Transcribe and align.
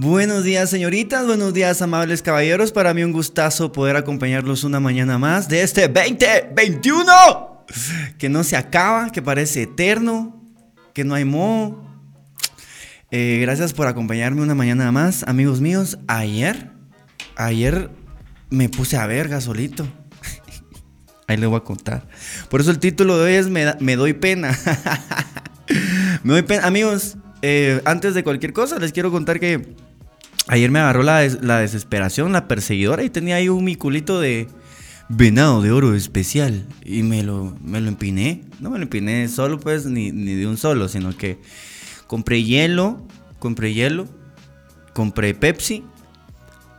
Buenos 0.00 0.44
días 0.44 0.70
señoritas, 0.70 1.26
buenos 1.26 1.52
días 1.52 1.82
amables 1.82 2.22
caballeros, 2.22 2.70
para 2.70 2.94
mí 2.94 3.02
un 3.02 3.10
gustazo 3.10 3.72
poder 3.72 3.96
acompañarlos 3.96 4.62
una 4.62 4.78
mañana 4.78 5.18
más 5.18 5.48
de 5.48 5.62
este 5.62 5.88
2021, 5.88 7.66
que 8.16 8.28
no 8.28 8.44
se 8.44 8.56
acaba, 8.56 9.10
que 9.10 9.22
parece 9.22 9.62
eterno, 9.62 10.40
que 10.94 11.02
no 11.02 11.16
hay 11.16 11.24
modo. 11.24 11.84
Eh, 13.10 13.40
gracias 13.42 13.72
por 13.72 13.88
acompañarme 13.88 14.40
una 14.40 14.54
mañana 14.54 14.92
más, 14.92 15.24
amigos 15.24 15.60
míos. 15.60 15.98
Ayer, 16.06 16.70
ayer 17.34 17.90
me 18.50 18.68
puse 18.68 18.96
a 18.96 19.06
verga 19.06 19.40
solito. 19.40 19.84
Ahí 21.26 21.38
les 21.38 21.48
voy 21.48 21.58
a 21.58 21.64
contar. 21.64 22.06
Por 22.48 22.60
eso 22.60 22.70
el 22.70 22.78
título 22.78 23.18
de 23.18 23.24
hoy 23.24 23.32
es 23.32 23.48
Me, 23.48 23.96
doy 23.96 24.12
pena. 24.12 24.56
me 26.22 26.34
doy 26.34 26.42
pena. 26.42 26.68
Amigos, 26.68 27.16
eh, 27.42 27.82
antes 27.84 28.14
de 28.14 28.22
cualquier 28.22 28.52
cosa, 28.52 28.78
les 28.78 28.92
quiero 28.92 29.10
contar 29.10 29.40
que 29.40 29.87
ayer 30.48 30.70
me 30.70 30.80
agarró 30.80 31.02
la, 31.02 31.20
desesperación, 31.20 32.32
la 32.32 32.48
perseguidora, 32.48 33.04
y 33.04 33.10
tenía 33.10 33.36
ahí 33.36 33.48
un 33.48 33.64
miculito 33.64 34.20
de 34.20 34.48
venado 35.08 35.62
de 35.62 35.70
oro 35.70 35.94
especial. 35.94 36.66
Y 36.84 37.02
me 37.02 37.22
lo, 37.22 37.56
me 37.62 37.80
lo 37.80 37.88
empiné. 37.88 38.44
No 38.60 38.70
me 38.70 38.78
lo 38.78 38.84
empiné 38.84 39.28
solo, 39.28 39.60
pues, 39.60 39.86
ni, 39.86 40.12
ni 40.12 40.34
de 40.34 40.46
un 40.46 40.56
solo, 40.56 40.88
sino 40.88 41.16
que 41.16 41.38
compré 42.06 42.42
hielo, 42.42 43.06
compré 43.38 43.72
hielo, 43.72 44.08
compré 44.92 45.34
Pepsi 45.34 45.84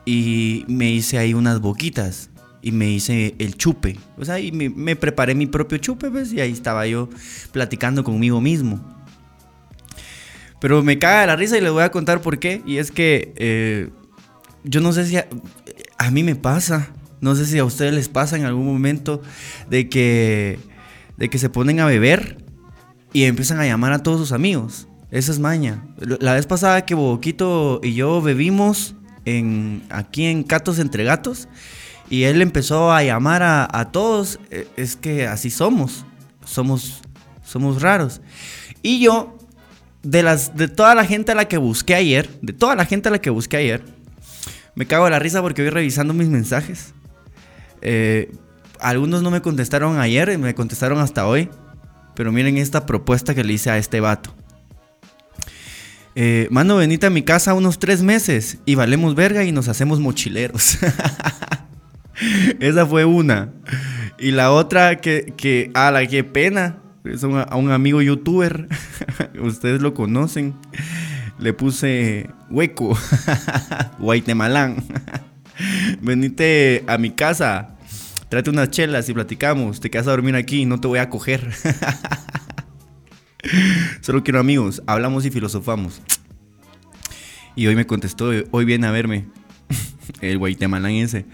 y 0.05 0.65
me 0.67 0.91
hice 0.91 1.17
ahí 1.17 1.33
unas 1.33 1.61
boquitas 1.61 2.29
y 2.61 2.71
me 2.71 2.89
hice 2.89 3.35
el 3.39 3.55
chupe. 3.55 3.97
O 4.17 4.25
sea, 4.25 4.39
y 4.39 4.51
me, 4.51 4.95
preparé 4.95 5.35
mi 5.35 5.45
propio 5.45 5.77
chupe, 5.77 6.09
¿ves? 6.09 6.33
Y 6.33 6.41
ahí 6.41 6.51
estaba 6.51 6.85
yo 6.87 7.09
platicando 7.51 8.03
conmigo 8.03 8.41
mismo. 8.41 8.98
Pero 10.59 10.83
me 10.83 10.99
caga 10.99 11.25
la 11.27 11.35
risa 11.35 11.57
y 11.57 11.61
les 11.61 11.71
voy 11.71 11.83
a 11.83 11.91
contar 11.91 12.21
por 12.21 12.39
qué. 12.39 12.61
Y 12.65 12.77
es 12.77 12.91
que 12.91 13.33
eh, 13.37 13.89
yo 14.63 14.81
no 14.81 14.91
sé 14.91 15.05
si 15.05 15.17
a, 15.17 15.27
a, 15.97 16.11
mí 16.11 16.23
me 16.23 16.35
pasa, 16.35 16.89
no 17.21 17.35
sé 17.35 17.45
si 17.45 17.57
a 17.57 17.65
ustedes 17.65 17.93
les 17.93 18.09
pasa 18.09 18.35
en 18.37 18.45
algún 18.45 18.65
momento 18.65 19.21
de 19.69 19.89
que, 19.89 20.59
de 21.17 21.29
que 21.29 21.37
se 21.37 21.49
ponen 21.49 21.79
a 21.79 21.85
beber 21.85 22.37
y 23.13 23.23
empiezan 23.23 23.59
a 23.59 23.65
llamar 23.65 23.93
a 23.93 24.03
todos 24.03 24.19
sus 24.19 24.31
amigos. 24.31 24.87
Esa 25.11 25.31
es 25.31 25.39
maña. 25.39 25.83
La 25.97 26.33
vez 26.33 26.45
pasada 26.45 26.85
que 26.85 26.93
Boquito 26.93 27.79
y 27.81 27.93
yo 27.93 28.21
bebimos 28.21 28.95
en, 29.25 29.83
aquí 29.89 30.25
en 30.25 30.43
Catos 30.43 30.77
Entre 30.77 31.03
Gatos, 31.03 31.47
y 32.09 32.23
él 32.23 32.41
empezó 32.41 32.91
a 32.91 33.03
llamar 33.03 33.43
a, 33.43 33.89
todos. 33.91 34.39
E, 34.49 34.67
es 34.75 34.95
que 34.95 35.27
así 35.27 35.49
somos. 35.49 36.05
Somos, 36.43 37.01
somos 37.43 37.81
raros. 37.81 38.21
Y 38.81 38.99
yo, 38.99 39.37
de, 40.03 40.23
las, 40.23 40.55
de 40.55 40.67
toda 40.67 40.95
la 40.95 41.05
gente 41.05 41.31
a 41.31 41.35
la 41.35 41.47
que 41.47 41.57
busqué 41.57 41.95
ayer, 41.95 42.29
de 42.41 42.53
toda 42.53 42.75
la 42.75 42.85
gente 42.85 43.09
a 43.09 43.11
la 43.11 43.19
que 43.19 43.29
busqué 43.29 43.57
ayer, 43.57 43.83
me 44.75 44.85
cago 44.85 45.05
de 45.05 45.11
la 45.11 45.19
risa 45.19 45.41
porque 45.41 45.61
voy 45.61 45.71
revisando 45.71 46.13
mis 46.13 46.29
mensajes. 46.29 46.93
Eh, 47.81 48.31
algunos 48.79 49.21
no 49.21 49.31
me 49.31 49.41
contestaron 49.41 49.99
ayer, 49.99 50.37
me 50.37 50.55
contestaron 50.55 50.99
hasta 50.99 51.27
hoy. 51.27 51.49
Pero 52.15 52.31
miren 52.31 52.57
esta 52.57 52.85
propuesta 52.85 53.33
que 53.33 53.43
le 53.43 53.53
hice 53.53 53.69
a 53.69 53.77
este 53.77 53.99
vato. 53.99 54.35
Eh, 56.15 56.47
mano, 56.51 56.75
venite 56.75 57.05
a 57.05 57.09
mi 57.09 57.23
casa 57.23 57.53
unos 57.53 57.79
tres 57.79 58.01
meses 58.03 58.57
y 58.65 58.75
valemos 58.75 59.15
verga 59.15 59.43
y 59.43 59.51
nos 59.51 59.67
hacemos 59.67 59.99
mochileros. 59.99 60.79
Esa 62.59 62.85
fue 62.85 63.05
una. 63.05 63.53
Y 64.17 64.31
la 64.31 64.51
otra 64.51 64.99
que, 64.99 65.33
que 65.37 65.71
a 65.73 65.91
la 65.91 66.05
que 66.07 66.25
pena, 66.25 66.81
es 67.03 67.23
a 67.23 67.55
un 67.55 67.71
amigo 67.71 68.01
youtuber, 68.01 68.67
ustedes 69.41 69.81
lo 69.81 69.93
conocen, 69.93 70.55
le 71.39 71.53
puse 71.53 72.29
hueco, 72.49 72.97
Guaitemalán. 73.99 74.77
Venite 76.01 76.83
a 76.87 76.97
mi 76.97 77.11
casa, 77.11 77.77
tráete 78.29 78.49
unas 78.49 78.69
chelas 78.69 79.09
y 79.09 79.13
platicamos, 79.13 79.79
te 79.79 79.89
quedas 79.89 80.07
a 80.07 80.11
dormir 80.11 80.35
aquí, 80.35 80.65
no 80.65 80.79
te 80.79 80.87
voy 80.87 80.99
a 80.99 81.09
coger. 81.09 81.51
Solo 84.01 84.23
quiero 84.23 84.39
amigos, 84.39 84.81
hablamos 84.87 85.25
y 85.25 85.31
filosofamos. 85.31 86.01
Y 87.55 87.67
hoy 87.67 87.75
me 87.75 87.85
contestó, 87.85 88.31
hoy 88.51 88.65
viene 88.65 88.87
a 88.87 88.91
verme. 88.91 89.27
El 90.21 90.37
Guaitemalán 90.37 90.91
ese. 90.93 91.25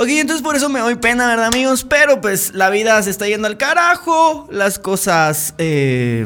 Ok, 0.00 0.08
entonces 0.08 0.42
por 0.42 0.56
eso 0.56 0.70
me 0.70 0.80
doy 0.80 0.94
pena, 0.94 1.28
¿verdad, 1.28 1.48
amigos? 1.48 1.84
Pero 1.84 2.22
pues 2.22 2.54
la 2.54 2.70
vida 2.70 3.02
se 3.02 3.10
está 3.10 3.28
yendo 3.28 3.46
al 3.46 3.58
carajo. 3.58 4.48
Las 4.50 4.78
cosas 4.78 5.54
eh, 5.58 6.24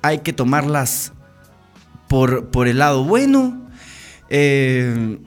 hay 0.00 0.20
que 0.20 0.32
tomarlas 0.32 1.12
por, 2.08 2.46
por 2.46 2.68
el 2.68 2.78
lado 2.78 3.04
bueno. 3.04 3.68
Eh, 4.30 5.18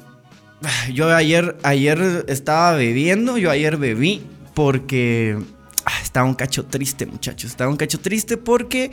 yo 0.92 1.16
ayer, 1.16 1.58
ayer 1.62 2.26
estaba 2.28 2.72
bebiendo, 2.72 3.38
yo 3.38 3.52
ayer 3.52 3.78
bebí 3.78 4.26
porque 4.56 5.38
ah, 5.86 6.00
estaba 6.02 6.26
un 6.26 6.34
cacho 6.34 6.66
triste, 6.66 7.06
muchachos. 7.06 7.52
Estaba 7.52 7.70
un 7.70 7.78
cacho 7.78 8.00
triste 8.00 8.38
porque 8.38 8.90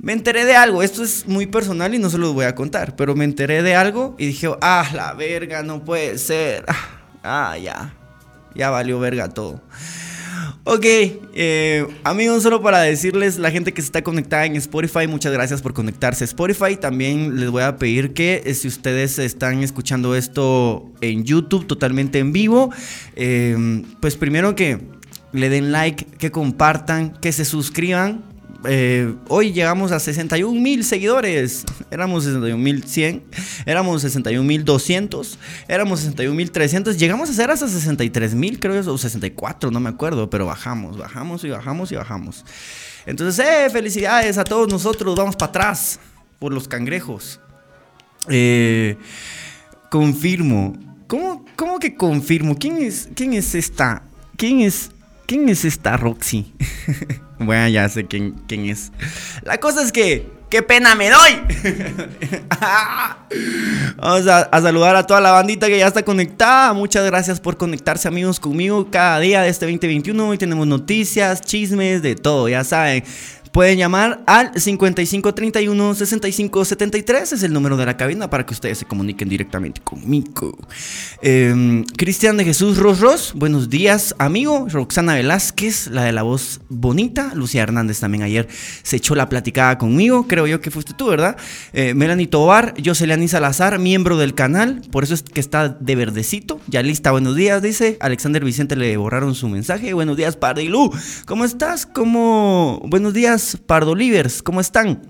me 0.00 0.12
enteré 0.12 0.44
de 0.44 0.56
algo. 0.56 0.82
Esto 0.82 1.04
es 1.04 1.28
muy 1.28 1.46
personal 1.46 1.94
y 1.94 2.00
no 2.00 2.10
se 2.10 2.18
los 2.18 2.34
voy 2.34 2.46
a 2.46 2.56
contar, 2.56 2.96
pero 2.96 3.14
me 3.14 3.24
enteré 3.24 3.62
de 3.62 3.76
algo 3.76 4.16
y 4.18 4.26
dije, 4.26 4.48
ah, 4.60 4.90
la 4.92 5.12
verga, 5.14 5.62
no 5.62 5.84
puede 5.84 6.18
ser. 6.18 6.64
Ah, 6.66 7.01
Ah, 7.22 7.56
ya. 7.56 7.94
Ya 8.54 8.70
valió 8.70 8.98
verga 8.98 9.28
todo. 9.28 9.60
Ok, 10.64 10.84
eh, 10.84 11.86
amigos, 12.04 12.44
solo 12.44 12.62
para 12.62 12.80
decirles, 12.82 13.38
la 13.38 13.50
gente 13.50 13.72
que 13.72 13.82
se 13.82 13.86
está 13.86 14.02
conectada 14.02 14.46
en 14.46 14.54
Spotify, 14.54 15.08
muchas 15.08 15.32
gracias 15.32 15.60
por 15.60 15.74
conectarse 15.74 16.22
a 16.22 16.26
Spotify. 16.26 16.76
También 16.76 17.40
les 17.40 17.50
voy 17.50 17.62
a 17.62 17.76
pedir 17.76 18.14
que 18.14 18.42
eh, 18.44 18.54
si 18.54 18.68
ustedes 18.68 19.18
están 19.18 19.62
escuchando 19.64 20.14
esto 20.14 20.88
en 21.00 21.24
YouTube 21.24 21.66
totalmente 21.66 22.20
en 22.20 22.32
vivo, 22.32 22.70
eh, 23.16 23.82
pues 24.00 24.16
primero 24.16 24.54
que 24.54 24.78
le 25.32 25.48
den 25.48 25.72
like, 25.72 26.04
que 26.04 26.30
compartan, 26.30 27.14
que 27.20 27.32
se 27.32 27.44
suscriban 27.44 28.31
eh, 28.64 29.14
hoy 29.28 29.52
llegamos 29.52 29.92
a 29.92 29.98
61 29.98 30.60
mil 30.60 30.84
seguidores. 30.84 31.64
Éramos 31.90 32.24
61 32.24 32.58
mil 32.62 32.84
100, 32.84 33.22
éramos 33.66 34.02
61 34.02 34.46
mil 34.46 34.64
200, 34.64 35.38
éramos 35.68 36.00
61 36.00 36.34
mil 36.34 36.50
300. 36.50 36.96
Llegamos 36.96 37.30
a 37.30 37.32
ser 37.32 37.50
hasta 37.50 37.68
63 37.68 38.34
mil, 38.34 38.60
creo, 38.60 38.92
o 38.92 38.98
64, 38.98 39.70
no 39.70 39.80
me 39.80 39.88
acuerdo, 39.88 40.30
pero 40.30 40.46
bajamos, 40.46 40.96
bajamos 40.96 41.44
y 41.44 41.50
bajamos 41.50 41.92
y 41.92 41.96
bajamos. 41.96 42.44
Entonces, 43.04 43.44
eh, 43.44 43.68
felicidades 43.70 44.38
a 44.38 44.44
todos 44.44 44.68
nosotros. 44.68 45.16
Vamos 45.16 45.34
para 45.36 45.50
atrás 45.50 45.98
por 46.38 46.52
los 46.52 46.68
cangrejos. 46.68 47.40
Eh, 48.28 48.96
confirmo. 49.90 50.76
¿Cómo, 51.08 51.44
¿Cómo 51.56 51.78
que 51.78 51.94
confirmo? 51.94 52.56
¿Quién 52.56 52.78
es, 52.78 53.08
quién 53.14 53.32
es 53.34 53.54
esta? 53.54 54.04
¿Quién 54.36 54.60
es 54.60 54.91
¿Quién 55.32 55.48
es 55.48 55.64
esta 55.64 55.96
Roxy? 55.96 56.52
bueno, 57.38 57.66
ya 57.68 57.88
sé 57.88 58.04
quién, 58.04 58.34
quién 58.46 58.66
es. 58.66 58.92
La 59.40 59.56
cosa 59.56 59.82
es 59.82 59.90
que 59.90 60.42
¡Qué 60.50 60.62
pena 60.62 60.94
me 60.94 61.08
doy! 61.08 61.40
Vamos 63.96 64.26
a, 64.26 64.60
saludar 64.60 64.94
a 64.94 65.06
toda 65.06 65.22
la 65.22 65.30
bandita 65.30 65.68
que 65.68 65.78
ya 65.78 65.86
está 65.86 66.02
conectada. 66.02 66.74
Muchas 66.74 67.06
gracias 67.06 67.40
por 67.40 67.56
conectarse, 67.56 68.08
amigos, 68.08 68.38
conmigo 68.38 68.90
cada 68.90 69.20
día 69.20 69.40
de 69.40 69.48
este 69.48 69.64
2021. 69.64 70.28
Hoy 70.28 70.36
tenemos 70.36 70.66
noticias, 70.66 71.40
chismes, 71.40 72.02
de 72.02 72.16
todo, 72.16 72.50
ya 72.50 72.64
saben. 72.64 73.02
Pueden 73.52 73.76
llamar 73.76 74.22
al 74.26 74.50
5531 74.58 75.94
6573, 75.94 77.32
es 77.34 77.42
el 77.42 77.52
número 77.52 77.76
de 77.76 77.84
la 77.84 77.98
cabina 77.98 78.30
para 78.30 78.46
que 78.46 78.54
ustedes 78.54 78.78
se 78.78 78.86
comuniquen 78.86 79.28
directamente 79.28 79.82
conmigo. 79.82 80.56
Em, 81.20 81.84
Cristian 81.84 82.38
de 82.38 82.46
Jesús 82.46 82.78
Ros 82.78 83.34
buenos 83.34 83.68
días, 83.68 84.14
amigo. 84.16 84.68
Roxana 84.70 85.16
Velázquez, 85.16 85.88
la 85.88 86.04
de 86.04 86.12
la 86.12 86.22
voz 86.22 86.62
bonita. 86.70 87.32
Lucía 87.34 87.62
Hernández 87.62 88.00
también 88.00 88.22
ayer 88.22 88.48
se 88.82 88.96
echó 88.96 89.14
la 89.14 89.28
platicada 89.28 89.76
conmigo, 89.76 90.26
creo 90.26 90.46
yo 90.46 90.62
que 90.62 90.70
fuiste 90.70 90.94
tú, 90.94 91.08
¿verdad? 91.08 91.36
Eh, 91.74 91.92
Melanie 91.92 92.28
Tobar, 92.28 92.72
Jocelyn 92.82 93.28
Salazar, 93.28 93.78
miembro 93.78 94.16
del 94.16 94.34
canal, 94.34 94.80
por 94.90 95.04
eso 95.04 95.12
es 95.12 95.22
que 95.22 95.40
está 95.40 95.68
de 95.68 95.94
verdecito. 95.94 96.58
Ya 96.68 96.82
lista, 96.82 97.10
buenos 97.10 97.36
días, 97.36 97.60
dice. 97.60 97.98
Alexander 98.00 98.42
Vicente 98.42 98.76
le 98.76 98.96
borraron 98.96 99.34
su 99.34 99.50
mensaje. 99.50 99.92
Buenos 99.92 100.16
días, 100.16 100.36
Pardilú. 100.36 100.90
¿Cómo 101.26 101.44
estás? 101.44 101.84
¿Cómo? 101.84 102.80
Buenos 102.86 103.12
días. 103.12 103.41
Pardo 103.66 103.94
Livers, 103.94 104.42
¿cómo 104.42 104.60
están? 104.60 105.02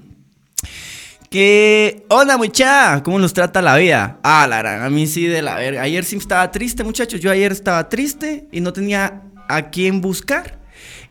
¿Qué 1.31 2.05
onda, 2.09 2.37
mucha? 2.37 3.03
¿Cómo 3.03 3.19
nos 3.19 3.33
trata 3.33 3.63
la 3.63 3.77
vida? 3.77 4.19
Ah, 4.23 4.47
la 4.47 4.59
gran, 4.59 4.83
a 4.83 4.91
mí 4.91 5.07
sí 5.07 5.27
de 5.27 5.41
la 5.41 5.57
verga. 5.57 5.83
Ayer 5.83 6.05
sí 6.05 6.17
estaba 6.17 6.51
triste, 6.51 6.85
muchachos. 6.85 7.21
Yo 7.21 7.31
ayer 7.31 7.53
estaba 7.53 7.89
triste 7.89 8.49
y 8.53 8.61
no 8.61 8.73
tenía 8.73 9.23
a 9.49 9.71
quién 9.71 10.01
buscar. 10.01 10.59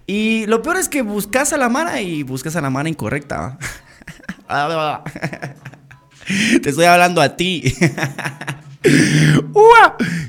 Y 0.06 0.46
lo 0.46 0.62
peor 0.62 0.78
es 0.78 0.90
que 0.90 1.02
buscas 1.02 1.54
a 1.54 1.58
la 1.58 1.70
mara 1.70 2.02
y 2.02 2.24
buscas 2.24 2.56
a 2.56 2.62
la 2.62 2.70
mara 2.70 2.90
incorrecta. 2.90 3.58
Te 6.62 6.70
estoy 6.70 6.86
hablando 6.86 7.22
a 7.22 7.36
ti. 7.36 7.74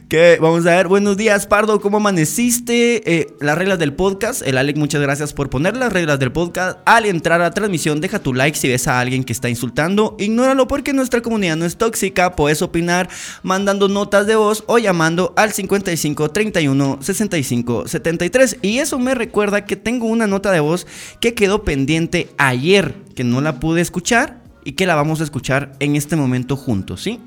Que 0.09 0.37
vamos 0.43 0.67
a 0.67 0.77
ver, 0.77 0.89
buenos 0.89 1.17
días, 1.17 1.47
Pardo, 1.47 1.81
¿cómo 1.81 1.97
amaneciste? 1.97 3.03
Eh, 3.11 3.29
las 3.41 3.57
reglas 3.57 3.79
del 3.79 3.95
podcast, 3.95 4.47
el 4.47 4.59
Alec, 4.59 4.77
muchas 4.77 5.01
gracias 5.01 5.33
por 5.33 5.49
poner 5.49 5.75
las 5.75 5.91
reglas 5.91 6.19
del 6.19 6.33
podcast. 6.33 6.79
Al 6.85 7.07
entrar 7.07 7.41
a 7.41 7.45
la 7.45 7.51
transmisión, 7.53 8.03
deja 8.03 8.19
tu 8.19 8.35
like 8.35 8.59
si 8.59 8.69
ves 8.69 8.89
a 8.89 9.01
alguien 9.01 9.25
que 9.25 9.33
está 9.33 9.49
insultando. 9.49 10.17
Ignóralo 10.19 10.69
porque 10.69 10.93
nuestra 10.93 11.23
comunidad 11.23 11.57
no 11.57 11.65
es 11.65 11.79
tóxica. 11.79 12.37
Puedes 12.37 12.61
opinar 12.61 13.09
mandando 13.43 13.89
notas 13.89 14.27
de 14.27 14.37
voz 14.37 14.65
o 14.67 14.79
llamando 14.79 15.33
al 15.39 15.53
55 15.53 16.31
31 16.31 16.99
65 17.01 17.89
73. 17.89 18.59
Y 18.61 18.81
eso 18.81 18.99
me 18.99 19.15
recuerda 19.15 19.65
que 19.65 19.77
tengo 19.77 20.07
una 20.07 20.27
nota 20.27 20.51
de 20.51 20.61
voz 20.61 20.87
que 21.21 21.33
quedó 21.33 21.65
pendiente 21.65 22.29
ayer, 22.37 22.97
que 23.17 23.25
no 23.25 23.41
la 23.41 23.61
pude 23.61 23.81
escuchar 23.81 24.43
y 24.63 24.73
que 24.73 24.87
la 24.87 24.95
vamos 24.95 25.23
a 25.23 25.25
escuchar 25.25 25.73
en 25.81 25.97
este 25.97 26.17
momento 26.17 26.57
juntos, 26.57 27.03
¿sí? 27.03 27.19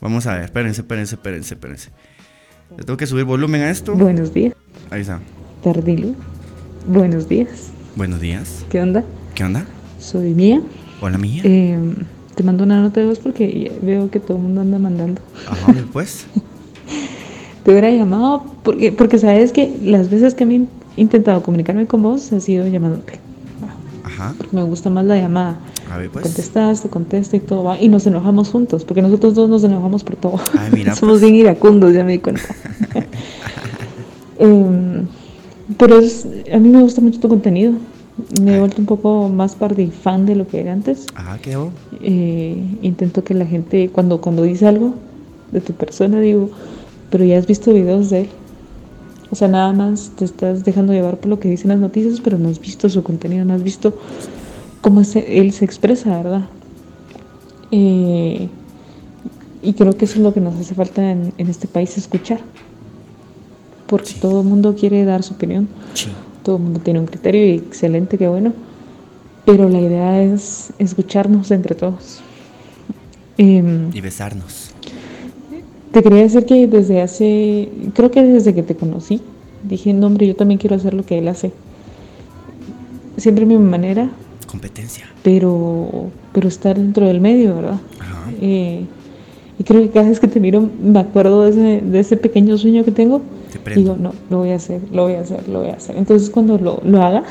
Vamos 0.00 0.26
a 0.26 0.34
ver, 0.34 0.44
espérense, 0.44 0.82
espérense, 0.82 1.14
espérense, 1.16 1.54
espérense. 1.54 1.90
Le 2.76 2.84
tengo 2.84 2.96
que 2.96 3.06
subir 3.06 3.24
volumen 3.24 3.62
a 3.62 3.70
esto. 3.70 3.94
Buenos 3.94 4.32
días. 4.32 4.54
Ahí 4.90 5.00
está. 5.00 5.20
Tardilo. 5.62 6.14
Buenos 6.86 7.28
días. 7.28 7.70
Buenos 7.96 8.20
días. 8.20 8.64
¿Qué 8.70 8.80
onda? 8.80 9.02
¿Qué 9.34 9.42
onda? 9.42 9.66
Soy 9.98 10.34
Mía. 10.34 10.62
Hola, 11.00 11.18
Mía. 11.18 11.42
Eh, 11.44 11.76
te 12.36 12.44
mando 12.44 12.62
una 12.62 12.80
nota 12.80 13.00
de 13.00 13.06
voz 13.06 13.18
porque 13.18 13.72
veo 13.82 14.08
que 14.10 14.20
todo 14.20 14.36
el 14.36 14.44
mundo 14.44 14.60
anda 14.60 14.78
mandando. 14.78 15.20
Ajá, 15.48 15.74
pues. 15.92 16.26
te 17.64 17.70
hubiera 17.72 17.90
llamado 17.90 18.44
porque, 18.62 18.92
porque 18.92 19.18
sabes 19.18 19.50
que 19.52 19.76
las 19.82 20.10
veces 20.10 20.34
que 20.34 20.46
me 20.46 20.54
he 20.56 20.66
intentado 20.96 21.42
comunicarme 21.42 21.86
con 21.86 22.02
vos 22.02 22.32
ha 22.32 22.38
sido 22.38 22.68
llamándote. 22.68 23.18
Ajá. 24.04 24.34
Porque 24.38 24.54
me 24.56 24.62
gusta 24.62 24.90
más 24.90 25.04
la 25.04 25.16
llamada. 25.16 25.58
A 25.92 25.98
ver, 25.98 26.10
pues. 26.10 26.24
Contestas, 26.24 26.82
te 26.82 26.88
contesta 26.88 27.36
y 27.36 27.40
todo 27.40 27.64
va. 27.64 27.80
Y 27.80 27.88
nos 27.88 28.06
enojamos 28.06 28.48
juntos, 28.50 28.84
porque 28.84 29.02
nosotros 29.02 29.34
dos 29.34 29.48
nos 29.48 29.64
enojamos 29.64 30.04
por 30.04 30.16
todo. 30.16 30.40
Ay, 30.58 30.70
mira, 30.72 30.94
Somos 30.96 31.14
pues. 31.20 31.22
bien 31.30 31.34
iracundos, 31.36 31.92
ya 31.94 32.04
me 32.04 32.12
di 32.12 32.18
cuenta. 32.18 32.42
Em, 34.38 35.06
pero 35.76 35.98
es- 35.98 36.26
a 36.52 36.58
mí 36.58 36.68
me 36.68 36.80
gusta 36.82 37.00
mucho 37.00 37.18
tu 37.20 37.28
contenido. 37.28 37.72
Me 38.42 38.56
he 38.56 38.58
vuelto 38.58 38.80
un 38.80 38.86
poco 38.86 39.28
más 39.28 39.54
party 39.54 39.88
fan 39.88 40.26
de 40.26 40.34
lo 40.34 40.46
que 40.46 40.60
era 40.60 40.72
antes. 40.72 41.06
Ajá, 41.14 41.38
¿qué 41.40 41.54
hago? 41.54 41.70
Eh, 42.00 42.56
intento 42.82 43.22
que 43.22 43.34
la 43.34 43.46
gente, 43.46 43.90
cuando, 43.90 44.20
cuando 44.20 44.42
dice 44.42 44.66
algo 44.66 44.94
de 45.52 45.60
tu 45.60 45.72
persona, 45.72 46.20
digo, 46.20 46.50
pero 47.10 47.24
ya 47.24 47.38
has 47.38 47.46
visto 47.46 47.72
videos 47.72 48.10
de 48.10 48.22
él. 48.22 48.28
O 49.30 49.34
sea, 49.36 49.48
nada 49.48 49.72
más 49.72 50.12
te 50.16 50.24
estás 50.24 50.64
dejando 50.64 50.92
llevar 50.92 51.18
por 51.18 51.28
lo 51.28 51.38
que 51.40 51.48
dicen 51.50 51.68
las 51.68 51.78
noticias, 51.78 52.20
pero 52.20 52.38
no 52.38 52.48
has 52.48 52.60
visto 52.60 52.88
su 52.88 53.02
contenido, 53.02 53.44
no 53.44 53.54
has 53.54 53.62
visto 53.62 53.94
cómo 54.80 55.04
se- 55.04 55.38
él 55.38 55.52
se 55.52 55.64
expresa, 55.64 56.16
¿verdad? 56.16 56.48
Eh, 57.70 58.48
y 59.62 59.72
creo 59.74 59.92
que 59.96 60.04
eso 60.06 60.14
es 60.14 60.20
lo 60.20 60.32
que 60.32 60.40
nos 60.40 60.54
hace 60.58 60.74
falta 60.74 61.10
en, 61.10 61.32
en 61.36 61.48
este 61.48 61.66
país, 61.68 61.96
escuchar. 61.98 62.40
Porque 63.86 64.06
Sí. 64.06 64.18
todo 64.20 64.40
el 64.40 64.46
mundo 64.46 64.74
quiere 64.74 65.04
dar 65.04 65.22
su 65.22 65.34
opinión, 65.34 65.68
Sí. 65.94 66.08
todo 66.42 66.56
el 66.56 66.62
mundo 66.62 66.80
tiene 66.80 67.00
un 67.00 67.06
criterio 67.06 67.46
y 67.46 67.56
excelente, 67.56 68.16
qué 68.18 68.28
bueno. 68.28 68.52
Pero 69.44 69.68
la 69.68 69.80
idea 69.80 70.22
es 70.22 70.72
escucharnos 70.78 71.50
entre 71.50 71.74
todos. 71.74 72.20
Em, 73.38 73.90
Y 73.94 74.00
besarnos. 74.00 74.67
Te 75.92 76.02
quería 76.02 76.22
decir 76.22 76.44
que 76.44 76.66
desde 76.66 77.00
hace, 77.00 77.68
creo 77.94 78.10
que 78.10 78.22
desde 78.22 78.54
que 78.54 78.62
te 78.62 78.74
conocí, 78.74 79.20
dije, 79.64 79.92
no 79.92 80.06
hombre, 80.06 80.26
yo 80.26 80.36
también 80.36 80.58
quiero 80.58 80.76
hacer 80.76 80.94
lo 80.94 81.04
que 81.04 81.18
él 81.18 81.28
hace. 81.28 81.52
Siempre 83.16 83.46
mi 83.46 83.56
manera, 83.58 84.10
Competencia. 84.46 85.06
pero, 85.22 86.10
pero 86.32 86.48
estar 86.48 86.76
dentro 86.76 87.06
del 87.06 87.20
medio, 87.20 87.56
¿verdad? 87.56 87.80
Ajá. 87.98 88.30
Eh, 88.40 88.84
y 89.58 89.64
creo 89.64 89.82
que 89.82 89.90
cada 89.90 90.08
vez 90.08 90.20
que 90.20 90.28
te 90.28 90.38
miro 90.38 90.68
me 90.80 91.00
acuerdo 91.00 91.42
de 91.42 91.50
ese, 91.50 91.84
de 91.84 91.98
ese 91.98 92.16
pequeño 92.16 92.56
sueño 92.58 92.84
que 92.84 92.92
tengo. 92.92 93.22
Te. 93.52 93.74
Digo, 93.74 93.96
no, 93.98 94.12
lo 94.30 94.38
voy 94.38 94.50
a 94.50 94.56
hacer, 94.56 94.80
lo 94.92 95.04
voy 95.04 95.14
a 95.14 95.22
hacer, 95.22 95.48
lo 95.48 95.60
voy 95.60 95.70
a 95.70 95.74
hacer. 95.74 95.96
Entonces 95.96 96.30
cuando 96.30 96.58
lo, 96.58 96.80
lo 96.84 97.02
haga, 97.02 97.24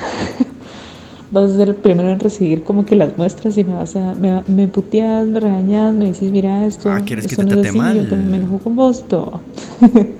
vas 1.31 1.51
a 1.51 1.57
ser 1.57 1.69
el 1.69 1.75
primero 1.75 2.09
en 2.09 2.19
recibir 2.19 2.63
como 2.63 2.85
que 2.85 2.95
las 2.95 3.17
muestras 3.17 3.57
y 3.57 3.63
me 3.63 3.73
vas 3.73 3.95
a, 3.95 4.15
me, 4.15 4.43
me 4.47 4.67
puteas, 4.67 5.27
me 5.27 5.39
regañas, 5.39 5.93
me 5.93 6.05
dices, 6.05 6.31
mira 6.31 6.65
esto, 6.65 6.89
Ah, 6.89 7.01
¿quieres 7.05 7.27
que 7.27 7.35
esto 7.35 7.43
te 7.43 7.45
no 7.45 7.51
es 7.51 7.61
trate 7.61 7.69
así, 7.69 7.77
mal? 7.77 7.97
yo 7.97 8.07
también 8.07 8.31
me 8.31 8.37
enojo 8.37 8.59
con 8.59 8.75
vos, 8.75 9.07
todo. 9.07 9.41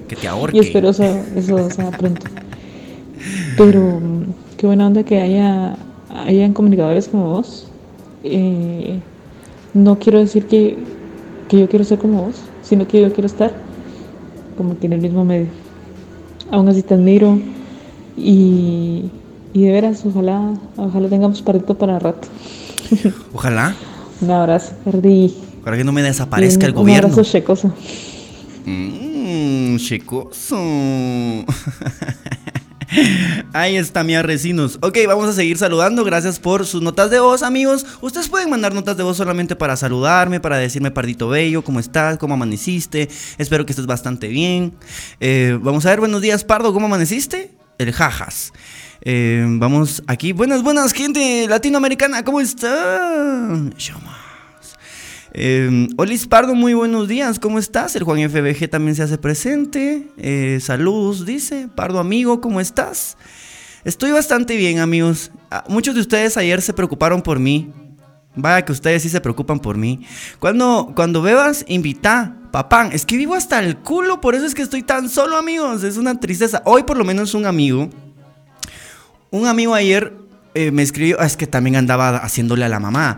Que 0.07 0.15
te 0.15 0.27
ahorque. 0.27 0.57
y 0.57 0.59
espero 0.59 0.89
eso, 0.89 1.04
eso 1.36 1.69
sea 1.69 1.92
pronto. 1.92 2.27
Pero 3.56 4.01
qué 4.57 4.68
buena 4.68 4.88
onda 4.88 5.04
que 5.04 5.19
haya, 5.21 5.77
hayan 6.09 6.54
comunicadores 6.54 7.07
como 7.07 7.30
vos. 7.31 7.71
Eh, 8.24 9.01
no 9.74 10.00
quiero 10.00 10.19
decir 10.19 10.48
que, 10.48 10.77
que 11.48 11.59
yo 11.59 11.69
quiero 11.69 11.86
ser 11.86 12.00
como 12.00 12.24
vos, 12.25 12.51
sino 12.62 12.88
que 12.88 13.01
yo 13.01 13.12
quiero 13.13 13.27
estar 13.27 13.54
como 14.57 14.77
que 14.80 14.88
en 14.88 14.94
el 14.94 15.01
mismo 15.01 15.24
medio. 15.25 15.48
Aún 16.51 16.68
así 16.69 16.83
te 16.83 16.94
admiro 16.95 17.39
y, 18.15 19.12
y 19.53 19.63
de 19.65 19.71
veras, 19.71 20.03
ojalá, 20.05 20.53
ojalá 20.75 21.09
tengamos 21.09 21.41
partito 21.41 21.77
para 21.77 21.99
rato. 21.99 22.27
Ojalá. 23.33 23.75
Un 24.21 24.31
abrazo, 24.31 24.73
perdí. 24.85 25.35
Para 25.63 25.75
que 25.77 25.83
no 25.83 25.91
me 25.91 26.01
desaparezca 26.01 26.65
el 26.65 26.71
un 26.71 26.77
gobierno. 26.77 27.09
abrazo 27.11 27.29
checoso. 27.29 27.73
Mmm, 28.65 29.77
chicoso. 29.77 30.57
Ahí 33.53 33.75
está 33.75 34.03
mi 34.03 34.15
arrecinos. 34.15 34.79
Ok, 34.81 34.97
vamos 35.07 35.27
a 35.27 35.33
seguir 35.33 35.57
saludando. 35.57 36.03
Gracias 36.05 36.39
por 36.39 36.65
sus 36.65 36.81
notas 36.81 37.09
de 37.11 37.19
voz, 37.19 37.44
amigos. 37.44 37.85
Ustedes 38.01 38.29
pueden 38.29 38.49
mandar 38.49 38.73
notas 38.73 38.95
de 38.95 39.03
voz 39.03 39.17
solamente 39.17 39.55
para 39.57 39.75
saludarme, 39.75 40.39
para 40.39 40.57
decirme, 40.57 40.91
Pardito 40.91 41.27
Bello, 41.27 41.63
¿cómo 41.63 41.79
estás? 41.81 42.17
¿Cómo 42.17 42.35
amaneciste? 42.35 43.09
Espero 43.38 43.65
que 43.65 43.73
estés 43.73 43.85
bastante 43.85 44.29
bien. 44.29 44.73
Eh, 45.19 45.59
vamos 45.61 45.85
a 45.85 45.89
ver, 45.89 45.99
buenos 45.99 46.21
días, 46.21 46.45
Pardo, 46.45 46.71
¿cómo 46.71 46.85
amaneciste? 46.85 47.51
El 47.77 47.91
jajas. 47.91 48.53
Eh, 49.09 49.42
vamos 49.48 50.04
aquí. 50.06 50.33
Buenas, 50.33 50.63
buenas, 50.63 50.92
gente 50.92 51.47
latinoamericana, 51.47 52.26
¿cómo 52.26 52.42
están? 52.42 53.73
Eh, 55.31 55.87
Olis 55.95 56.28
Pardo, 56.28 56.54
muy 56.54 56.73
buenos 56.73 57.07
días, 57.07 57.40
¿cómo 57.40 57.57
estás? 57.57 57.95
El 57.95 58.04
Juan 58.04 58.19
FBG 58.30 58.69
también 58.69 58.95
se 58.95 59.04
hace 59.04 59.18
presente. 59.18 60.09
Eh, 60.18 60.59
saludos, 60.61 61.26
dice. 61.26 61.69
Pardo, 61.73 61.99
amigo, 61.99 62.42
¿cómo 62.42 62.59
estás? 62.59 63.16
Estoy 63.85 64.11
bastante 64.11 64.57
bien, 64.57 64.80
amigos. 64.80 65.31
Ah, 65.52 65.64
Muchos 65.69 65.95
de 65.95 66.02
ustedes 66.02 66.35
ayer 66.35 66.61
se 66.61 66.73
preocuparon 66.73 67.21
por 67.21 67.40
mí. 67.40 67.71
Vaya 68.35 68.66
que 68.66 68.73
ustedes 68.73 69.04
sí 69.04 69.07
se 69.07 69.21
preocupan 69.21 69.61
por 69.61 69.78
mí. 69.78 70.06
Cuando, 70.40 70.92
cuando 70.94 71.21
bebas, 71.21 71.64
invita. 71.69 72.35
Papán, 72.52 72.90
es 72.92 73.06
que 73.06 73.16
vivo 73.16 73.35
hasta 73.35 73.59
el 73.59 73.78
culo, 73.78 74.19
por 74.19 74.35
eso 74.35 74.45
es 74.45 74.54
que 74.54 74.64
estoy 74.64 74.83
tan 74.83 75.07
solo, 75.07 75.37
amigos. 75.37 75.85
Es 75.85 75.95
una 75.95 76.19
tristeza. 76.19 76.61
Hoy 76.66 76.83
por 76.83 76.97
lo 76.97 77.06
menos 77.06 77.33
un 77.35 77.45
amigo. 77.45 77.90
Un 79.31 79.48
amigo 79.48 79.74
ayer 79.74 80.14
eh, 80.56 80.72
me 80.72 80.81
escribió, 80.81 81.18
ah, 81.19 81.26
es 81.26 81.38
que 81.38 81.48
también 81.48 81.76
andaba 81.76 82.18
haciéndole 82.18 82.66
a 82.66 82.69
la 82.69 82.80
mamá. 82.80 83.18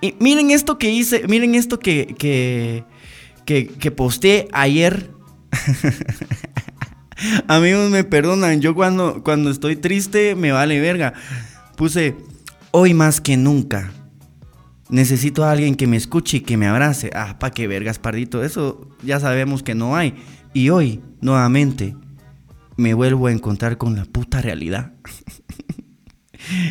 Y 0.00 0.14
miren 0.18 0.50
esto 0.50 0.78
que 0.78 0.90
hice, 0.90 1.26
miren 1.28 1.54
esto 1.54 1.78
que, 1.78 2.14
que, 2.18 2.84
que, 3.44 3.66
que 3.66 3.90
posté 3.90 4.48
ayer. 4.52 5.10
Amigos, 7.48 7.90
me 7.90 8.04
perdonan, 8.04 8.60
yo 8.60 8.74
cuando, 8.74 9.22
cuando 9.22 9.50
estoy 9.50 9.76
triste 9.76 10.34
me 10.34 10.52
vale 10.52 10.80
verga. 10.80 11.12
Puse, 11.76 12.16
hoy 12.70 12.94
más 12.94 13.20
que 13.20 13.36
nunca. 13.36 13.92
Necesito 14.88 15.44
a 15.44 15.52
alguien 15.52 15.74
que 15.74 15.86
me 15.86 15.96
escuche 15.96 16.38
y 16.38 16.40
que 16.40 16.56
me 16.56 16.66
abrace. 16.66 17.10
Ah, 17.14 17.38
pa' 17.38 17.50
qué 17.50 17.68
vergas, 17.68 17.98
pardito. 17.98 18.42
Eso 18.42 18.88
ya 19.02 19.20
sabemos 19.20 19.62
que 19.62 19.74
no 19.74 19.96
hay. 19.96 20.14
Y 20.52 20.70
hoy, 20.70 21.00
nuevamente, 21.20 21.94
me 22.80 22.94
vuelvo 22.94 23.26
a 23.28 23.32
encontrar 23.32 23.76
con 23.78 23.94
la 23.96 24.04
puta 24.04 24.40
realidad. 24.40 24.92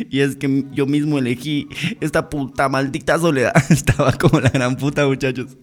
Y 0.10 0.22
es 0.22 0.36
que 0.36 0.66
yo 0.74 0.88
mismo 0.88 1.20
elegí 1.20 1.68
esta 2.01 2.28
puta 2.30 2.68
maldita 2.70 3.20
soledad. 3.20 3.54
Estaba 3.70 4.12
como 4.13 4.39
la 4.39 4.50
gran 4.50 4.75
puta, 4.75 5.06
muchachos. 5.06 5.58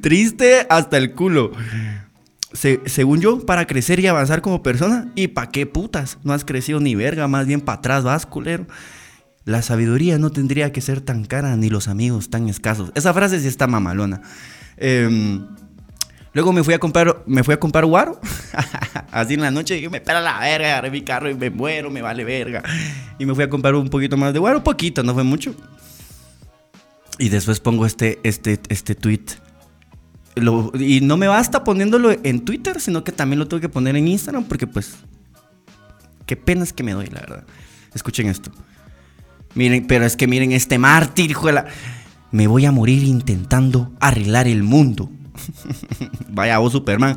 Triste 0.00 0.66
hasta 0.70 0.96
el 0.96 1.12
culo. 1.12 1.52
Se- 2.54 2.80
según 2.86 3.20
yo, 3.20 3.44
para 3.44 3.66
crecer 3.66 4.00
y 4.00 4.06
avanzar 4.06 4.40
como 4.40 4.62
persona. 4.62 5.12
¿Y 5.14 5.28
pa' 5.28 5.50
qué 5.50 5.66
putas? 5.66 6.18
No 6.24 6.32
has 6.32 6.46
crecido 6.46 6.80
ni 6.80 6.94
verga, 6.94 7.28
más 7.28 7.46
bien 7.46 7.60
para 7.60 7.78
atrás 7.78 8.04
vas, 8.04 8.24
culero. 8.24 8.66
La 9.44 9.60
sabiduría 9.60 10.18
no 10.18 10.30
tendría 10.30 10.72
que 10.72 10.80
ser 10.80 11.02
tan 11.02 11.24
cara 11.26 11.54
ni 11.56 11.68
los 11.68 11.88
amigos 11.88 12.30
tan 12.30 12.48
escasos. 12.48 12.90
Esa 12.94 13.12
frase 13.12 13.38
sí 13.38 13.48
está 13.48 13.66
mamalona. 13.66 14.22
Em, 14.78 15.46
luego 16.32 16.52
me 16.52 16.62
fui 16.64 16.74
a 16.74 16.78
comprar, 16.78 17.22
me 17.26 17.42
fui 17.44 17.54
a 17.54 17.60
comprar 17.60 17.84
guaro. 17.84 18.20
Así 19.10 19.34
en 19.34 19.40
la 19.40 19.50
noche 19.50 19.74
dije, 19.74 19.88
me 19.88 20.00
pela 20.00 20.20
la 20.20 20.38
verga, 20.40 20.72
agarré 20.72 20.90
mi 20.90 21.02
carro 21.02 21.30
y 21.30 21.34
me 21.34 21.50
muero, 21.50 21.90
me 21.90 22.02
vale 22.02 22.24
verga. 22.24 22.62
Y 23.18 23.26
me 23.26 23.34
fui 23.34 23.44
a 23.44 23.48
comprar 23.48 23.74
un 23.74 23.88
poquito 23.88 24.16
más 24.16 24.32
de 24.32 24.38
guaro, 24.38 24.62
poquito, 24.64 25.02
no 25.02 25.14
fue 25.14 25.24
mucho. 25.24 25.54
Y 27.18 27.28
después 27.28 27.60
pongo 27.60 27.86
este, 27.86 28.18
este, 28.22 28.58
este 28.68 28.94
tweet. 28.94 29.24
Y 30.78 31.00
no 31.02 31.16
me 31.16 31.28
basta 31.28 31.62
poniéndolo 31.62 32.10
en 32.22 32.44
Twitter, 32.44 32.80
sino 32.80 33.04
que 33.04 33.12
también 33.12 33.38
lo 33.38 33.48
tengo 33.48 33.60
que 33.60 33.68
poner 33.68 33.96
en 33.96 34.08
Instagram 34.08 34.44
porque 34.44 34.66
pues... 34.66 34.96
Qué 36.26 36.36
penas 36.36 36.72
que 36.72 36.82
me 36.82 36.92
doy, 36.92 37.06
la 37.06 37.20
verdad. 37.20 37.44
Escuchen 37.94 38.28
esto. 38.28 38.50
Miren, 39.54 39.86
pero 39.86 40.06
es 40.06 40.16
que 40.16 40.26
miren 40.26 40.52
este 40.52 40.78
mártir, 40.78 41.30
hijo 41.30 41.48
de 41.48 41.52
la... 41.52 41.66
me 42.30 42.46
voy 42.46 42.64
a 42.64 42.72
morir 42.72 43.02
intentando 43.02 43.92
arreglar 44.00 44.48
el 44.48 44.62
mundo. 44.62 45.10
Vaya 46.28 46.58
vos, 46.58 46.72
Superman. 46.72 47.16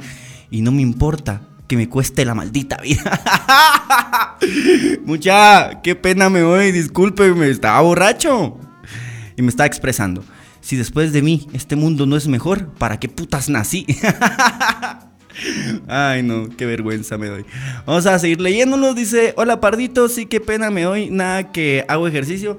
Y 0.50 0.62
no 0.62 0.72
me 0.72 0.82
importa 0.82 1.42
que 1.68 1.78
me 1.78 1.90
cueste 1.90 2.26
la 2.26 2.36
maldita 2.36 2.78
vida. 2.78 4.38
Mucha, 5.06 5.82
qué 5.82 5.96
pena 5.96 6.30
me 6.30 6.44
voy, 6.44 6.72
discúlpeme, 6.72 7.50
estaba 7.50 7.82
borracho. 7.82 8.58
Y 9.36 9.42
me 9.42 9.50
estaba 9.50 9.68
expresando. 9.68 10.24
Si 10.62 10.76
después 10.76 11.14
de 11.14 11.22
mí 11.22 11.48
este 11.54 11.76
mundo 11.76 12.06
no 12.06 12.16
es 12.16 12.28
mejor, 12.28 12.70
¿para 12.74 13.00
qué 13.00 13.10
putas 13.10 13.50
nací? 13.50 13.86
Ay, 15.88 16.24
no, 16.24 16.50
qué 16.56 16.66
vergüenza 16.66 17.18
me 17.18 17.28
doy. 17.28 17.46
Vamos 17.86 18.06
a 18.06 18.18
seguir 18.20 18.40
leyéndolo. 18.40 18.94
Dice, 18.94 19.34
hola 19.38 19.60
Pardito, 19.60 20.08
sí, 20.08 20.26
qué 20.26 20.40
pena 20.40 20.72
me 20.72 20.84
doy. 20.84 21.10
Nada 21.10 21.52
que 21.52 21.86
hago 21.88 22.08
ejercicio. 22.08 22.58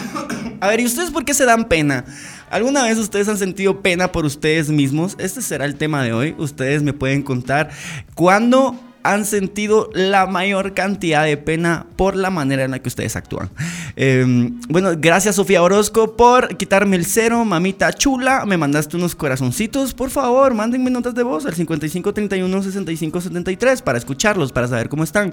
a 0.60 0.68
ver, 0.68 0.80
¿y 0.80 0.86
ustedes 0.86 1.10
por 1.10 1.24
qué 1.24 1.34
se 1.34 1.44
dan 1.44 1.66
pena? 1.66 2.04
¿Alguna 2.50 2.84
vez 2.84 2.98
ustedes 2.98 3.28
han 3.28 3.38
sentido 3.38 3.80
pena 3.82 4.12
por 4.12 4.24
ustedes 4.24 4.68
mismos? 4.68 5.16
Este 5.18 5.42
será 5.42 5.64
el 5.64 5.76
tema 5.76 6.02
de 6.02 6.12
hoy. 6.12 6.34
Ustedes 6.38 6.82
me 6.82 6.92
pueden 6.92 7.22
contar 7.22 7.70
cuándo 8.14 8.78
han 9.06 9.24
sentido 9.24 9.88
la 9.94 10.26
mayor 10.26 10.74
cantidad 10.74 11.24
de 11.24 11.36
pena 11.36 11.86
por 11.96 12.16
la 12.16 12.30
manera 12.30 12.64
en 12.64 12.72
la 12.72 12.80
que 12.80 12.88
ustedes 12.88 13.14
actúan. 13.14 13.50
Em, 13.94 14.60
bueno, 14.68 14.90
gracias 14.96 15.36
Sofía 15.36 15.62
Orozco 15.62 16.16
por 16.16 16.56
quitarme 16.56 16.96
el 16.96 17.06
cero, 17.06 17.44
mamita 17.44 17.92
chula. 17.92 18.44
Me 18.46 18.56
mandaste 18.56 18.96
unos 18.96 19.14
corazoncitos. 19.14 19.94
Por 19.94 20.10
favor, 20.10 20.54
mándenme 20.54 20.90
notas 20.90 21.14
de 21.14 21.22
voz 21.22 21.46
al 21.46 21.54
5531 21.54 22.62
6573 22.62 23.82
para 23.82 23.98
escucharlos, 23.98 24.52
para 24.52 24.66
saber 24.66 24.88
cómo 24.88 25.04
están. 25.04 25.32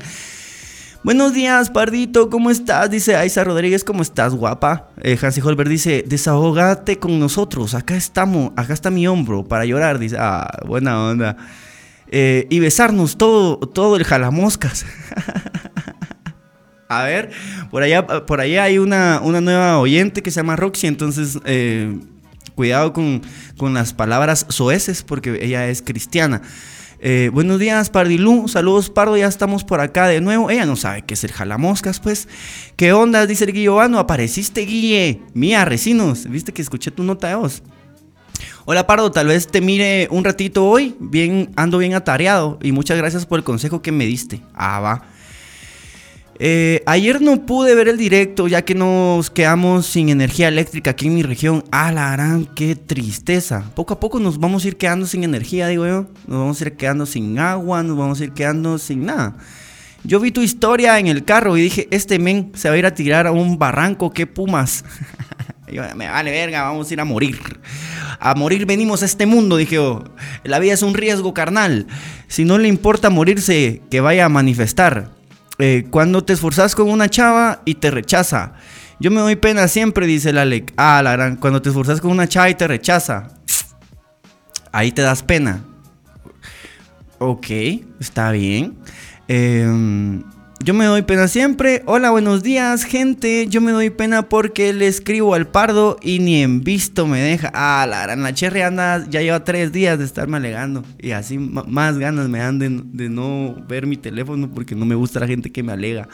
Buenos 1.03 1.33
días, 1.33 1.69
Pardito, 1.69 2.29
¿cómo 2.29 2.49
estás? 2.49 2.89
Dice 2.89 3.17
Aiza 3.17 3.43
Rodríguez, 3.43 3.83
¿cómo 3.83 4.01
estás, 4.01 4.33
guapa? 4.33 4.87
Eh, 5.01 5.17
Hansi 5.21 5.41
Holber 5.41 5.67
dice, 5.67 6.05
desahogate 6.07 6.97
con 6.97 7.19
nosotros, 7.19 7.73
acá 7.73 7.97
estamos, 7.97 8.53
acá 8.55 8.73
está 8.73 8.89
mi 8.89 9.05
hombro 9.05 9.43
para 9.43 9.65
llorar. 9.65 9.99
Dice, 9.99 10.15
ah, 10.17 10.49
buena 10.65 11.03
onda. 11.03 11.35
Eh, 12.07 12.47
y 12.49 12.59
besarnos 12.59 13.17
todo, 13.17 13.57
todo 13.57 13.97
el 13.97 14.05
jalamoscas. 14.05 14.85
A 16.87 17.03
ver, 17.03 17.31
por 17.69 17.83
allá, 17.83 18.07
por 18.25 18.39
allá 18.39 18.63
hay 18.63 18.77
una, 18.77 19.19
una, 19.21 19.41
nueva 19.41 19.79
oyente 19.79 20.23
que 20.23 20.31
se 20.31 20.37
llama 20.39 20.55
Roxy, 20.55 20.87
entonces 20.87 21.37
eh, 21.43 21.99
cuidado 22.55 22.93
con, 22.93 23.21
con, 23.57 23.73
las 23.73 23.93
palabras 23.93 24.45
soeces 24.47 25.03
porque 25.03 25.37
ella 25.41 25.67
es 25.67 25.81
cristiana. 25.81 26.41
Eh, 27.05 27.29
buenos 27.33 27.59
días, 27.59 27.89
Pardilú. 27.89 28.47
Saludos, 28.47 28.89
Pardo. 28.89 29.17
Ya 29.17 29.27
estamos 29.27 29.65
por 29.65 29.81
acá 29.81 30.07
de 30.07 30.21
nuevo. 30.21 30.49
Ella 30.49 30.65
no 30.65 30.77
sabe 30.77 31.01
qué 31.01 31.15
es 31.15 31.25
el 31.25 31.33
jalamoscas, 31.33 31.99
pues. 31.99 32.29
¿Qué 32.77 32.93
onda? 32.93 33.27
Dice 33.27 33.43
el 33.43 33.51
Guillovano. 33.51 33.99
Apareciste, 33.99 34.61
Guille. 34.61 35.19
Mía, 35.33 35.65
recinos. 35.65 36.29
Viste 36.29 36.53
que 36.53 36.61
escuché 36.61 36.91
tu 36.91 37.03
nota 37.03 37.27
de 37.27 37.35
voz. 37.35 37.61
Hola 38.63 38.87
Pardo, 38.87 39.11
tal 39.11 39.27
vez 39.27 39.47
te 39.47 39.59
mire 39.59 40.07
un 40.09 40.23
ratito 40.23 40.65
hoy, 40.65 40.95
bien, 41.01 41.51
ando 41.57 41.77
bien 41.79 41.95
atareado 41.95 42.57
y 42.61 42.71
muchas 42.71 42.97
gracias 42.97 43.25
por 43.25 43.37
el 43.37 43.43
consejo 43.43 43.81
que 43.81 43.91
me 43.91 44.05
diste. 44.05 44.39
Ah, 44.53 44.79
va. 44.79 45.03
Eh, 46.39 46.81
ayer 46.87 47.21
no 47.21 47.45
pude 47.45 47.75
ver 47.75 47.87
el 47.87 47.97
directo 47.97 48.47
ya 48.47 48.63
que 48.63 48.73
nos 48.73 49.29
quedamos 49.29 49.85
sin 49.85 50.09
energía 50.09 50.47
eléctrica 50.47 50.91
aquí 50.91 51.07
en 51.07 51.15
mi 51.15 51.23
región. 51.23 51.63
Ah, 51.71 52.39
qué 52.55 52.75
tristeza. 52.75 53.63
Poco 53.75 53.93
a 53.93 53.99
poco 53.99 54.19
nos 54.19 54.39
vamos 54.39 54.65
a 54.65 54.67
ir 54.67 54.77
quedando 54.77 55.05
sin 55.05 55.23
energía, 55.23 55.67
digo 55.67 55.85
yo. 55.85 56.07
Nos 56.27 56.39
vamos 56.39 56.61
a 56.61 56.65
ir 56.65 56.73
quedando 56.75 57.05
sin 57.05 57.37
agua, 57.37 57.83
nos 57.83 57.97
vamos 57.97 58.19
a 58.19 58.23
ir 58.23 58.31
quedando 58.31 58.77
sin 58.77 59.05
nada. 59.05 59.35
Yo 60.03 60.19
vi 60.19 60.31
tu 60.31 60.41
historia 60.41 60.99
en 60.99 61.07
el 61.07 61.23
carro 61.23 61.55
y 61.55 61.61
dije, 61.61 61.87
este 61.91 62.19
men 62.19 62.51
se 62.55 62.67
va 62.67 62.75
a 62.75 62.77
ir 62.77 62.85
a 62.85 62.93
tirar 62.93 63.25
a 63.25 63.31
un 63.31 63.57
barranco, 63.57 64.11
qué 64.11 64.27
pumas. 64.27 64.83
me 65.95 66.07
vale 66.07 66.31
verga, 66.31 66.63
vamos 66.63 66.89
a 66.89 66.93
ir 66.93 66.99
a 66.99 67.05
morir. 67.05 67.39
A 68.19 68.35
morir 68.35 68.65
venimos 68.65 69.01
a 69.01 69.05
este 69.05 69.25
mundo, 69.25 69.55
dije 69.57 69.75
yo. 69.75 70.03
La 70.43 70.59
vida 70.59 70.73
es 70.73 70.81
un 70.81 70.93
riesgo 70.93 71.33
carnal. 71.33 71.87
Si 72.27 72.43
no 72.43 72.57
le 72.57 72.67
importa 72.67 73.09
morirse, 73.09 73.81
que 73.89 74.01
vaya 74.01 74.25
a 74.25 74.29
manifestar. 74.29 75.11
Eh, 75.59 75.85
cuando 75.89 76.23
te 76.23 76.33
esforzas 76.33 76.75
con 76.75 76.89
una 76.89 77.09
chava 77.09 77.61
y 77.65 77.75
te 77.75 77.91
rechaza. 77.91 78.53
Yo 78.99 79.11
me 79.11 79.19
doy 79.19 79.35
pena 79.35 79.67
siempre, 79.67 80.07
dice 80.07 80.31
el 80.31 80.37
Alec. 80.37 80.73
Ah, 80.77 81.01
la 81.03 81.13
gran. 81.13 81.35
Cuando 81.35 81.61
te 81.61 81.69
esforzas 81.69 82.01
con 82.01 82.11
una 82.11 82.27
chava 82.27 82.49
y 82.49 82.55
te 82.55 82.67
rechaza. 82.67 83.27
Ahí 84.71 84.91
te 84.91 85.01
das 85.01 85.23
pena. 85.23 85.63
Ok, 87.19 87.47
está 87.99 88.31
bien. 88.31 88.77
Eh, 89.27 90.21
yo 90.63 90.73
me 90.73 90.85
doy 90.85 91.01
pena 91.01 91.27
siempre. 91.27 91.83
Hola, 91.85 92.11
buenos 92.11 92.41
días, 92.41 92.85
gente. 92.85 93.47
Yo 93.47 93.59
me 93.59 93.71
doy 93.71 93.89
pena 93.89 94.29
porque 94.29 94.71
le 94.71 94.87
escribo 94.87 95.33
al 95.33 95.47
pardo 95.47 95.97
y 96.01 96.19
ni 96.19 96.41
en 96.41 96.63
visto 96.63 97.05
me 97.05 97.19
deja. 97.19 97.51
Ah, 97.53 97.85
la 97.89 98.03
gran, 98.03 98.21
la 98.21 98.67
anda, 98.67 99.05
ya 99.09 99.21
lleva 99.21 99.43
tres 99.43 99.71
días 99.71 99.99
de 99.99 100.05
estarme 100.05 100.37
alegando. 100.37 100.83
Y 100.99 101.11
así 101.11 101.37
más 101.37 101.97
ganas 101.97 102.29
me 102.29 102.39
dan 102.39 102.59
de, 102.59 103.09
no 103.09 103.55
ver 103.67 103.87
mi 103.87 103.97
teléfono 103.97 104.49
porque 104.53 104.75
no 104.75 104.85
me 104.85 104.95
gusta 104.95 105.19
la 105.19 105.27
gente 105.27 105.51
que 105.51 105.63
me 105.63 105.73
alega. 105.73 106.07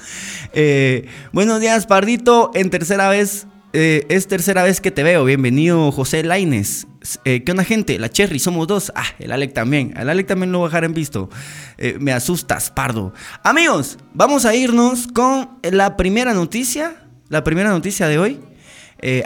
Eh, 0.54 1.06
buenos 1.32 1.62
días, 1.62 1.86
pardito. 1.86 2.52
En 2.56 2.70
tercera 2.70 3.10
vez 3.10 3.46
eh, 3.74 4.06
es 4.10 4.28
tercera 4.28 4.64
vez 4.64 4.82
que 4.82 4.90
te 4.90 5.04
veo. 5.04 5.26
Bienvenido, 5.26 5.92
José 5.92 6.24
Laines. 6.24 6.88
Eh, 7.24 7.44
¿Qué 7.44 7.52
onda, 7.52 7.64
gente? 7.64 7.98
La 7.98 8.10
Cherry, 8.10 8.40
somos 8.40 8.68
dos. 8.68 8.92
Ah, 8.96 9.06
el 9.20 9.32
Alec 9.32 9.54
también. 9.54 9.94
El 9.98 10.10
Alec 10.10 10.28
también 10.28 10.52
lo 10.52 10.70
en 10.70 10.94
visto. 10.94 11.30
Eh, 11.78 11.98
me 12.00 12.12
asustas, 12.12 12.70
pardo. 12.70 13.14
Amigos, 13.44 13.98
vamos 14.14 14.46
a 14.46 14.56
irnos 14.56 15.08
con 15.08 15.50
la 15.64 15.96
primera 15.98 16.34
noticia. 16.34 16.96
La 17.30 17.44
primera 17.44 17.70
noticia 17.70 18.08
de 18.08 18.20
hoy. 18.20 18.40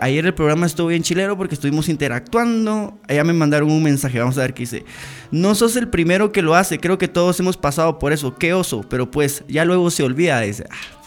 ayer 0.02 0.26
el 0.26 0.34
programa 0.36 0.68
estuvo 0.68 0.88
bien 0.88 1.02
chilero 1.02 1.36
porque 1.36 1.56
estuvimos 1.56 1.90
interactuando. 1.90 3.00
Allá 3.08 3.24
me 3.24 3.34
mandaron 3.34 3.72
un 3.72 3.82
mensaje. 3.82 4.20
Vamos 4.20 4.38
a 4.38 4.42
ver 4.42 4.54
qué 4.54 4.64
dice. 4.64 4.86
No 5.32 5.56
sos 5.56 5.76
el 5.76 5.90
primero 5.90 6.32
que 6.32 6.42
lo 6.42 6.56
hace. 6.56 6.80
Creo 6.80 6.98
que 6.98 7.08
todos 7.08 7.40
hemos 7.40 7.58
pasado 7.58 7.98
por 7.98 8.14
eso. 8.14 8.36
Qué 8.36 8.54
oso. 8.54 8.86
Pero 8.90 9.10
pues 9.10 9.44
ya 9.48 9.66
luego 9.66 9.90
se 9.90 10.04
olvida. 10.04 10.42
Dice. 10.42 10.66
Ah, 10.70 11.03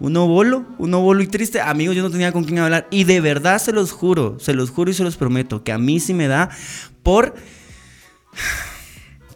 uno 0.00 0.26
bolo, 0.26 0.66
uno 0.78 1.00
bolo 1.00 1.22
y 1.22 1.26
triste. 1.26 1.60
Amigos, 1.60 1.96
yo 1.96 2.02
no 2.02 2.10
tenía 2.10 2.32
con 2.32 2.44
quién 2.44 2.58
hablar. 2.58 2.86
Y 2.90 3.04
de 3.04 3.20
verdad 3.20 3.58
se 3.58 3.72
los 3.72 3.92
juro, 3.92 4.38
se 4.40 4.54
los 4.54 4.70
juro 4.70 4.90
y 4.90 4.94
se 4.94 5.04
los 5.04 5.16
prometo, 5.16 5.62
que 5.62 5.72
a 5.72 5.78
mí 5.78 6.00
sí 6.00 6.14
me 6.14 6.28
da 6.28 6.50
por... 7.02 7.34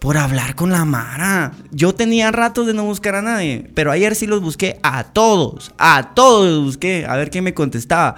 Por 0.01 0.17
hablar 0.17 0.55
con 0.55 0.71
la 0.71 0.85
Mara. 0.85 1.53
Yo 1.73 1.93
tenía 1.93 2.31
ratos 2.31 2.69
de 2.69 2.75
no 2.75 2.85
buscar 2.85 3.17
a 3.17 3.23
nadie, 3.23 3.69
pero 3.75 3.91
ayer 3.91 4.15
sí 4.15 4.29
los 4.29 4.41
busqué 4.41 4.79
a 4.85 5.03
todos, 5.03 5.73
a 5.77 6.15
todos 6.15 6.49
los 6.49 6.65
busqué, 6.65 7.05
a 7.05 7.17
ver 7.17 7.31
quién 7.31 7.43
me 7.43 7.53
contestaba. 7.53 8.15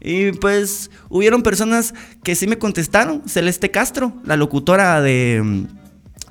Y 0.00 0.32
pues 0.32 0.90
hubieron 1.08 1.44
personas 1.44 1.94
que 2.24 2.34
sí 2.34 2.48
me 2.48 2.58
contestaron. 2.58 3.22
Celeste 3.28 3.70
Castro, 3.70 4.14
la 4.24 4.36
locutora 4.36 5.00
de 5.00 5.68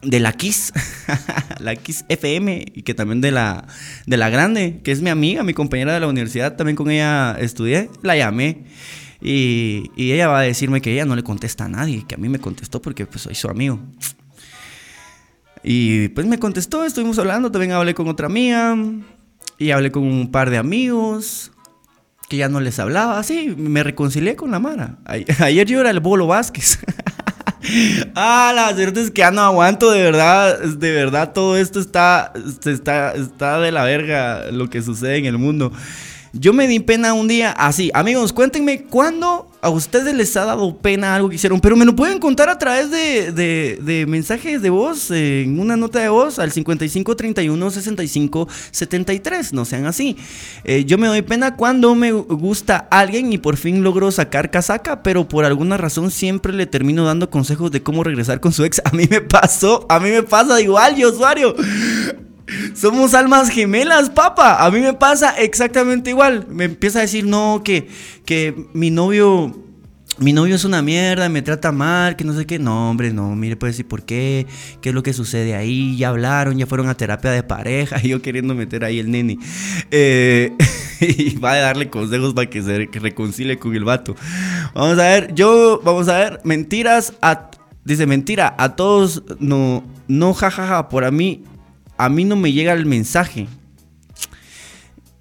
de 0.02 0.20
la 0.20 0.34
Kiss, 0.34 0.74
la 1.60 1.76
Kiss 1.76 2.06
FM, 2.10 2.66
y 2.74 2.82
que 2.84 2.94
también 2.94 3.22
de 3.22 3.32
la, 3.32 3.68
de 4.06 4.18
la 4.18 4.30
grande, 4.30 4.82
que 4.84 4.92
es 4.92 5.02
mi 5.02 5.10
amiga, 5.10 5.44
mi 5.44 5.54
compañera 5.54 5.94
de 5.94 6.00
la 6.00 6.08
universidad, 6.08 6.56
también 6.56 6.76
con 6.76 6.90
ella 6.90 7.36
estudié, 7.40 7.90
la 8.02 8.16
llamé. 8.16 8.66
Y, 9.22 9.92
y, 9.96 10.14
ella 10.14 10.30
va 10.30 10.40
a 10.40 10.42
decirme 10.42 10.82
que 10.82 10.92
ella 10.94 11.06
no 11.06 11.16
le 11.16 11.22
contesta 11.22 11.66
a 11.66 11.70
nadie, 11.70 12.04
que 12.08 12.16
a 12.16 12.18
mí 12.18 12.28
me 12.28 12.40
contestó 12.40 12.82
porque 12.82 13.06
pues 13.06 13.22
soy 13.22 13.36
su 13.36 13.48
amigo. 13.48 13.80
Y 15.64 16.08
pues 16.10 16.26
me 16.26 16.40
contestó, 16.40 16.84
estuvimos 16.86 17.20
hablando, 17.20 17.52
también 17.52 17.74
hablé 17.74 17.94
con 17.94 18.08
otra 18.08 18.26
amiga, 18.26 18.76
y 19.60 19.70
hablé 19.70 19.92
con 19.92 20.04
un 20.04 20.32
par 20.32 20.50
de 20.50 20.58
amigos, 20.58 21.52
que 22.28 22.38
ya 22.38 22.50
no 22.50 22.60
les 22.62 22.80
hablaba, 22.80 23.20
así, 23.20 23.54
me 23.56 23.84
reconcilié 23.84 24.36
con 24.36 24.50
la 24.52 24.60
Mara. 24.60 24.98
Ayer 25.40 25.68
yo 25.68 25.82
era 25.82 25.92
el 25.92 26.00
Bolo 26.00 26.28
Vázquez. 26.28 26.80
ah, 28.16 28.52
la 28.56 28.76
cierta 28.76 29.00
es 29.02 29.12
que 29.12 29.20
ya 29.20 29.32
no 29.32 29.42
aguanto, 29.42 29.92
de 29.92 30.04
verdad, 30.04 30.60
de 30.60 30.92
verdad 30.92 31.34
todo 31.34 31.58
esto 31.58 31.80
está, 31.80 32.34
está, 32.66 33.14
está 33.14 33.60
de 33.60 33.72
la 33.72 33.84
verga 33.84 34.52
lo 34.52 34.70
que 34.70 34.82
sucede 34.82 35.18
en 35.18 35.26
el 35.26 35.38
mundo. 35.38 35.72
Yo 36.34 36.54
me 36.54 36.66
di 36.66 36.80
pena 36.80 37.14
un 37.14 37.28
día 37.28 37.52
así. 37.52 37.92
Amigos, 37.94 38.32
cuéntenme 38.32 38.84
cuándo 38.84 39.50
a 39.62 39.70
ustedes 39.70 40.16
les 40.16 40.36
ha 40.38 40.46
dado 40.46 40.78
pena 40.78 41.14
algo 41.14 41.28
que 41.28 41.36
hicieron. 41.36 41.60
Pero 41.60 41.76
me 41.76 41.84
lo 41.84 41.94
pueden 41.94 42.20
contar 42.20 42.48
a 42.48 42.58
través 42.58 42.90
de, 42.90 43.34
de, 43.34 44.06
mensajes 44.06 44.62
de 44.62 44.70
voz, 44.70 45.12
en 45.12 45.60
una 45.60 45.76
nota 45.76 46.00
de 46.00 46.08
voz 46.08 46.40
al 46.40 46.54
55 46.54 47.18
31 47.18 47.70
65 47.70 48.48
73. 48.72 49.52
No 49.52 49.66
sean 49.66 49.86
así. 49.86 50.16
Eh, 50.64 50.86
yo 50.86 50.98
me 50.98 51.08
doy 51.08 51.22
pena 51.22 51.58
cuando 51.58 51.96
me 51.96 52.14
gusta 52.14 52.88
alguien 52.90 53.34
y 53.34 53.38
por 53.38 53.58
fin 53.58 53.84
logro 53.84 54.10
sacar 54.10 54.52
casaca, 54.52 55.04
pero 55.04 55.28
por 55.28 55.44
alguna 55.44 55.76
razón 55.76 56.12
siempre 56.12 56.54
le 56.54 56.66
termino 56.66 57.04
dando 57.04 57.30
consejos 57.30 57.72
de 57.72 57.84
cómo 57.84 58.06
regresar 58.06 58.40
con 58.40 58.54
su 58.54 58.64
ex. 58.64 58.82
A 58.86 58.92
mí 58.96 59.06
me 59.10 59.22
pasó, 59.22 59.86
a 59.90 60.00
mí 60.00 60.10
me 60.10 60.24
pasa 60.24 60.60
igual, 60.62 60.96
yo 60.96 61.12
usuario. 61.12 61.56
Somos 62.74 63.14
almas 63.14 63.50
gemelas, 63.50 64.10
papa. 64.10 64.64
A 64.64 64.72
mí 64.72 64.80
me 64.80 64.94
pasa 64.94 65.32
exactamente 65.38 66.10
igual. 66.10 66.48
Me 66.50 66.66
empieza 66.66 67.00
a 67.00 67.04
decir, 67.04 67.26
no, 67.26 67.62
que, 67.64 67.88
que 68.26 68.68
mi 68.74 68.90
novio 68.90 69.56
mi 70.22 70.34
novio 70.34 70.56
es 70.56 70.66
una 70.66 70.82
mierda, 70.82 71.30
me 71.30 71.42
trata 71.42 71.72
mal, 71.72 72.16
que 72.16 72.24
no 72.24 72.34
sé 72.34 72.46
qué. 72.46 72.60
No, 72.60 72.92
hombre, 72.92 73.12
no, 73.12 73.36
mire, 73.36 73.56
pues 73.56 73.74
decir 73.74 73.88
por 73.88 74.04
qué, 74.04 74.46
qué 74.82 74.90
es 74.90 74.96
lo 74.96 75.04
que 75.04 75.14
sucede 75.14 75.56
ahí. 75.56 75.98
Ya 75.98 76.10
hablaron, 76.10 76.58
ya 76.58 76.68
fueron 76.68 76.90
a 76.90 76.96
terapia 76.96 77.32
de 77.32 77.44
pareja, 77.44 77.98
y 78.04 78.08
yo 78.10 78.22
queriendo 78.22 78.54
meter 78.54 78.84
ahí 78.84 79.00
el 79.00 79.10
nene. 79.10 79.40
Eh, 79.90 80.54
y 81.02 81.38
va 81.40 81.54
a 81.54 81.58
darle 81.58 81.90
consejos 81.90 82.34
para 82.34 82.50
que 82.50 82.62
se 82.62 82.88
reconcilie 82.94 83.58
con 83.58 83.76
el 83.76 83.84
vato. 83.84 84.16
Vamos 84.76 85.00
a 85.00 85.04
ver, 85.04 85.34
yo, 85.34 85.82
vamos 85.84 86.08
a 86.08 86.18
ver, 86.18 86.42
mentiras. 86.44 87.14
Dice, 87.84 88.06
mentira, 88.06 88.54
a 88.60 88.76
todos 88.76 89.24
no, 89.40 89.84
no, 90.08 90.36
jajaja, 90.36 90.88
por 90.88 91.04
a 91.04 91.10
mí, 91.10 91.44
a 92.02 92.10
mí 92.10 92.26
no 92.26 92.36
me 92.36 92.52
llega 92.52 92.74
el 92.74 92.88
mensaje. 92.88 93.48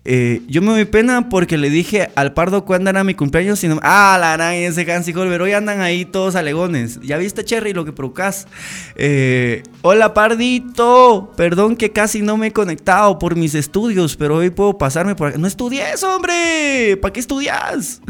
Eh, 0.06 0.40
yo 0.48 0.62
me 0.62 0.68
doy 0.68 0.86
pena 0.86 1.28
porque 1.28 1.58
le 1.58 1.68
dije 1.68 2.10
al 2.14 2.32
pardo 2.32 2.64
cuándo 2.64 2.88
era 2.88 3.04
mi 3.04 3.12
cumpleaños 3.12 3.62
y. 3.62 3.68
Ah, 3.82 4.16
la 4.18 4.32
gran 4.32 4.54
ese 4.54 4.90
Hansi 4.90 5.12
Holber. 5.12 5.42
Hoy 5.42 5.52
andan 5.52 5.82
ahí 5.82 6.06
todos 6.06 6.36
alegones. 6.36 6.98
¿Ya 7.02 7.18
viste, 7.18 7.44
Cherry, 7.44 7.74
lo 7.74 7.84
que 7.84 7.92
provocas? 7.92 8.48
Eh, 8.94 9.62
hola, 9.82 10.14
pardito. 10.14 11.34
Perdón 11.36 11.76
que 11.76 11.92
casi 11.92 12.22
no 12.22 12.38
me 12.38 12.46
he 12.46 12.52
conectado 12.52 13.18
por 13.18 13.36
mis 13.36 13.54
estudios, 13.54 14.16
pero 14.16 14.36
hoy 14.36 14.48
puedo 14.48 14.78
pasarme 14.78 15.14
por... 15.14 15.38
No 15.38 15.46
estudies, 15.46 16.02
hombre. 16.02 16.96
¿Para 16.96 17.12
qué 17.12 17.20
estudias? 17.20 18.00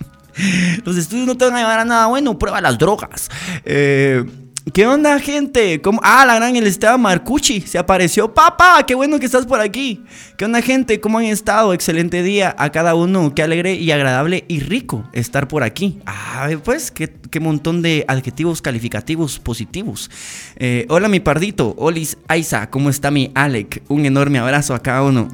Los 0.84 0.98
estudios 0.98 1.26
no 1.26 1.38
te 1.38 1.46
van 1.46 1.54
a 1.54 1.60
llevar 1.60 1.78
a 1.78 1.84
nada 1.86 2.06
bueno. 2.08 2.38
Prueba 2.38 2.60
las 2.60 2.76
drogas. 2.76 3.30
Eh... 3.64 4.24
¿Qué 4.72 4.86
onda, 4.86 5.20
gente? 5.20 5.82
¿Cómo? 5.82 6.00
Ah, 6.02 6.24
la 6.24 6.36
gran 6.36 6.56
el 6.56 6.66
Esteban 6.66 7.00
Marcucci 7.00 7.60
se 7.60 7.76
apareció. 7.76 8.32
Papá, 8.32 8.82
qué 8.86 8.94
bueno 8.94 9.18
que 9.18 9.26
estás 9.26 9.44
por 9.44 9.60
aquí. 9.60 10.02
¿Qué 10.38 10.46
onda, 10.46 10.62
gente? 10.62 11.00
¿Cómo 11.00 11.18
han 11.18 11.26
estado? 11.26 11.74
Excelente 11.74 12.22
día 12.22 12.56
a 12.58 12.72
cada 12.72 12.94
uno. 12.94 13.34
Qué 13.34 13.42
alegre 13.42 13.74
y 13.74 13.90
agradable 13.90 14.46
y 14.48 14.60
rico 14.60 15.04
estar 15.12 15.48
por 15.48 15.64
aquí. 15.64 15.98
Ah, 16.06 16.48
pues, 16.64 16.90
qué, 16.90 17.40
montón 17.40 17.82
de 17.82 18.06
adjetivos 18.08 18.62
calificativos 18.62 19.38
positivos. 19.38 20.10
Eh, 20.56 20.86
hola, 20.88 21.08
mi 21.08 21.20
pardito. 21.20 21.74
Olis 21.76 22.16
Aiza, 22.26 22.70
¿cómo 22.70 22.88
está 22.88 23.10
mi 23.10 23.30
Alec? 23.34 23.82
Un 23.88 24.06
enorme 24.06 24.38
abrazo 24.38 24.74
a 24.74 24.82
cada 24.82 25.02
uno. 25.02 25.28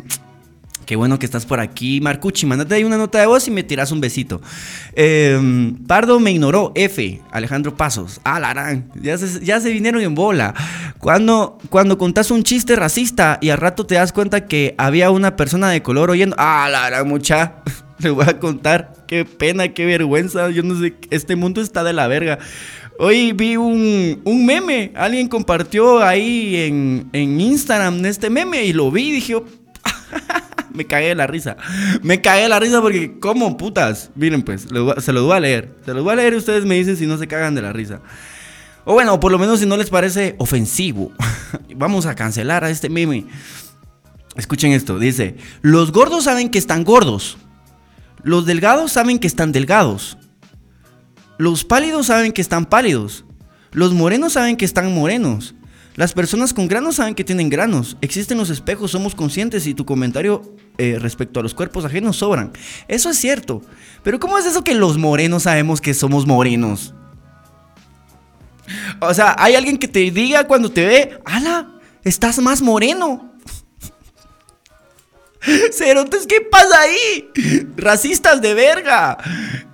Qué 0.87 0.96
bueno 0.96 1.18
que 1.18 1.26
estás 1.26 1.46
por 1.46 1.60
aquí, 1.60 2.00
Marcucci. 2.00 2.46
Mándate 2.46 2.75
ahí 2.75 2.84
una 2.84 2.96
nota 2.96 3.20
de 3.20 3.26
voz 3.26 3.46
y 3.46 3.50
me 3.50 3.62
tiras 3.62 3.92
un 3.92 4.00
besito. 4.00 4.40
Em, 4.94 5.76
Pardo 5.87 6.18
me 6.18 6.32
ignoró. 6.32 6.72
F. 6.75 7.20
Alejandro 7.30 7.76
Pasos. 7.76 8.20
Ah, 8.25 8.40
larán. 8.40 8.90
Ya 9.00 9.16
se, 9.16 9.44
ya 9.44 9.60
se 9.60 9.70
vinieron 9.70 10.02
en 10.02 10.14
bola. 10.14 10.54
Cuando, 10.99 11.58
cuando 11.68 11.96
contás 11.96 12.30
un 12.30 12.42
chiste 12.42 12.75
racista 12.76 13.38
y 13.40 13.50
al 13.50 13.58
rato 13.58 13.87
te 13.87 13.94
das 13.94 14.12
cuenta 14.12 14.46
que 14.46 14.75
había 14.78 15.10
una 15.10 15.37
persona 15.37 15.70
de 15.70 15.82
color 15.82 16.10
oyendo. 16.10 16.34
Ah, 16.38 16.68
larán, 16.70 17.06
mucha. 17.06 17.62
Le 17.99 18.10
voy 18.10 18.26
a 18.26 18.38
contar. 18.40 18.94
Qué 19.06 19.25
pena, 19.25 19.68
qué 19.68 19.87
vergüenza. 19.87 20.50
Yo 20.50 20.62
no 20.62 20.80
sé. 20.80 20.94
Este 21.10 21.37
mundo 21.37 21.60
está 21.60 21.84
de 21.84 21.92
la 21.92 22.08
verga. 22.08 22.38
Hoy 22.99 23.32
vi 23.32 23.56
un, 23.56 24.20
un, 24.25 24.44
meme, 24.44 24.92
alguien 24.94 25.26
compartió 25.26 26.02
ahí 26.02 26.54
en, 26.56 27.08
en 27.14 27.40
Instagram 27.40 28.04
este 28.04 28.28
meme 28.28 28.62
y 28.64 28.75
lo 28.75 28.90
vi 28.90 29.08
y 29.08 29.12
dije, 29.12 29.37
me 30.72 30.86
cagué 30.86 31.08
de 31.08 31.14
la 31.14 31.26
risa. 31.26 31.56
Me 32.02 32.20
cagué 32.20 32.42
de 32.42 32.48
la 32.48 32.60
risa 32.60 32.80
porque, 32.80 33.18
¿cómo 33.18 33.56
putas? 33.56 34.10
Miren, 34.14 34.42
pues, 34.42 34.66
se 34.98 35.12
los 35.12 35.24
voy 35.24 35.36
a 35.36 35.40
leer. 35.40 35.74
Se 35.84 35.94
los 35.94 36.04
voy 36.04 36.12
a 36.12 36.16
leer 36.16 36.34
y 36.34 36.36
ustedes 36.36 36.64
me 36.64 36.76
dicen 36.76 36.96
si 36.96 37.06
no 37.06 37.18
se 37.18 37.26
cagan 37.26 37.54
de 37.54 37.62
la 37.62 37.72
risa. 37.72 38.00
O 38.84 38.94
bueno, 38.94 39.20
por 39.20 39.32
lo 39.32 39.38
menos 39.38 39.60
si 39.60 39.66
no 39.66 39.76
les 39.76 39.90
parece 39.90 40.34
ofensivo. 40.38 41.12
Vamos 41.76 42.06
a 42.06 42.14
cancelar 42.14 42.64
a 42.64 42.70
este 42.70 42.88
meme. 42.88 43.26
Escuchen 44.36 44.72
esto, 44.72 44.98
dice, 44.98 45.36
los 45.60 45.92
gordos 45.92 46.24
saben 46.24 46.50
que 46.50 46.58
están 46.58 46.84
gordos. 46.84 47.36
Los 48.22 48.46
delgados 48.46 48.92
saben 48.92 49.18
que 49.18 49.26
están 49.26 49.52
delgados. 49.52 50.18
Los 51.38 51.64
pálidos 51.64 52.06
saben 52.06 52.32
que 52.32 52.42
están 52.42 52.66
pálidos. 52.66 53.25
Los 53.73 53.92
morenos 53.92 54.34
saben 54.34 54.56
que 54.56 54.64
están 54.64 54.95
morenos. 54.95 55.54
Las 55.96 56.12
personas 56.12 56.54
con 56.54 56.68
granos 56.68 56.96
saben 56.96 57.14
que 57.14 57.24
tienen 57.24 57.48
granos. 57.48 57.96
Existen 58.00 58.38
los 58.38 58.50
espejos, 58.50 58.92
somos 58.92 59.14
conscientes 59.14 59.66
y 59.66 59.74
tu 59.74 59.84
comentario 59.84 60.54
eh, 60.78 60.98
respecto 61.00 61.40
a 61.40 61.42
los 61.42 61.52
cuerpos 61.52 61.84
ajenos 61.84 62.16
sobran. 62.16 62.52
Eso 62.88 63.10
es 63.10 63.18
cierto. 63.18 63.62
Pero 64.02 64.20
¿cómo 64.20 64.38
es 64.38 64.46
eso 64.46 64.64
que 64.64 64.74
los 64.74 64.98
morenos 64.98 65.42
sabemos 65.44 65.80
que 65.80 65.92
somos 65.92 66.26
morenos? 66.26 66.94
O 69.00 69.12
sea, 69.12 69.34
hay 69.38 69.56
alguien 69.56 69.78
que 69.78 69.88
te 69.88 70.10
diga 70.10 70.46
cuando 70.46 70.70
te 70.70 70.86
ve, 70.86 71.18
¡Hala! 71.24 71.80
Estás 72.04 72.38
más 72.38 72.62
moreno. 72.62 73.34
Cerotes, 75.72 76.26
¿qué 76.26 76.40
pasa 76.40 76.80
ahí? 76.80 77.28
Racistas 77.76 78.40
de 78.40 78.54
verga. 78.54 79.18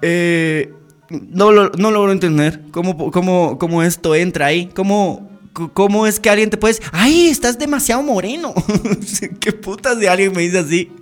Eh, 0.03 0.73
no, 1.11 1.53
no 1.53 1.91
logro 1.91 2.11
entender 2.11 2.63
cómo, 2.71 3.11
cómo, 3.11 3.59
cómo 3.59 3.83
esto 3.83 4.15
entra 4.15 4.47
ahí. 4.47 4.71
¿Cómo, 4.75 5.36
¿Cómo 5.73 6.07
es 6.07 6.21
que 6.21 6.29
alguien 6.29 6.51
te 6.51 6.59
puede 6.59 6.77
ay, 6.93 7.29
estás 7.29 7.59
demasiado 7.59 8.03
moreno? 8.03 8.53
¿Qué 9.41 9.53
putas 9.53 9.99
de 9.99 10.09
alguien 10.09 10.33
me 10.35 10.43
dice 10.43 10.59
así? 10.59 10.93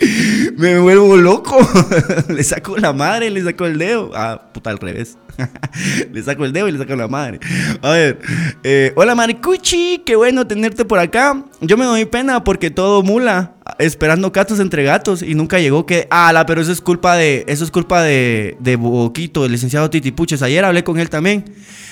Me 0.56 0.78
vuelvo 0.78 1.16
loco. 1.16 1.58
le 2.28 2.44
saco 2.44 2.76
la 2.76 2.92
madre, 2.92 3.30
le 3.30 3.42
saco 3.42 3.66
el 3.66 3.78
dedo. 3.78 4.12
Ah, 4.14 4.50
puta, 4.52 4.70
al 4.70 4.78
revés. 4.78 5.18
le 6.12 6.22
saco 6.22 6.44
el 6.44 6.52
dedo 6.52 6.68
y 6.68 6.72
le 6.72 6.78
saco 6.78 6.94
la 6.94 7.08
madre. 7.08 7.40
A 7.82 7.90
ver, 7.90 8.20
eh, 8.62 8.92
hola 8.94 9.14
Maricuchi, 9.14 10.02
qué 10.06 10.14
bueno 10.14 10.46
tenerte 10.46 10.84
por 10.84 11.00
acá. 11.00 11.44
Yo 11.60 11.76
me 11.76 11.84
doy 11.84 12.04
pena 12.04 12.44
porque 12.44 12.70
todo 12.70 13.02
mula, 13.02 13.53
esperando 13.78 14.30
gatos 14.30 14.60
entre 14.60 14.84
gatos 14.84 15.22
y 15.22 15.34
nunca 15.34 15.58
llegó 15.58 15.86
que, 15.86 16.06
ala, 16.10 16.46
pero 16.46 16.60
eso 16.60 16.72
es 16.72 16.80
culpa 16.80 17.16
de, 17.16 17.44
eso 17.48 17.64
es 17.64 17.70
culpa 17.70 18.02
de, 18.02 18.56
de 18.60 18.76
Boquito, 18.76 19.44
el 19.44 19.52
licenciado 19.52 19.90
Titipuches. 19.90 20.42
Ayer 20.42 20.64
hablé 20.64 20.84
con 20.84 20.98
él 20.98 21.10
también. 21.10 21.44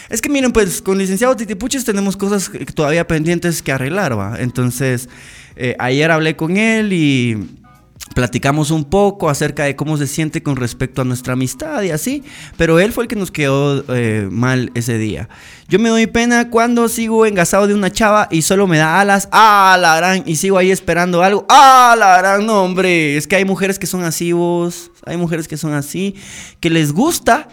Es 0.08 0.20
que 0.20 0.28
miren, 0.28 0.52
pues 0.52 0.82
con 0.82 0.98
licenciado 0.98 1.36
Titipuches 1.36 1.84
tenemos 1.84 2.16
cosas 2.16 2.50
todavía 2.74 3.06
pendientes 3.06 3.62
que 3.62 3.72
arreglar, 3.72 4.18
¿va? 4.18 4.36
Entonces, 4.38 5.08
eh, 5.56 5.76
ayer 5.78 6.10
hablé 6.10 6.36
con 6.36 6.56
él 6.56 6.92
y 6.92 7.48
platicamos 8.14 8.70
un 8.70 8.84
poco 8.84 9.30
acerca 9.30 9.64
de 9.64 9.76
cómo 9.76 9.96
se 9.96 10.06
siente 10.06 10.42
con 10.42 10.56
respecto 10.56 11.02
a 11.02 11.04
nuestra 11.04 11.32
amistad 11.32 11.82
y 11.82 11.90
así, 11.90 12.22
pero 12.56 12.78
él 12.78 12.92
fue 12.92 13.04
el 13.04 13.08
que 13.08 13.16
nos 13.16 13.30
quedó 13.30 13.84
eh, 13.94 14.28
mal 14.30 14.70
ese 14.74 14.98
día. 14.98 15.28
Yo 15.68 15.78
me 15.78 15.88
doy 15.88 16.06
pena 16.06 16.50
cuando 16.50 16.88
sigo 16.88 17.24
engasado 17.24 17.66
de 17.66 17.74
una 17.74 17.90
chava 17.90 18.28
y 18.30 18.42
solo 18.42 18.66
me 18.66 18.78
da 18.78 19.00
alas, 19.00 19.28
ah, 19.32 19.78
la 19.80 19.96
gran, 19.96 20.22
y 20.26 20.36
sigo 20.36 20.58
ahí 20.58 20.70
esperando 20.70 21.22
algo, 21.22 21.46
ah, 21.48 21.96
la 21.98 22.18
gran, 22.18 22.44
no, 22.44 22.62
hombre, 22.62 23.16
es 23.16 23.26
que 23.26 23.36
hay 23.36 23.44
mujeres 23.44 23.78
que 23.78 23.86
son 23.86 24.04
así, 24.04 24.32
vos, 24.32 24.90
hay 25.06 25.16
mujeres 25.16 25.48
que 25.48 25.56
son 25.56 25.72
así, 25.72 26.14
que 26.60 26.70
les 26.70 26.92
gusta 26.92 27.48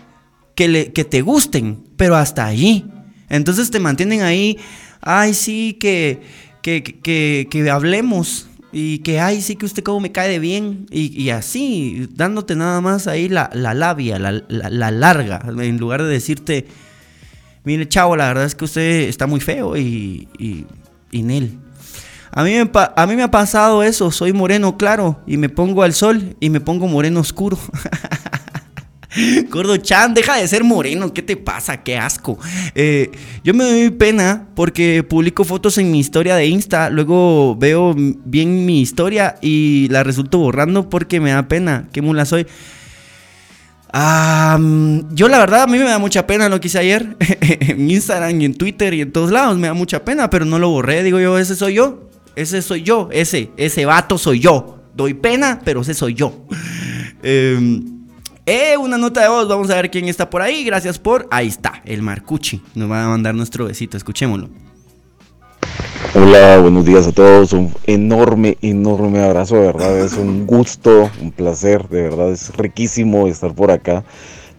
que, 0.68 1.06
te 1.10 1.22
gusten, 1.22 1.86
pero 1.96 2.18
hasta 2.18 2.46
allí. 2.46 2.86
Entonces 3.30 3.72
te 3.72 3.80
mantienen 3.80 4.22
ahí, 4.22 4.58
ay, 5.00 5.34
sí, 5.34 5.78
que, 5.80 6.22
que, 6.62 6.84
que, 6.84 7.70
hablemos 7.72 8.49
y 8.72 9.00
que, 9.00 9.20
ay, 9.20 9.42
sí, 9.42 9.56
que 9.56 9.66
usted 9.66 9.84
como 9.84 10.00
me 10.00 10.12
cae 10.12 10.30
de 10.30 10.40
bien 10.40 10.86
y, 10.92 11.30
así, 11.30 12.08
dándote 12.14 12.56
nada 12.56 12.82
más 12.82 13.08
ahí 13.08 13.28
la, 13.28 13.50
labia, 13.54 14.20
la, 14.20 14.92
larga, 14.92 15.42
en 15.48 15.78
lugar 15.78 16.04
de 16.04 16.10
decirte, 16.10 16.68
mire, 17.64 17.88
chavo, 17.88 18.16
la 18.16 18.28
verdad 18.28 18.46
es 18.46 18.56
que 18.56 18.66
usted 18.66 19.10
está 19.10 19.28
muy 19.28 19.40
feo 19.40 19.76
y, 19.76 20.28
y, 20.38 20.66
y 21.12 21.24
Nel. 21.24 21.58
A 22.32 22.44
mí, 22.44 22.52
me, 22.54 22.70
a 22.74 23.08
mí 23.08 23.16
me 23.16 23.24
ha 23.24 23.32
pasado 23.32 23.82
eso, 23.82 24.12
soy 24.12 24.34
moreno 24.34 24.78
claro 24.78 25.20
y 25.26 25.38
me 25.38 25.50
pongo 25.50 25.82
al 25.82 25.94
sol 25.94 26.36
y 26.40 26.52
me 26.52 26.62
pongo 26.62 26.88
moreno 26.88 27.22
oscuro. 27.22 27.58
Gordo 29.50 29.78
Chan, 29.78 30.14
deja 30.14 30.36
de 30.36 30.48
ser 30.48 30.64
moreno, 30.64 31.14
¿qué 31.14 31.22
te 31.22 31.36
pasa? 31.36 31.78
Qué 31.84 31.98
asco. 31.98 32.38
Eh, 32.76 33.12
yo 33.44 33.54
me 33.54 33.64
doy 33.64 33.90
pena 33.90 34.48
porque 34.56 35.04
publico 35.04 35.44
fotos 35.44 35.78
en 35.78 35.92
mi 35.92 36.00
historia 36.00 36.36
de 36.36 36.46
Insta, 36.48 36.90
luego 36.90 37.56
veo 37.56 37.96
bien 37.98 38.66
mi 38.66 38.82
historia 38.82 39.38
y 39.42 39.88
la 39.90 40.04
resulto 40.04 40.38
borrando 40.38 40.90
porque 40.90 41.20
me 41.20 41.32
da 41.32 41.48
pena. 41.48 41.88
¿Qué 41.92 42.02
mula 42.02 42.26
soy? 42.26 42.46
yo 43.92 45.28
la 45.28 45.40
verdad 45.40 45.64
a 45.64 45.68
mí 45.68 45.80
me 45.80 45.86
da 45.86 45.98
mucha 45.98 46.28
pena 46.28 46.48
lo 46.48 46.62
que 46.62 46.68
hice 46.68 46.78
ayer 46.78 47.18
en 47.42 47.90
Instagram 47.90 48.40
y 48.40 48.46
en 48.46 48.54
Twitter 48.54 48.94
y 48.94 49.02
en 49.02 49.12
todos 49.12 49.32
lados, 49.32 49.58
me 49.58 49.66
da 49.66 49.74
mucha 49.74 50.06
pena, 50.06 50.30
pero 50.30 50.46
no 50.46 50.60
lo 50.60 50.70
borré, 50.70 51.02
digo 51.02 51.20
yo, 51.20 51.40
ese 51.40 51.56
soy 51.56 51.74
yo, 51.74 52.08
ese 52.36 52.62
soy 52.62 52.84
yo, 52.84 53.10
ese, 53.12 53.50
ese 53.58 53.86
vato 53.86 54.20
soy 54.20 54.40
yo. 54.40 54.76
Doy 54.94 55.16
pena, 55.16 55.60
pero 55.64 55.82
ese 55.82 55.94
soy 55.96 56.14
yo. 56.14 56.46
Eh, 57.22 57.82
eh, 58.50 58.78
una 58.78 58.98
nota 58.98 59.22
de 59.22 59.30
voz, 59.30 59.48
vamos 59.48 59.70
a 59.70 59.76
ver 59.76 59.92
quién 59.92 60.08
está 60.08 60.28
por 60.28 60.42
ahí. 60.42 60.64
Gracias 60.64 60.98
por. 60.98 61.28
Ahí 61.30 61.48
está, 61.48 61.84
el 61.86 62.02
Marcucci. 62.02 62.64
Nos 62.74 62.90
va 62.90 63.06
a 63.06 63.08
mandar 63.08 63.36
nuestro 63.36 63.66
besito, 63.66 63.96
escuchémoslo. 63.96 64.50
Hola, 66.16 66.58
buenos 66.58 66.84
días 66.84 67.06
a 67.06 67.12
todos. 67.12 67.54
Un 67.54 67.72
enorme, 67.86 68.58
enorme 68.64 69.22
abrazo, 69.22 69.56
de 69.56 69.68
verdad. 69.68 70.00
Es 70.00 70.14
un 70.14 70.48
gusto, 70.48 71.12
un 71.22 71.32
placer, 71.32 71.88
de 71.90 72.02
verdad. 72.02 72.32
Es 72.32 72.52
riquísimo 72.58 73.28
estar 73.28 73.54
por 73.54 73.70
acá. 73.70 74.04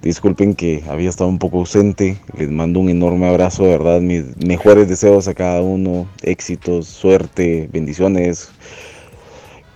Disculpen 0.03 0.55
que 0.55 0.85
había 0.89 1.11
estado 1.11 1.29
un 1.29 1.41
poco 1.41 1.59
ausente. 1.59 2.17
Les 2.39 2.49
mando 2.49 2.79
un 2.79 2.91
enorme 2.91 3.29
abrazo, 3.29 3.65
de 3.65 3.71
verdad. 3.71 4.01
Mis 4.01 4.37
mejores 4.37 4.89
deseos 4.89 5.27
a 5.27 5.35
cada 5.35 5.63
uno. 5.63 6.07
Éxitos, 6.23 6.87
suerte, 6.87 7.69
bendiciones. 7.73 8.53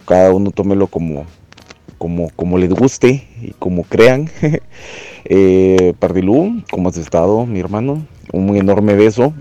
Cada 0.06 0.32
uno 0.32 0.52
tómelo 0.52 0.86
como, 0.86 1.26
como, 1.98 2.30
como 2.30 2.58
les 2.58 2.70
guste 2.70 3.26
y 3.40 3.52
como 3.58 3.84
crean. 3.84 4.30
eh, 5.24 5.94
Pardilú, 5.98 6.62
¿cómo 6.70 6.88
has 6.88 6.96
estado, 6.96 7.46
mi 7.46 7.60
hermano? 7.60 8.06
Un 8.32 8.56
enorme 8.56 8.94
beso. 8.94 9.32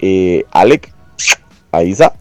Eh, 0.00 0.44
Alec, 0.50 0.92
Aiza. 1.72 2.12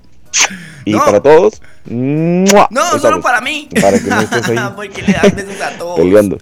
Y 0.86 0.96
para 0.96 1.22
todos, 1.22 1.62
No, 1.86 3.00
solo 3.00 3.22
para 3.22 3.42
mí. 3.42 3.68
Para 3.82 4.00
que 4.00 4.10
no 4.10 4.22
estés 4.22 4.50
ahí. 4.50 4.58
Porque 4.76 5.02
le 5.02 5.14
das 5.14 5.36
besos 5.36 5.62
a 5.62 5.78
todos. 5.78 6.00
Peleando. 6.00 6.38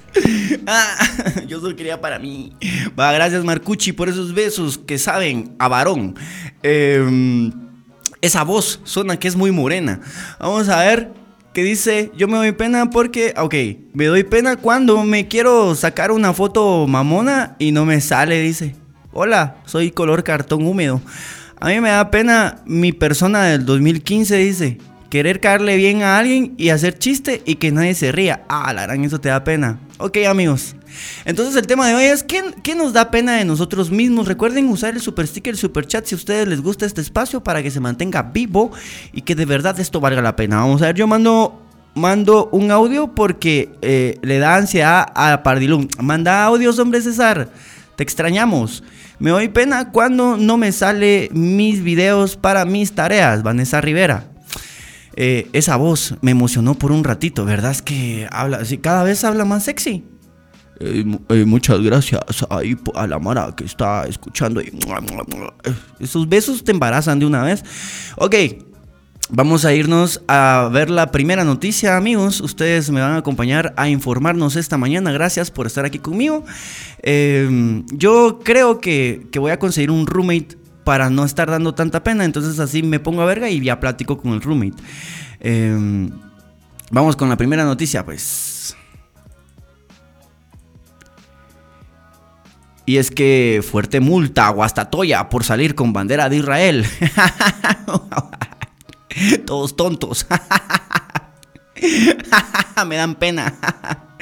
Ah, 0.68 0.96
yo 1.48 1.60
solo 1.60 1.76
quería 1.76 2.00
para 2.00 2.20
mí. 2.20 2.54
Va, 3.00 3.12
gracias 3.12 3.44
Marcucci 3.44 3.92
por 3.92 4.08
esos 4.08 4.34
besos 4.34 4.78
que 4.78 5.00
saben 5.00 5.56
a 5.58 5.68
varón. 5.68 6.16
Em, 6.62 7.52
esa 8.22 8.44
voz 8.44 8.82
suena 8.84 9.18
que 9.18 9.28
es 9.28 9.36
muy 9.36 9.52
morena. 9.52 10.00
Vamos 10.40 10.70
a 10.70 10.80
ver 10.80 11.12
qué 11.56 11.64
dice. 11.64 12.12
Yo 12.16 12.28
me 12.28 12.38
doy 12.38 12.52
pena 12.52 12.90
porque, 12.92 13.34
ok, 13.38 13.56
me 13.94 14.06
doy 14.06 14.24
pena 14.24 14.58
cuando 14.58 15.04
me 15.04 15.28
quiero 15.28 15.74
sacar 15.74 16.12
una 16.12 16.34
foto 16.34 16.86
mamona 16.86 17.56
y 17.58 17.72
no 17.72 17.86
me 17.86 18.02
sale, 18.02 18.42
dice. 18.42 18.76
Hola, 19.14 19.56
soy 19.66 19.90
color 19.90 20.24
cartón 20.24 20.68
húmedo. 20.68 21.02
A 21.60 21.70
mí 21.70 21.80
me 21.80 21.90
da 21.90 22.12
pena 22.12 22.58
mi 22.66 22.92
persona 22.92 23.46
del 23.46 23.66
2015, 23.66 24.36
dice. 24.36 24.78
Querer 25.10 25.40
caerle 25.40 25.78
bien 25.78 26.04
a 26.04 26.18
alguien 26.18 26.54
y 26.58 26.70
hacer 26.70 27.00
chiste 27.00 27.42
y 27.46 27.56
que 27.56 27.72
nadie 27.72 27.96
se 27.96 28.12
ría. 28.12 28.44
Ah, 28.50 28.74
la 28.74 28.82
gran, 28.82 29.06
eso 29.06 29.22
te 29.22 29.30
da 29.30 29.46
pena. 29.46 29.80
Ok, 29.98 30.18
amigos. 30.28 30.76
Entonces 31.26 31.56
el 31.56 31.68
tema 31.68 31.88
de 31.88 31.96
hoy 31.96 32.04
es 32.06 32.24
¿qué, 32.24 32.44
¿qué, 32.64 32.76
nos 32.76 32.94
da 32.94 33.12
pena 33.12 33.36
de 33.38 33.46
nosotros 33.46 33.92
mismos? 33.92 34.28
Recuerden 34.28 34.68
usar 34.70 34.94
el 34.94 35.02
super 35.02 35.28
sticker, 35.28 35.54
el 35.54 35.60
super 35.60 35.86
chat 35.88 36.06
si 36.06 36.16
a 36.16 36.18
ustedes 36.18 36.48
les 36.48 36.62
gusta 36.62 36.86
este 36.86 37.02
espacio 37.02 37.44
para 37.44 37.64
que 37.64 37.72
se 37.72 37.80
mantenga 37.80 38.24
vivo 38.24 38.72
y 39.14 39.22
que 39.22 39.36
de 39.36 39.46
verdad 39.46 39.80
esto 39.80 40.00
valga 40.00 40.22
la 40.22 40.36
pena. 40.36 40.58
Vamos 40.58 40.82
a 40.82 40.88
ver, 40.88 40.96
yo 40.96 41.08
mando 41.08 41.62
mando 41.96 42.50
un 42.52 42.70
audio 42.72 43.16
porque 43.16 43.72
eh, 43.82 44.20
le 44.22 44.38
da 44.38 44.58
ansiedad 44.58 45.08
a 45.16 45.42
Pardilum. 45.42 45.88
Manda 46.00 46.44
audios, 46.44 46.78
hombre 46.78 47.02
César. 47.02 47.50
Te 47.96 48.04
extrañamos. 48.04 48.84
Me 49.18 49.32
doy 49.32 49.48
pena 49.48 49.92
cuando 49.92 50.38
no 50.38 50.58
me 50.58 50.72
sale 50.72 51.30
mis 51.32 51.82
videos 51.82 52.36
para 52.36 52.66
mis 52.66 52.92
tareas. 52.94 53.42
Vanessa 53.42 53.82
Rivera. 53.82 54.28
Eh, 55.16 55.48
esa 55.54 55.78
voz 55.78 56.16
me 56.22 56.32
emocionó 56.32 56.76
por 56.76 56.92
un 56.92 57.06
ratito, 57.06 57.46
¿verdad? 57.46 57.72
Es 57.72 57.82
que 57.82 58.28
habla, 58.32 58.60
cada 58.82 59.04
vez 59.04 59.24
habla 59.24 59.46
más 59.46 59.64
sexy. 59.64 60.04
Eh, 60.80 61.06
eh, 61.30 61.46
muchas 61.46 61.80
gracias 61.82 62.22
ahí 62.50 62.78
a 62.96 63.08
la 63.08 63.20
Mara 63.20 63.54
que 63.56 63.66
está 63.66 64.06
escuchando. 64.06 64.62
Esos 66.00 66.28
besos 66.28 66.64
te 66.64 66.72
embarazan 66.72 67.20
de 67.20 67.26
una 67.26 67.44
vez. 67.44 67.64
Ok, 68.18 68.36
Vamos 69.32 69.66
a 69.66 69.74
irnos 69.74 70.22
a 70.28 70.70
ver 70.72 70.92
la 70.92 71.10
primera 71.12 71.44
noticia, 71.44 71.98
amigos. 71.98 72.42
Ustedes 72.42 72.92
me 72.92 73.02
van 73.02 73.14
a 73.14 73.18
acompañar 73.18 73.74
a 73.76 73.90
informarnos 73.90 74.56
esta 74.56 74.78
mañana. 74.78 75.12
Gracias 75.12 75.50
por 75.50 75.66
estar 75.66 75.84
aquí 75.84 75.98
conmigo. 75.98 76.46
yo 77.92 78.40
creo 78.44 78.80
que, 78.80 79.26
que 79.32 79.40
voy 79.40 79.52
a 79.52 79.58
conseguir 79.58 79.90
un 79.90 80.06
roommate 80.06 80.60
para 80.86 81.10
no 81.10 81.26
estar 81.26 81.50
dando 81.50 81.74
tanta 81.74 82.04
pena. 82.04 82.24
Entonces 82.24 82.60
así 82.60 82.84
me 82.84 83.02
pongo 83.02 83.24
a 83.24 83.26
verga 83.26 83.50
y 83.50 83.60
ya 83.62 83.82
platico 83.82 84.18
con 84.18 84.32
el 84.32 84.42
roommate. 84.42 84.82
Em, 85.42 86.10
vamos 86.92 87.18
con 87.18 87.28
la 87.28 87.36
primera 87.36 87.66
noticia, 87.66 88.06
pues. 88.06 88.55
Y 92.86 92.98
es 92.98 93.10
que 93.10 93.64
fuerte 93.68 94.00
multa 94.00 94.48
a 94.48 94.52
Guastatoya 94.52 95.30
por 95.30 95.44
salir 95.44 95.76
con 95.76 95.94
bandera 95.94 96.30
de 96.30 96.38
Israel. 96.38 96.86
Todos 99.46 99.76
tontos. 99.76 100.28
me 102.88 102.96
dan 102.96 103.16
pena. 103.16 103.54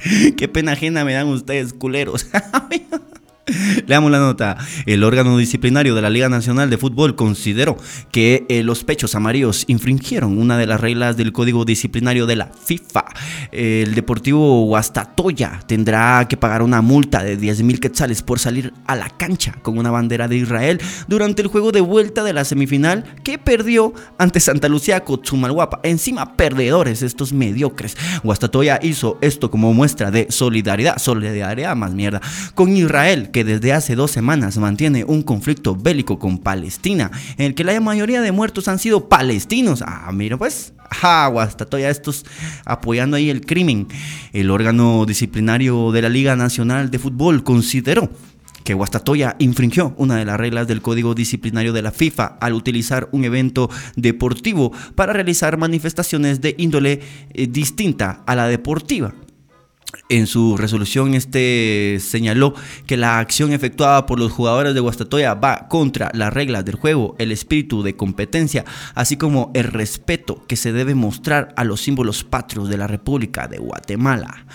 Qué 0.38 0.48
pena 0.48 0.74
ajena 0.74 1.06
me 1.06 1.14
dan 1.14 1.28
ustedes, 1.28 1.74
culeros. 1.74 2.28
Leamos 3.88 4.10
la 4.12 4.20
nota. 4.20 4.58
El 4.86 5.04
órgano 5.04 5.38
disciplinario 5.38 5.96
de 5.96 6.02
la 6.02 6.10
Liga 6.10 6.30
Nacional 6.30 6.70
de 6.70 6.78
Fútbol 6.78 7.16
consideró 7.16 7.78
que 8.12 8.46
eh, 8.48 8.64
los 8.64 8.84
pechos 8.84 9.16
amarillos 9.16 9.66
infringieron 9.68 10.38
una 10.38 10.58
de 10.58 10.66
las 10.66 10.80
reglas 10.80 11.18
del 11.18 11.34
código 11.34 11.66
disciplinario 11.66 12.26
de 12.26 12.38
la 12.38 12.48
FIFA. 12.48 13.06
El 13.52 13.96
Deportivo 13.96 14.66
Guastatoya 14.66 15.60
tendrá 15.68 16.26
que 16.30 16.38
pagar 16.38 16.62
una 16.62 16.82
multa 16.82 17.22
de 17.24 17.36
10 17.36 17.64
mil 17.64 17.80
quetzales 17.80 18.22
por 18.22 18.40
salir 18.40 18.74
a 18.88 18.96
la 18.96 19.10
cancha 19.10 19.54
con 19.62 19.78
una 19.78 19.92
bandera 19.92 20.28
de 20.28 20.38
Israel 20.38 20.80
durante 21.08 21.42
el 21.42 21.50
juego 21.50 21.72
de 21.72 21.82
vuelta 21.82 22.24
de 22.24 22.34
la 22.34 22.46
semifinal 22.46 23.04
que 23.24 23.38
perdió 23.38 23.94
ante 24.18 24.40
Santa 24.40 24.70
Lucía 24.70 25.04
Cotzumalguapa. 25.04 25.82
Encima, 25.84 26.38
perdedores 26.38 27.02
estos 27.02 27.34
mediocres. 27.34 27.98
Guastatoya 28.24 28.80
hizo 28.82 29.18
esto 29.20 29.52
como 29.52 29.74
muestra 29.74 30.12
de 30.12 30.28
solidaridad, 30.30 30.98
solidaridad 30.98 31.76
más 31.76 31.94
mierda, 31.94 32.22
con 32.56 32.76
Israel 32.76 33.32
que 33.34 33.44
desde 33.44 33.74
hace 33.74 33.96
dos 33.96 34.12
semanas 34.12 34.58
mantiene 34.58 35.04
un 35.04 35.24
conflicto 35.24 35.76
bélico 35.76 36.20
con 36.20 36.38
Palestina, 36.38 37.12
en 37.38 37.48
el 37.48 37.56
que 37.56 37.66
la 37.66 37.78
mayoría 37.82 38.22
de 38.22 38.32
muertos 38.32 38.70
han 38.70 38.80
sido 38.80 39.10
palestinos. 39.10 39.84
Ah, 39.86 40.10
mira 40.14 40.38
pues, 40.38 40.72
agua, 41.02 41.44
hasta 41.44 41.66
todavía 41.66 41.90
estos 41.90 42.26
apoyando 42.64 43.18
ahí 43.18 43.30
el 43.30 43.46
crimen. 43.46 43.88
El 44.32 44.50
órgano 44.52 45.06
disciplinario 45.06 45.92
de 45.92 46.02
la 46.02 46.10
Liga 46.10 46.38
Nacional 46.38 46.92
de 46.92 47.00
Fútbol 47.00 47.44
consideró 47.44 48.10
que 48.64 48.74
Guastatoya 48.74 49.36
infringió 49.40 49.94
una 49.98 50.16
de 50.16 50.26
las 50.26 50.38
reglas 50.38 50.68
del 50.68 50.82
código 50.82 51.16
disciplinario 51.16 51.74
de 51.74 51.82
la 51.82 51.92
FIFA 51.92 52.38
al 52.40 52.54
utilizar 52.54 53.10
un 53.12 53.26
evento 53.26 53.70
deportivo 53.96 54.72
para 54.96 55.12
realizar 55.12 55.58
manifestaciones 55.58 56.40
de 56.40 56.56
índole 56.58 57.02
eh, 57.34 57.48
distinta 57.48 58.24
a 58.26 58.36
la 58.36 58.48
deportiva. 58.48 59.14
En 60.10 60.26
su 60.26 60.58
resolución 60.58 61.14
este 61.14 62.00
señaló 62.02 62.56
que 62.88 62.98
la 62.98 63.20
acción 63.20 63.54
efectuada 63.54 64.08
por 64.08 64.20
los 64.20 64.32
jugadores 64.32 64.74
de 64.74 64.80
Guastatoya 64.80 65.36
va 65.36 65.68
contra 65.70 66.10
las 66.16 66.34
reglas 66.34 66.66
del 66.66 66.76
juego, 66.76 67.16
el 67.20 67.32
espíritu 67.32 67.84
de 67.84 67.96
competencia, 67.96 68.66
así 68.96 69.18
como 69.18 69.52
el 69.54 69.66
respeto 69.66 70.44
que 70.48 70.56
se 70.56 70.74
debe 70.74 70.96
mostrar 70.96 71.54
a 71.58 71.64
los 71.64 71.82
símbolos 71.82 72.24
patrios 72.24 72.70
de 72.70 72.78
la 72.78 72.88
República 72.88 73.48
de 73.48 73.60
Guatemala. 73.60 74.46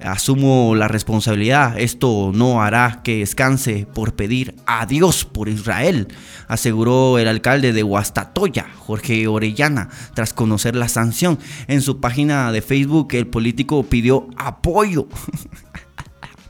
Asumo 0.00 0.74
la 0.74 0.88
responsabilidad, 0.88 1.78
esto 1.78 2.32
no 2.34 2.62
hará 2.62 3.02
que 3.04 3.18
descanse 3.18 3.86
por 3.92 4.14
pedir 4.14 4.56
a 4.66 4.86
Dios 4.86 5.24
por 5.24 5.48
Israel, 5.48 6.08
aseguró 6.48 7.18
el 7.18 7.28
alcalde 7.28 7.72
de 7.72 7.82
Guastatoya, 7.82 8.66
Jorge 8.76 9.28
Orellana, 9.28 9.90
tras 10.14 10.32
conocer 10.32 10.74
la 10.74 10.88
sanción. 10.88 11.38
En 11.68 11.82
su 11.82 12.00
página 12.00 12.50
de 12.50 12.62
Facebook 12.62 13.08
el 13.12 13.26
político 13.26 13.82
pidió 13.82 14.28
apoyo 14.38 14.79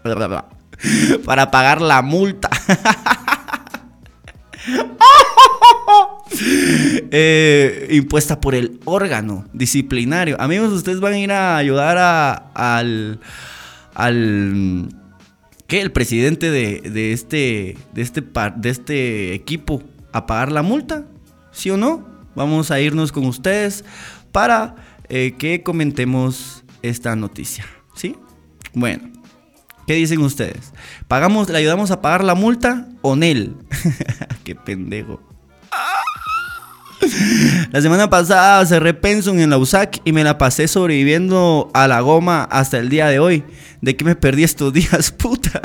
para 1.24 1.50
pagar 1.50 1.80
la 1.80 2.02
multa. 2.02 2.50
Eh, 7.12 7.88
impuesta 7.90 8.40
por 8.40 8.54
el 8.54 8.80
órgano 8.84 9.44
disciplinario. 9.52 10.40
Amigos, 10.40 10.72
ustedes 10.72 11.00
van 11.00 11.14
a 11.14 11.18
ir 11.18 11.32
a 11.32 11.56
ayudar 11.56 11.98
a, 11.98 12.32
al, 12.54 13.20
al 13.94 14.88
¿qué? 15.66 15.80
El 15.80 15.92
presidente 15.92 16.50
de, 16.50 17.12
este, 17.12 17.76
de, 17.92 18.02
este, 18.02 18.22
de 18.22 18.70
este 18.70 19.34
equipo 19.34 19.82
a 20.12 20.26
pagar 20.26 20.52
la 20.52 20.62
multa, 20.62 21.04
¿sí 21.52 21.70
o 21.70 21.76
no? 21.76 22.06
Vamos 22.34 22.70
a 22.70 22.80
irnos 22.80 23.12
con 23.12 23.26
ustedes 23.26 23.84
para 24.32 24.76
eh, 25.08 25.34
que 25.38 25.62
comentemos 25.62 26.64
esta 26.82 27.16
noticia. 27.16 27.66
Bueno, 28.74 29.10
¿qué 29.86 29.94
dicen 29.94 30.20
ustedes? 30.20 30.72
¿Pagamos, 31.08 31.48
le 31.48 31.58
ayudamos 31.58 31.90
a 31.90 32.00
pagar 32.00 32.24
la 32.24 32.34
multa 32.34 32.86
o 33.02 33.16
Nel? 33.16 33.54
Qué 34.44 34.54
pendejo. 34.54 35.20
La 37.72 37.80
semana 37.80 38.10
pasada 38.10 38.64
cerré 38.66 38.94
Pensum 38.94 39.38
en 39.38 39.50
la 39.50 39.58
USAC 39.58 40.00
y 40.04 40.12
me 40.12 40.24
la 40.24 40.38
pasé 40.38 40.68
sobreviviendo 40.68 41.70
a 41.72 41.88
la 41.88 42.00
goma 42.00 42.44
hasta 42.44 42.78
el 42.78 42.88
día 42.88 43.08
de 43.08 43.18
hoy. 43.18 43.44
¿De 43.80 43.96
qué 43.96 44.04
me 44.04 44.16
perdí 44.16 44.44
estos 44.44 44.72
días, 44.74 45.10
puta? 45.12 45.60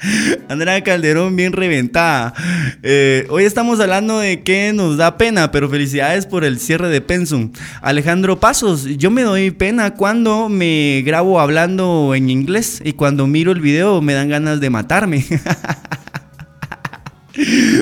Andrea 0.48 0.82
Calderón 0.82 1.36
bien 1.36 1.52
reventada. 1.52 2.34
Eh, 2.82 3.26
hoy 3.30 3.44
estamos 3.44 3.80
hablando 3.80 4.18
de 4.18 4.42
qué 4.42 4.72
nos 4.72 4.96
da 4.96 5.16
pena, 5.16 5.50
pero 5.50 5.68
felicidades 5.68 6.26
por 6.26 6.44
el 6.44 6.58
cierre 6.58 6.88
de 6.88 7.00
Pensum. 7.00 7.52
Alejandro 7.82 8.38
Pasos, 8.40 8.84
yo 8.84 9.10
me 9.10 9.22
doy 9.22 9.50
pena 9.50 9.94
cuando 9.94 10.48
me 10.48 11.02
grabo 11.04 11.40
hablando 11.40 12.14
en 12.14 12.30
inglés 12.30 12.80
y 12.84 12.92
cuando 12.92 13.26
miro 13.26 13.52
el 13.52 13.60
video 13.60 14.00
me 14.00 14.14
dan 14.14 14.28
ganas 14.28 14.60
de 14.60 14.70
matarme. 14.70 15.24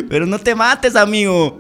Pero 0.09 0.27
no 0.27 0.39
te 0.39 0.55
mates, 0.55 0.97
amigo. 0.97 1.57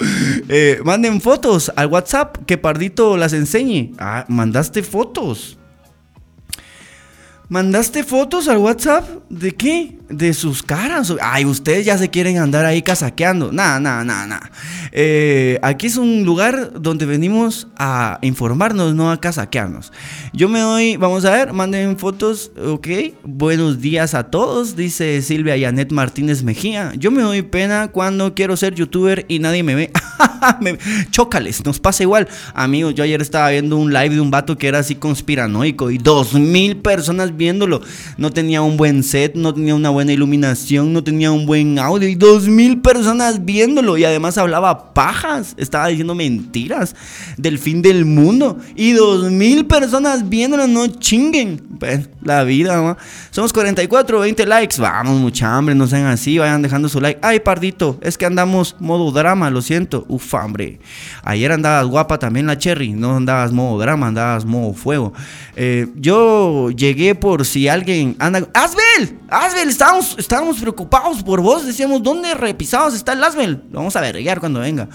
Eh, 0.48 0.80
manden 0.84 1.20
fotos 1.20 1.72
al 1.76 1.86
WhatsApp 1.86 2.44
que 2.46 2.58
Pardito 2.58 3.16
las 3.16 3.32
enseñe. 3.32 3.92
Ah, 3.98 4.26
mandaste 4.28 4.82
fotos. 4.82 5.58
¿Mandaste 7.48 8.04
fotos 8.04 8.48
al 8.48 8.58
WhatsApp? 8.58 9.08
¿De 9.30 9.52
qué? 9.52 9.95
De 10.08 10.34
sus 10.34 10.62
caras. 10.62 11.12
Ay, 11.20 11.44
ustedes 11.44 11.84
ya 11.84 11.98
se 11.98 12.10
quieren 12.10 12.38
andar 12.38 12.64
ahí 12.64 12.82
casaqueando. 12.82 13.50
Nada, 13.50 13.80
nada, 13.80 14.04
nada, 14.04 14.26
nada. 14.26 14.50
aquí 15.62 15.86
es 15.86 15.96
un 15.96 16.24
lugar 16.24 16.80
donde 16.80 17.06
venimos 17.06 17.66
a 17.76 18.18
informarnos, 18.22 18.94
no 18.94 19.10
a 19.10 19.20
casaquearnos. 19.20 19.92
Yo 20.32 20.48
me 20.48 20.60
doy, 20.60 20.96
vamos 20.96 21.24
a 21.24 21.32
ver, 21.32 21.52
manden 21.52 21.98
fotos, 21.98 22.52
ok. 22.56 22.88
Buenos 23.24 23.80
días 23.80 24.14
a 24.14 24.24
todos, 24.24 24.76
dice 24.76 25.22
Silvia 25.22 25.56
Yanet 25.56 25.90
Martínez 25.90 26.42
Mejía. 26.42 26.92
Yo 26.96 27.10
me 27.10 27.22
doy 27.22 27.42
pena 27.42 27.88
cuando 27.88 28.34
quiero 28.34 28.56
ser 28.56 28.74
youtuber 28.74 29.24
y 29.28 29.38
nadie 29.40 29.62
me 29.62 29.74
ve. 29.74 29.90
me, 30.60 30.78
chócales, 31.10 31.64
nos 31.64 31.80
pasa 31.80 32.02
igual. 32.02 32.28
Amigos, 32.54 32.94
yo 32.94 33.04
ayer 33.04 33.20
estaba 33.20 33.50
viendo 33.50 33.76
un 33.76 33.92
live 33.92 34.10
de 34.10 34.20
un 34.20 34.30
vato 34.30 34.56
que 34.56 34.68
era 34.68 34.78
así 34.78 34.94
conspiranoico 34.94 35.90
y 35.90 35.98
dos 35.98 36.34
mil 36.34 36.76
personas 36.76 37.36
viéndolo. 37.36 37.80
No 38.18 38.30
tenía 38.30 38.62
un 38.62 38.76
buen 38.76 39.02
set, 39.02 39.34
no 39.34 39.52
tenía 39.54 39.74
una 39.74 39.90
buena 39.96 40.12
iluminación, 40.12 40.92
no 40.92 41.02
tenía 41.02 41.32
un 41.32 41.46
buen 41.46 41.78
audio 41.78 42.06
y 42.06 42.16
dos 42.16 42.48
mil 42.48 42.82
personas 42.82 43.46
viéndolo 43.46 43.96
y 43.96 44.04
además 44.04 44.36
hablaba 44.36 44.92
pajas, 44.92 45.54
estaba 45.56 45.86
diciendo 45.86 46.14
mentiras 46.14 46.94
del 47.38 47.58
fin 47.58 47.80
del 47.80 48.04
mundo 48.04 48.58
y 48.74 48.92
dos 48.92 49.30
mil 49.30 49.64
personas 49.64 50.28
viéndolo, 50.28 50.66
no 50.66 50.86
chinguen. 50.86 51.62
la 52.22 52.44
vida, 52.44 52.98
Somos 53.30 53.54
44, 53.54 54.20
20 54.20 54.44
likes, 54.44 54.76
vamos, 54.78 55.18
mucha 55.18 55.56
hambre, 55.56 55.74
no 55.74 55.86
sean 55.86 56.04
así, 56.04 56.36
vayan 56.36 56.60
dejando 56.60 56.90
su 56.90 57.00
like. 57.00 57.20
Ay, 57.22 57.40
pardito, 57.40 57.98
es 58.02 58.18
que 58.18 58.26
andamos 58.26 58.76
modo 58.78 59.10
drama, 59.12 59.48
lo 59.48 59.62
siento. 59.62 60.04
Uf, 60.08 60.34
hombre. 60.34 60.78
Ayer 61.22 61.52
andabas 61.52 61.86
guapa 61.86 62.18
también 62.18 62.46
la 62.46 62.58
Cherry, 62.58 62.92
no 62.92 63.16
andabas 63.16 63.50
modo 63.52 63.78
drama, 63.78 64.08
andabas 64.08 64.44
modo 64.44 64.74
fuego. 64.74 65.14
Eh, 65.54 65.86
yo 65.96 66.70
llegué 66.70 67.14
por 67.14 67.46
si 67.46 67.66
alguien 67.66 68.14
anda. 68.18 68.46
¡Asbel! 68.52 69.18
¡Asbel! 69.30 69.68
Estábamos, 70.18 70.58
preocupados 70.60 71.22
por 71.22 71.40
vos. 71.40 71.66
Decíamos, 71.66 72.02
¿dónde 72.02 72.34
repisados 72.34 72.94
está 72.94 73.12
el 73.12 73.22
Asbel? 73.22 73.62
Vamos 73.70 73.94
a 73.96 74.00
verguear 74.00 74.40
cuando 74.40 74.60
venga. 74.60 74.88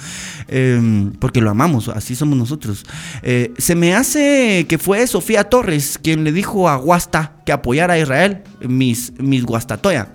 Em, 0.47 1.11
porque 1.13 1.41
lo 1.41 1.49
amamos, 1.49 1.87
así 1.89 2.15
somos 2.15 2.37
nosotros. 2.37 2.85
Eh, 3.23 3.53
se 3.57 3.75
me 3.75 3.95
hace 3.95 4.65
que 4.67 4.77
fue 4.77 5.05
Sofía 5.07 5.45
Torres 5.45 5.97
quien 6.01 6.23
le 6.23 6.31
dijo 6.31 6.67
a 6.67 6.75
Guasta 6.75 7.33
que 7.45 7.51
apoyara 7.51 7.93
a 7.93 7.99
Israel, 7.99 8.43
mis, 8.61 9.13
mis 9.17 9.45
Guastatoya. 9.45 10.09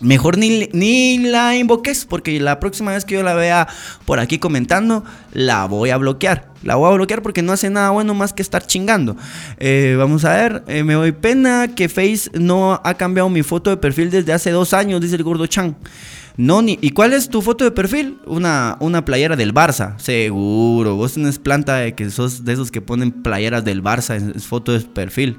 Mejor 0.00 0.38
ni, 0.38 0.68
ni, 0.72 1.18
la 1.18 1.56
invoques 1.56 2.04
porque 2.04 2.38
la 2.38 2.60
próxima 2.60 2.92
vez 2.92 3.04
que 3.04 3.14
yo 3.14 3.22
la 3.24 3.34
vea 3.34 3.66
por 4.04 4.20
aquí 4.20 4.38
comentando, 4.38 5.04
la 5.32 5.66
voy 5.66 5.90
a 5.90 5.96
bloquear. 5.96 6.52
La 6.62 6.76
voy 6.76 6.90
a 6.90 6.94
bloquear 6.94 7.22
porque 7.22 7.42
no 7.42 7.52
hace 7.52 7.68
nada 7.68 7.90
bueno 7.90 8.14
más 8.14 8.32
que 8.32 8.42
estar 8.42 8.64
chingando. 8.64 9.16
Eh, 9.58 9.96
vamos 9.98 10.24
a 10.24 10.34
ver, 10.34 10.62
eh, 10.68 10.84
me 10.84 10.94
doy 10.94 11.12
pena 11.12 11.68
que 11.74 11.88
Face 11.88 12.30
no 12.34 12.80
ha 12.84 12.94
cambiado 12.94 13.28
mi 13.28 13.42
foto 13.42 13.70
de 13.70 13.76
perfil 13.76 14.10
desde 14.10 14.32
hace 14.32 14.50
dos 14.50 14.72
años, 14.72 15.00
dice 15.00 15.16
el 15.16 15.24
gordo 15.24 15.46
Chan. 15.46 15.76
No, 16.36 16.62
ni, 16.62 16.78
¿y 16.80 16.90
cuál 16.90 17.14
es 17.14 17.28
tu 17.28 17.42
foto 17.42 17.64
de 17.64 17.72
perfil? 17.72 18.18
Una, 18.24 18.76
una 18.78 19.04
playera 19.04 19.34
del 19.34 19.52
Barça, 19.52 19.98
seguro. 19.98 20.94
Vos 20.94 21.14
tenés 21.14 21.40
planta 21.40 21.78
de 21.78 21.96
que 21.96 22.10
sos 22.10 22.44
de 22.44 22.52
esos 22.52 22.70
que 22.70 22.80
ponen 22.80 23.10
playeras 23.10 23.64
del 23.64 23.82
Barça 23.82 24.16
en 24.16 24.40
foto 24.40 24.72
de 24.72 24.78
perfil. 24.78 25.36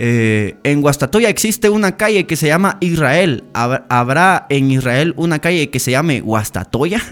Eh, 0.00 0.54
en 0.62 0.80
Guastatoya 0.80 1.28
existe 1.28 1.68
una 1.70 1.96
calle 1.96 2.24
que 2.24 2.36
se 2.36 2.46
llama 2.46 2.78
Israel. 2.80 3.42
¿Habrá 3.52 4.46
en 4.48 4.70
Israel 4.70 5.12
una 5.16 5.40
calle 5.40 5.70
que 5.70 5.80
se 5.80 5.90
llame 5.90 6.20
Guastatoya? 6.20 7.02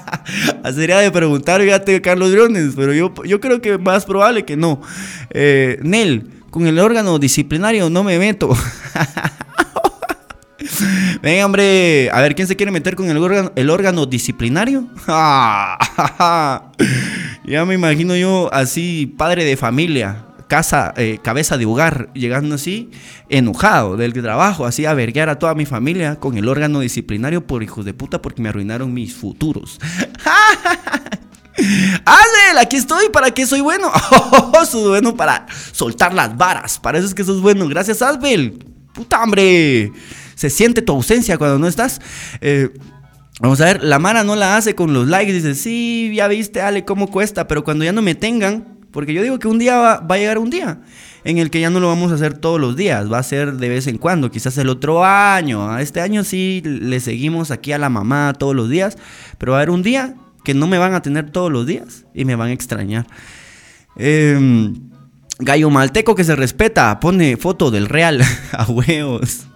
Sería 0.72 0.98
de 0.98 1.10
preguntar, 1.10 1.60
fíjate, 1.60 2.00
Carlos 2.00 2.30
Briones, 2.30 2.74
pero 2.76 2.94
yo, 2.94 3.12
yo 3.24 3.40
creo 3.40 3.60
que 3.60 3.76
más 3.76 4.04
probable 4.04 4.44
que 4.44 4.56
no. 4.56 4.80
Eh, 5.30 5.80
Nel, 5.82 6.30
con 6.50 6.68
el 6.68 6.78
órgano 6.78 7.18
disciplinario 7.18 7.90
no 7.90 8.04
me 8.04 8.20
meto. 8.20 8.50
Venga, 11.22 11.44
hombre, 11.44 12.08
a 12.12 12.20
ver, 12.20 12.36
¿quién 12.36 12.46
se 12.46 12.54
quiere 12.54 12.70
meter 12.70 12.94
con 12.94 13.10
el 13.10 13.16
órgano, 13.16 13.50
el 13.56 13.68
órgano 13.68 14.06
disciplinario? 14.06 14.86
ya 17.44 17.64
me 17.66 17.74
imagino 17.74 18.14
yo 18.14 18.48
así, 18.52 19.12
padre 19.18 19.44
de 19.44 19.56
familia, 19.56 20.24
casa, 20.52 20.92
eh, 20.98 21.18
cabeza 21.22 21.56
de 21.56 21.64
hogar, 21.64 22.10
llegando 22.12 22.56
así, 22.56 22.90
enojado 23.30 23.96
del 23.96 24.12
trabajo, 24.12 24.66
así 24.66 24.84
a 24.84 24.92
verguear 24.92 25.30
a 25.30 25.38
toda 25.38 25.54
mi 25.54 25.64
familia 25.64 26.16
con 26.16 26.36
el 26.36 26.46
órgano 26.46 26.80
disciplinario 26.80 27.46
por 27.46 27.62
hijos 27.62 27.86
de 27.86 27.94
puta 27.94 28.20
porque 28.20 28.42
me 28.42 28.50
arruinaron 28.50 28.92
mis 28.92 29.14
futuros. 29.14 29.80
¡Adel! 32.04 32.58
Aquí 32.60 32.76
estoy, 32.76 33.08
¿para 33.08 33.30
qué 33.30 33.46
soy 33.46 33.62
bueno? 33.62 33.90
soy 34.70 34.88
bueno 34.90 35.16
para 35.16 35.46
soltar 35.72 36.12
las 36.12 36.36
varas, 36.36 36.78
para 36.78 36.98
eso 36.98 37.06
es 37.06 37.14
que 37.14 37.24
sos 37.24 37.40
bueno. 37.40 37.66
Gracias, 37.66 38.02
Asbel. 38.02 38.62
Puta 38.92 39.22
hambre. 39.22 39.90
Se 40.34 40.50
siente 40.50 40.82
tu 40.82 40.92
ausencia 40.92 41.38
cuando 41.38 41.58
no 41.58 41.66
estás. 41.66 41.98
Eh, 42.42 42.68
Vamos 43.40 43.60
a 43.62 43.64
ver, 43.64 43.82
la 43.82 43.98
Mara 43.98 44.22
no 44.22 44.36
la 44.36 44.58
hace 44.58 44.74
con 44.74 44.92
los 44.92 45.08
likes. 45.08 45.32
Dice, 45.32 45.54
sí, 45.54 46.12
ya 46.14 46.28
viste, 46.28 46.60
Ale, 46.60 46.84
cómo 46.84 47.10
cuesta. 47.10 47.48
Pero 47.48 47.64
cuando 47.64 47.84
ya 47.84 47.92
no 47.92 48.02
me 48.02 48.14
tengan, 48.14 48.71
porque 48.92 49.14
yo 49.14 49.22
digo 49.22 49.38
que 49.38 49.48
un 49.48 49.58
día 49.58 49.76
va, 49.78 50.06
a 50.08 50.18
llegar 50.18 50.38
un 50.38 50.50
día 50.50 50.78
en 51.24 51.38
el 51.38 51.50
que 51.50 51.60
ya 51.60 51.70
no 51.70 51.80
lo 51.80 51.88
vamos 51.88 52.12
a 52.12 52.16
hacer 52.16 52.34
todos 52.34 52.60
los 52.60 52.76
días, 52.76 53.10
va 53.10 53.18
a 53.18 53.22
ser 53.22 53.54
de 53.54 53.68
vez 53.68 53.86
en 53.86 53.96
cuando, 53.98 54.30
quizás 54.30 54.58
el 54.58 54.68
otro 54.68 55.04
año. 55.04 55.78
Este 55.78 56.00
año 56.00 56.24
sí 56.24 56.62
le 56.64 57.00
seguimos 57.00 57.50
aquí 57.50 57.72
a 57.72 57.78
la 57.78 57.88
mamá 57.88 58.34
todos 58.38 58.54
los 58.54 58.68
días, 58.68 58.98
pero 59.38 59.52
va 59.52 59.58
a 59.58 59.60
haber 59.60 59.70
un 59.70 59.82
día 59.82 60.14
que 60.44 60.54
no 60.54 60.66
me 60.66 60.78
van 60.78 60.94
a 60.94 61.02
tener 61.02 61.30
todos 61.30 61.50
los 61.50 61.66
días 61.66 62.04
y 62.14 62.24
me 62.24 62.36
van 62.36 62.50
a 62.50 62.52
extrañar. 62.52 63.06
Em, 63.96 64.74
gallo 65.38 65.70
Malteco 65.70 66.14
que 66.14 66.24
se 66.24 66.36
respeta, 66.36 66.98
pone 67.00 67.36
foto 67.36 67.70
del 67.70 67.88
Real 67.88 68.20
a 68.52 68.64
huevos. 68.64 69.46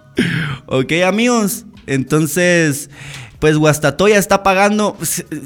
ok, 0.66 0.92
amigos, 1.04 1.66
entonces 1.86 2.90
pues 3.38 3.56
Guastatoya 3.58 4.18
está 4.18 4.42
pagando. 4.42 4.96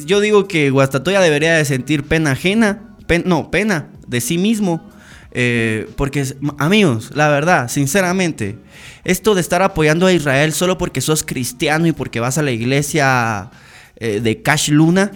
Yo 0.06 0.20
digo 0.20 0.46
que 0.46 0.70
Guastatoya 0.70 1.20
debería 1.20 1.54
de 1.54 1.64
sentir 1.64 2.04
pena 2.04 2.32
ajena 2.32 2.89
no, 3.18 3.50
pena 3.50 3.88
de 4.06 4.20
sí 4.20 4.38
mismo. 4.38 4.90
Eh, 5.32 5.88
porque, 5.96 6.24
amigos, 6.58 7.10
la 7.14 7.28
verdad, 7.28 7.68
sinceramente, 7.68 8.58
esto 9.04 9.34
de 9.34 9.40
estar 9.40 9.62
apoyando 9.62 10.06
a 10.06 10.12
Israel 10.12 10.52
solo 10.52 10.76
porque 10.76 11.00
sos 11.00 11.22
cristiano 11.22 11.86
y 11.86 11.92
porque 11.92 12.20
vas 12.20 12.38
a 12.38 12.42
la 12.42 12.50
iglesia 12.50 13.50
eh, 13.96 14.20
de 14.20 14.42
Cash 14.42 14.70
Luna, 14.70 15.12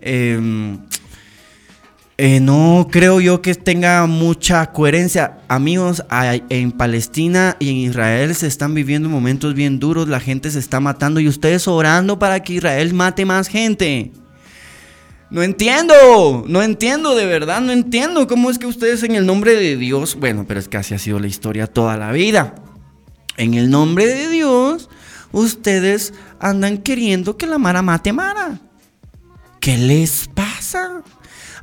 em, 0.00 0.78
eh, 2.16 2.38
no 2.40 2.86
creo 2.90 3.20
yo 3.20 3.42
que 3.42 3.54
tenga 3.54 4.06
mucha 4.06 4.66
coherencia. 4.70 5.38
Amigos, 5.48 6.04
en 6.48 6.70
Palestina 6.70 7.56
y 7.58 7.70
en 7.70 7.76
Israel 7.76 8.34
se 8.34 8.46
están 8.46 8.74
viviendo 8.74 9.08
momentos 9.08 9.54
bien 9.54 9.80
duros, 9.80 10.08
la 10.08 10.20
gente 10.20 10.50
se 10.50 10.58
está 10.58 10.78
matando 10.78 11.20
y 11.20 11.26
ustedes 11.26 11.66
orando 11.66 12.18
para 12.18 12.40
que 12.40 12.54
Israel 12.54 12.92
mate 12.94 13.24
más 13.24 13.48
gente. 13.48 14.12
No 15.34 15.42
entiendo, 15.42 16.44
no 16.46 16.62
entiendo, 16.62 17.16
de 17.16 17.26
verdad, 17.26 17.60
no 17.60 17.72
entiendo 17.72 18.28
cómo 18.28 18.50
es 18.50 18.58
que 18.60 18.68
ustedes 18.68 19.02
en 19.02 19.16
el 19.16 19.26
nombre 19.26 19.56
de 19.56 19.76
Dios, 19.76 20.14
bueno, 20.14 20.44
pero 20.46 20.60
es 20.60 20.68
que 20.68 20.76
así 20.76 20.94
ha 20.94 20.98
sido 21.00 21.18
la 21.18 21.26
historia 21.26 21.66
toda 21.66 21.96
la 21.96 22.12
vida. 22.12 22.54
En 23.36 23.54
el 23.54 23.68
nombre 23.68 24.06
de 24.06 24.28
Dios, 24.28 24.88
ustedes 25.32 26.14
andan 26.38 26.78
queriendo 26.78 27.36
que 27.36 27.48
la 27.48 27.58
Mara 27.58 27.82
mate 27.82 28.12
Mara. 28.12 28.60
¿Qué 29.58 29.76
les 29.76 30.28
pasa? 30.32 31.02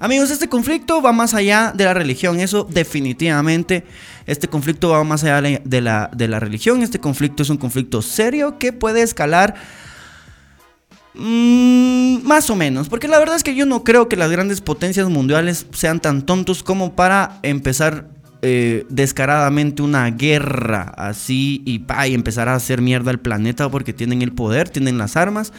Amigos, 0.01 0.31
este 0.31 0.49
conflicto 0.49 1.01
va 1.01 1.13
más 1.13 1.33
allá 1.33 1.71
de 1.73 1.85
la 1.85 1.93
religión, 1.93 2.41
eso 2.41 2.67
definitivamente, 2.69 3.85
este 4.25 4.49
conflicto 4.49 4.89
va 4.89 5.05
más 5.05 5.23
allá 5.23 5.61
de 5.63 5.79
la, 5.79 6.11
de 6.13 6.27
la 6.27 6.41
religión, 6.41 6.81
este 6.81 6.99
conflicto 6.99 7.41
es 7.41 7.49
un 7.49 7.55
conflicto 7.55 8.01
serio 8.01 8.59
que 8.59 8.73
puede 8.73 9.01
escalar 9.01 9.55
Mm, 11.13 12.23
más 12.23 12.49
o 12.49 12.55
menos, 12.55 12.87
porque 12.87 13.07
la 13.07 13.19
verdad 13.19 13.35
es 13.35 13.43
que 13.43 13.53
yo 13.53 13.65
no 13.65 13.83
creo 13.83 14.07
que 14.07 14.15
las 14.15 14.31
grandes 14.31 14.61
potencias 14.61 15.09
mundiales 15.09 15.65
sean 15.73 15.99
tan 15.99 16.21
tontos 16.21 16.63
como 16.63 16.95
para 16.95 17.39
empezar 17.43 18.07
eh, 18.43 18.85
descaradamente 18.89 19.81
una 19.81 20.09
guerra 20.09 20.93
así 20.97 21.61
y, 21.65 21.79
pa, 21.79 22.07
y 22.07 22.13
empezar 22.13 22.49
a 22.49 22.55
hacer 22.55 22.81
mierda 22.81 23.11
al 23.11 23.19
planeta 23.19 23.69
porque 23.69 23.93
tienen 23.93 24.21
el 24.21 24.31
poder, 24.31 24.69
tienen 24.69 24.97
las 24.97 25.17
armas. 25.17 25.51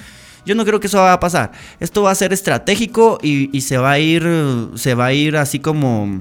Yo 0.45 0.55
no 0.55 0.65
creo 0.65 0.81
que 0.81 0.89
eso 0.89 0.99
va 0.99 1.13
a 1.13 1.21
pasar. 1.21 1.53
Esto 1.79 2.03
va 2.03 2.11
a 2.11 2.15
ser 2.17 2.33
estratégico 2.33 3.19
y, 3.23 3.61
se 3.61 3.79
va 3.79 3.93
a 3.93 3.99
ir, 4.01 4.27
se 4.75 4.95
va 4.95 5.07
a 5.07 5.13
ir 5.13 5.37
así 5.37 5.61
como 5.61 6.21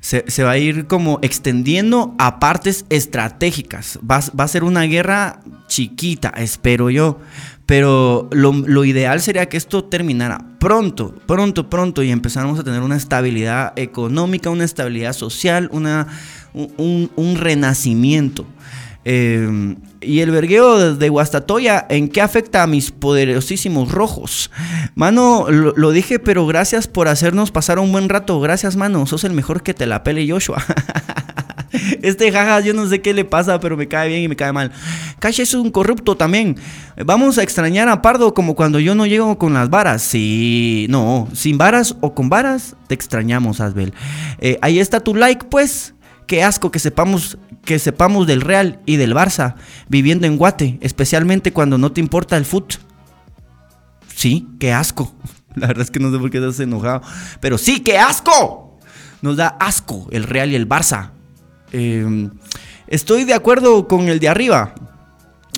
se, 0.00 0.42
va 0.42 0.50
a 0.50 0.58
ir 0.58 0.86
como 0.86 1.20
extendiendo 1.22 2.14
a 2.18 2.40
partes 2.40 2.84
estratégicas. 2.90 3.98
Va, 3.98 4.20
va, 4.38 4.44
a 4.44 4.48
ser 4.48 4.64
una 4.64 4.82
guerra 4.82 5.40
chiquita, 5.68 6.28
espero 6.36 6.90
yo. 6.90 7.20
Pero 7.72 8.28
lo, 8.32 8.84
ideal 8.84 9.22
sería 9.22 9.48
que 9.48 9.56
esto 9.56 9.84
terminara 9.84 10.44
pronto, 10.58 11.14
pronto, 11.24 11.70
pronto 11.70 12.02
y 12.02 12.10
empezáramos 12.10 12.58
a 12.58 12.64
tener 12.64 12.82
una 12.82 12.96
estabilidad 12.96 13.72
económica, 13.76 14.50
una 14.50 14.64
estabilidad 14.64 15.14
social, 15.14 15.70
una, 15.72 16.06
un, 16.52 17.34
renacimiento. 17.34 18.44
Eh, 19.06 19.74
y 20.02 20.20
el 20.20 20.30
vergueo 20.30 20.94
de 20.96 21.08
Guastatoya, 21.08 21.86
¿en 21.88 22.10
qué 22.10 22.20
afecta 22.20 22.62
a 22.62 22.66
mis 22.66 22.90
poderosísimos 22.90 23.90
rojos? 23.90 24.50
Mano, 24.94 25.46
lo, 25.48 25.90
dije, 25.92 26.18
pero 26.18 26.46
gracias 26.46 26.88
por 26.88 27.08
hacernos 27.08 27.52
pasar 27.52 27.78
un 27.78 27.90
buen 27.90 28.10
rato. 28.10 28.38
Gracias, 28.38 28.76
mano. 28.76 29.06
Sos 29.06 29.24
el 29.24 29.32
mejor 29.32 29.62
que 29.62 29.72
te 29.72 29.86
la 29.86 30.02
pele 30.02 30.28
Joshua. 30.30 30.62
Este 32.02 32.30
jaja, 32.30 32.60
yo 32.60 32.74
no 32.74 32.86
sé 32.86 33.00
qué 33.00 33.14
le 33.14 33.24
pasa, 33.24 33.58
pero 33.60 33.76
me 33.76 33.88
cae 33.88 34.08
bien 34.08 34.22
y 34.22 34.28
me 34.28 34.36
cae 34.36 34.52
mal. 34.52 34.72
Cash 35.18 35.40
es 35.40 35.54
un 35.54 35.70
corrupto 35.70 36.16
también. 36.16 36.56
Vamos 37.04 37.38
a 37.38 37.42
extrañar 37.42 37.88
a 37.88 38.02
Pardo 38.02 38.34
como 38.34 38.54
cuando 38.54 38.78
yo 38.78 38.94
no 38.94 39.06
llego 39.06 39.38
con 39.38 39.54
las 39.54 39.70
varas. 39.70 40.02
Sí, 40.02 40.86
no, 40.90 41.28
sin 41.32 41.58
varas 41.58 41.96
o 42.00 42.14
con 42.14 42.28
varas, 42.28 42.76
te 42.88 42.94
extrañamos, 42.94 43.60
Asbel. 43.60 43.94
Eh, 44.38 44.58
ahí 44.62 44.78
está 44.78 45.00
tu 45.00 45.14
like, 45.14 45.46
pues. 45.46 45.94
Qué 46.26 46.42
asco 46.44 46.70
que 46.70 46.78
sepamos, 46.78 47.36
que 47.64 47.78
sepamos 47.78 48.26
del 48.26 48.40
Real 48.40 48.80
y 48.86 48.96
del 48.96 49.14
Barça 49.14 49.56
viviendo 49.88 50.26
en 50.26 50.38
Guate, 50.38 50.78
especialmente 50.80 51.52
cuando 51.52 51.78
no 51.78 51.92
te 51.92 52.00
importa 52.00 52.36
el 52.36 52.44
foot. 52.44 52.76
Sí, 54.14 54.48
qué 54.58 54.72
asco. 54.72 55.14
La 55.54 55.66
verdad 55.66 55.82
es 55.82 55.90
que 55.90 56.00
no 56.00 56.10
sé 56.10 56.18
por 56.18 56.30
qué 56.30 56.38
estás 56.38 56.60
enojado. 56.60 57.02
Pero 57.40 57.58
sí, 57.58 57.80
qué 57.80 57.98
asco. 57.98 58.78
Nos 59.20 59.36
da 59.36 59.48
asco 59.60 60.08
el 60.10 60.24
Real 60.24 60.50
y 60.50 60.54
el 60.54 60.68
Barça. 60.68 61.10
Em, 61.72 62.30
estoy 62.86 63.24
de 63.24 63.34
acuerdo 63.34 63.88
con 63.88 64.08
el 64.08 64.20
de 64.20 64.28
arriba. 64.28 64.74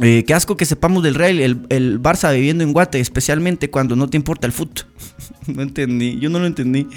Eh, 0.02 0.24
qué 0.26 0.34
asco 0.34 0.56
que 0.56 0.64
sepamos 0.64 1.04
del 1.04 1.14
Real, 1.14 1.38
el, 1.38 2.02
Barça 2.02 2.34
viviendo 2.34 2.64
en 2.64 2.72
Guate, 2.72 2.98
especialmente 2.98 3.70
cuando 3.70 3.94
no 3.94 4.08
te 4.08 4.16
importa 4.16 4.46
el 4.46 4.52
fútbol. 4.52 4.86
no 5.46 5.62
entendí, 5.62 6.18
yo 6.18 6.30
no 6.30 6.40
lo 6.40 6.46
entendí. 6.46 6.88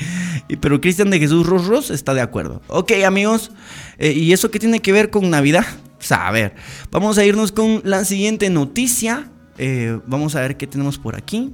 Pero 0.60 0.82
Cristian 0.82 1.10
de 1.10 1.19
Jesús 1.19 1.45
Ros 1.45 1.91
está 1.91 2.13
de 2.13 2.21
acuerdo. 2.21 2.62
Ok, 2.67 2.93
amigos, 3.06 3.51
eh, 3.99 4.13
¿y 4.13 4.34
eso 4.34 4.49
qué 4.49 4.60
tiene 4.60 4.80
que 4.80 4.91
ver 4.91 5.10
con 5.10 5.30
Navidad? 5.30 5.65
O 6.10 6.13
a 6.13 6.32
ver, 6.32 6.56
vamos 6.91 7.17
a 7.17 7.25
irnos 7.25 7.51
con 7.51 7.82
la 7.84 8.03
siguiente 8.06 8.49
noticia. 8.49 9.30
Eh, 9.60 9.99
vamos 10.08 10.36
a 10.36 10.41
ver 10.41 10.58
qué 10.58 10.65
tenemos 10.65 10.97
por 10.97 11.15
aquí 11.15 11.53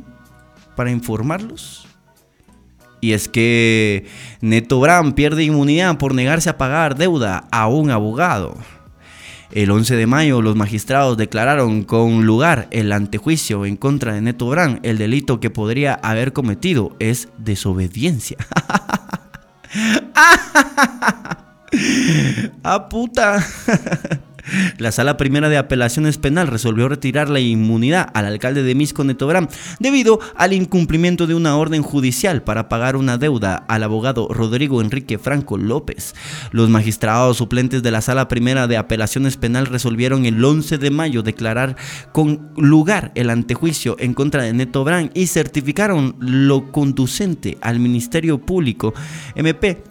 para 0.75 0.91
informarlos. 0.91 1.87
Y 3.03 3.11
es 3.11 3.27
que 3.27 4.05
Neto 4.39 4.79
Brand 4.79 5.13
pierde 5.13 5.43
inmunidad 5.43 5.97
por 5.97 6.15
negarse 6.15 6.49
a 6.49 6.57
pagar 6.57 6.95
deuda 6.95 7.49
a 7.51 7.67
un 7.67 7.91
abogado. 7.91 8.55
El 9.51 9.71
11 9.71 9.97
de 9.97 10.07
mayo 10.07 10.41
los 10.41 10.55
magistrados 10.55 11.17
declararon 11.17 11.83
con 11.83 12.25
lugar 12.25 12.69
el 12.71 12.93
antejuicio 12.93 13.65
en 13.65 13.75
contra 13.75 14.13
de 14.13 14.21
Neto 14.21 14.47
Brand. 14.47 14.79
El 14.83 14.97
delito 14.97 15.41
que 15.41 15.49
podría 15.49 15.95
haber 15.95 16.31
cometido 16.31 16.95
es 16.99 17.27
desobediencia. 17.37 18.37
¡Ah, 22.63 22.87
puta! 22.87 23.45
La 24.77 24.91
Sala 24.91 25.17
Primera 25.17 25.49
de 25.49 25.57
Apelaciones 25.57 26.17
Penal 26.17 26.47
resolvió 26.47 26.89
retirar 26.89 27.29
la 27.29 27.39
inmunidad 27.39 28.09
al 28.13 28.25
alcalde 28.25 28.63
de 28.63 28.75
Misco 28.75 29.03
Netobrán 29.03 29.49
debido 29.79 30.19
al 30.35 30.53
incumplimiento 30.53 31.27
de 31.27 31.35
una 31.35 31.57
orden 31.57 31.81
judicial 31.81 32.43
para 32.43 32.69
pagar 32.69 32.95
una 32.95 33.17
deuda 33.17 33.55
al 33.67 33.83
abogado 33.83 34.27
Rodrigo 34.29 34.81
Enrique 34.81 35.17
Franco 35.17 35.57
López. 35.57 36.13
Los 36.51 36.69
magistrados 36.69 37.37
suplentes 37.37 37.83
de 37.83 37.91
la 37.91 38.01
Sala 38.01 38.27
Primera 38.27 38.67
de 38.67 38.77
Apelaciones 38.77 39.37
Penal 39.37 39.65
resolvieron 39.65 40.25
el 40.25 40.43
11 40.43 40.77
de 40.77 40.91
mayo 40.91 41.23
declarar 41.23 41.75
con 42.11 42.51
lugar 42.57 43.11
el 43.15 43.29
antejuicio 43.29 43.95
en 43.99 44.13
contra 44.13 44.43
de 44.43 44.53
Neto 44.53 44.83
Brand 44.83 45.11
y 45.13 45.27
certificaron 45.27 46.15
lo 46.19 46.71
conducente 46.71 47.57
al 47.61 47.79
Ministerio 47.79 48.39
Público 48.39 48.93
MP 49.35 49.83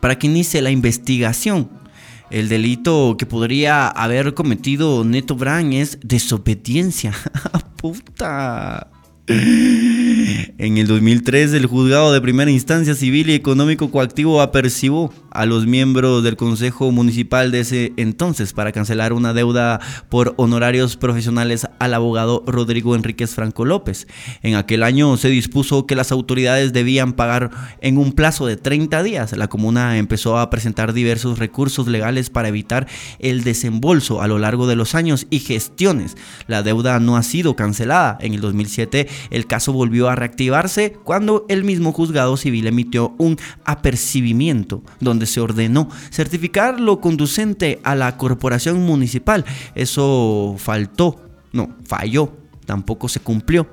para 0.00 0.18
que 0.18 0.26
inicie 0.26 0.62
la 0.62 0.70
investigación 0.70 1.85
el 2.30 2.48
delito 2.48 3.16
que 3.18 3.26
podría 3.26 3.88
haber 3.88 4.34
cometido 4.34 5.04
Neto 5.04 5.34
Brand 5.34 5.72
es 5.74 5.98
desobediencia. 6.02 7.12
¡Puta! 7.76 8.88
En 9.28 10.78
el 10.78 10.86
2003, 10.86 11.52
el 11.54 11.66
juzgado 11.66 12.12
de 12.12 12.20
primera 12.20 12.50
instancia 12.50 12.94
civil 12.94 13.28
y 13.30 13.34
económico 13.34 13.90
coactivo 13.90 14.40
apercibió 14.40 15.12
a 15.30 15.46
los 15.46 15.66
miembros 15.66 16.22
del 16.24 16.36
Consejo 16.36 16.90
Municipal 16.92 17.50
de 17.50 17.60
ese 17.60 17.92
entonces 17.96 18.52
para 18.52 18.72
cancelar 18.72 19.12
una 19.12 19.34
deuda 19.34 19.80
por 20.08 20.34
honorarios 20.38 20.96
profesionales 20.96 21.66
al 21.78 21.92
abogado 21.92 22.42
Rodrigo 22.46 22.94
Enríquez 22.94 23.34
Franco 23.34 23.64
López. 23.64 24.06
En 24.42 24.54
aquel 24.54 24.82
año 24.82 25.16
se 25.16 25.28
dispuso 25.28 25.86
que 25.86 25.96
las 25.96 26.12
autoridades 26.12 26.72
debían 26.72 27.12
pagar 27.12 27.50
en 27.80 27.98
un 27.98 28.12
plazo 28.12 28.46
de 28.46 28.56
30 28.56 29.02
días. 29.02 29.36
La 29.36 29.48
comuna 29.48 29.98
empezó 29.98 30.38
a 30.38 30.48
presentar 30.50 30.92
diversos 30.92 31.38
recursos 31.38 31.86
legales 31.88 32.30
para 32.30 32.48
evitar 32.48 32.86
el 33.18 33.44
desembolso 33.44 34.22
a 34.22 34.28
lo 34.28 34.38
largo 34.38 34.66
de 34.66 34.76
los 34.76 34.94
años 34.94 35.26
y 35.30 35.40
gestiones. 35.40 36.16
La 36.46 36.62
deuda 36.62 36.98
no 37.00 37.16
ha 37.16 37.22
sido 37.22 37.56
cancelada. 37.56 38.16
En 38.20 38.32
el 38.32 38.40
2007 38.40 39.06
el 39.30 39.46
caso 39.46 39.72
volvió 39.72 40.08
a 40.08 40.14
reactivarse 40.14 40.96
cuando 41.04 41.46
el 41.48 41.64
mismo 41.64 41.92
juzgado 41.92 42.36
civil 42.36 42.66
emitió 42.66 43.14
un 43.18 43.38
apercibimiento 43.64 44.82
donde 45.00 45.26
se 45.26 45.40
ordenó 45.40 45.88
certificar 46.10 46.80
lo 46.80 47.00
conducente 47.00 47.80
a 47.84 47.94
la 47.94 48.16
corporación 48.16 48.84
municipal. 48.84 49.44
Eso 49.74 50.56
faltó, 50.58 51.20
no, 51.52 51.70
falló, 51.86 52.32
tampoco 52.64 53.08
se 53.08 53.20
cumplió. 53.20 53.66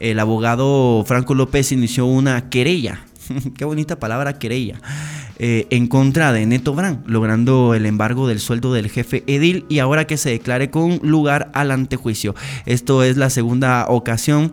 El 0.00 0.18
abogado 0.18 1.04
Franco 1.06 1.34
López 1.34 1.72
inició 1.72 2.06
una 2.06 2.48
querella, 2.48 3.06
qué 3.56 3.64
bonita 3.64 3.98
palabra 3.98 4.38
querella, 4.38 4.80
eh, 5.38 5.66
en 5.70 5.86
contra 5.86 6.32
de 6.32 6.44
Neto 6.46 6.74
Brand, 6.74 7.06
logrando 7.06 7.74
el 7.74 7.86
embargo 7.86 8.26
del 8.28 8.40
sueldo 8.40 8.72
del 8.72 8.90
jefe 8.90 9.24
Edil 9.26 9.64
y 9.68 9.78
ahora 9.78 10.06
que 10.06 10.16
se 10.16 10.30
declare 10.30 10.70
con 10.70 11.00
lugar 11.02 11.50
al 11.54 11.70
antejuicio. 11.70 12.34
Esto 12.66 13.02
es 13.02 13.16
la 13.16 13.30
segunda 13.30 13.86
ocasión 13.88 14.52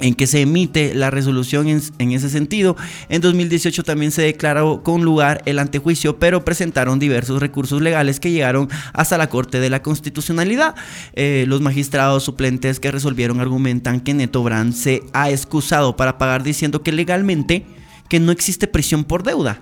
en 0.00 0.14
que 0.14 0.26
se 0.26 0.40
emite 0.40 0.94
la 0.94 1.10
resolución 1.10 1.68
en, 1.68 2.12
ese 2.12 2.28
sentido. 2.28 2.76
En 3.08 3.20
2018 3.20 3.84
también 3.84 4.10
se 4.10 4.22
declaró 4.22 4.82
con 4.82 5.02
lugar 5.02 5.42
el 5.46 5.58
antejuicio, 5.58 6.18
pero 6.18 6.44
presentaron 6.44 6.98
diversos 6.98 7.40
recursos 7.40 7.80
legales 7.80 8.18
que 8.18 8.30
llegaron 8.30 8.68
hasta 8.92 9.18
la 9.18 9.28
Corte 9.28 9.60
de 9.60 9.70
la 9.70 9.82
Constitucionalidad. 9.82 10.74
Eh, 11.14 11.44
los 11.46 11.60
magistrados 11.60 12.24
suplentes 12.24 12.80
que 12.80 12.90
resolvieron 12.90 13.40
argumentan 13.40 14.00
que 14.00 14.14
Neto 14.14 14.42
Brand 14.42 14.74
se 14.74 15.02
ha 15.12 15.30
excusado 15.30 15.96
para 15.96 16.18
pagar 16.18 16.42
diciendo 16.42 16.82
que 16.82 16.92
legalmente 16.92 17.64
que 18.08 18.20
no 18.20 18.32
existe 18.32 18.66
prisión 18.66 19.04
por 19.04 19.22
deuda 19.22 19.60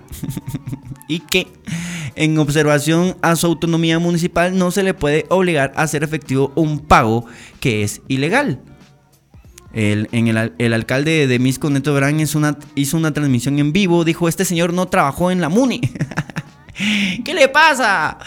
y 1.07 1.19
que 1.19 1.47
en 2.15 2.37
observación 2.37 3.15
a 3.21 3.35
su 3.35 3.47
autonomía 3.47 3.99
municipal 3.99 4.57
no 4.57 4.71
se 4.71 4.83
le 4.83 4.93
puede 4.93 5.25
obligar 5.29 5.71
a 5.75 5.83
hacer 5.83 6.03
efectivo 6.03 6.51
un 6.55 6.79
pago 6.79 7.25
que 7.59 7.83
es 7.83 8.01
ilegal. 8.07 8.59
El, 9.73 10.09
en 10.11 10.27
el, 10.27 10.73
alcalde 10.73 11.27
de 11.27 11.39
Misco, 11.39 11.69
Neto 11.69 11.93
Brand, 11.93 12.19
hizo 12.19 12.97
una, 12.97 13.13
transmisión 13.13 13.59
en 13.59 13.71
vivo. 13.71 14.03
Dijo, 14.03 14.27
este 14.27 14.45
señor 14.45 14.73
no 14.73 14.87
trabajó 14.87 15.31
en 15.31 15.41
la 15.41 15.49
MUNI. 15.49 15.81
¿Qué 17.25 17.33
le 17.33 17.47
pasa? 17.47 18.17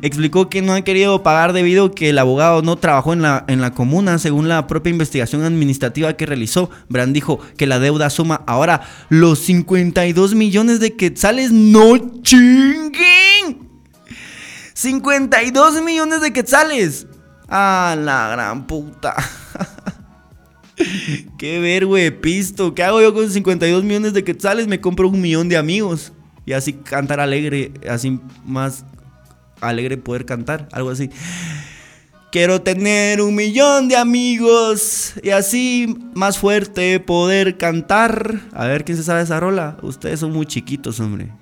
Explicó 0.00 0.48
que 0.48 0.62
no 0.62 0.72
ha 0.72 0.82
querido 0.82 1.22
pagar 1.22 1.52
debido 1.52 1.86
a 1.86 1.94
que 1.94 2.10
el 2.10 2.18
abogado 2.18 2.62
no 2.62 2.76
trabajó 2.76 3.12
en 3.12 3.22
la, 3.22 3.44
en 3.48 3.60
la 3.60 3.72
comuna, 3.72 4.18
según 4.18 4.48
la 4.48 4.66
propia 4.66 4.90
investigación 4.90 5.44
administrativa 5.44 6.14
que 6.14 6.26
realizó. 6.26 6.70
Brand 6.88 7.12
dijo 7.12 7.40
que 7.56 7.66
la 7.66 7.78
deuda 7.78 8.08
suma 8.10 8.42
ahora 8.46 8.82
los 9.10 9.40
52 9.40 10.34
millones 10.34 10.80
de 10.80 10.96
quetzales. 10.96 11.52
¡No 11.52 12.22
chinguen! 12.22 13.68
52 14.74 15.82
millones 15.82 16.22
de 16.22 16.32
quetzales. 16.32 17.06
¡A 17.48 17.96
la 17.98 18.28
gran 18.28 18.66
puta! 18.66 19.14
Qué 21.38 21.58
ver, 21.58 21.86
güey, 21.86 22.10
pisto. 22.10 22.74
¿Qué 22.74 22.82
hago 22.82 23.00
yo 23.00 23.14
con 23.14 23.30
52 23.30 23.84
millones 23.84 24.12
de 24.12 24.24
quetzales? 24.24 24.66
Me 24.66 24.80
compro 24.80 25.08
un 25.08 25.20
millón 25.20 25.48
de 25.48 25.56
amigos. 25.56 26.12
Y 26.46 26.52
así 26.52 26.72
cantar 26.72 27.20
alegre, 27.20 27.72
así 27.88 28.18
más 28.44 28.84
alegre 29.60 29.96
poder 29.96 30.24
cantar, 30.24 30.68
algo 30.72 30.90
así. 30.90 31.10
Quiero 32.32 32.62
tener 32.62 33.20
un 33.20 33.34
millón 33.34 33.88
de 33.88 33.96
amigos 33.96 35.14
y 35.22 35.30
así 35.30 35.96
más 36.14 36.38
fuerte 36.38 37.00
poder 37.00 37.58
cantar. 37.58 38.40
A 38.52 38.66
ver 38.66 38.84
quién 38.84 38.96
se 38.96 39.02
sabe 39.02 39.22
esa 39.22 39.40
rola. 39.40 39.76
Ustedes 39.82 40.20
son 40.20 40.32
muy 40.32 40.46
chiquitos, 40.46 41.00
hombre. 41.00 41.32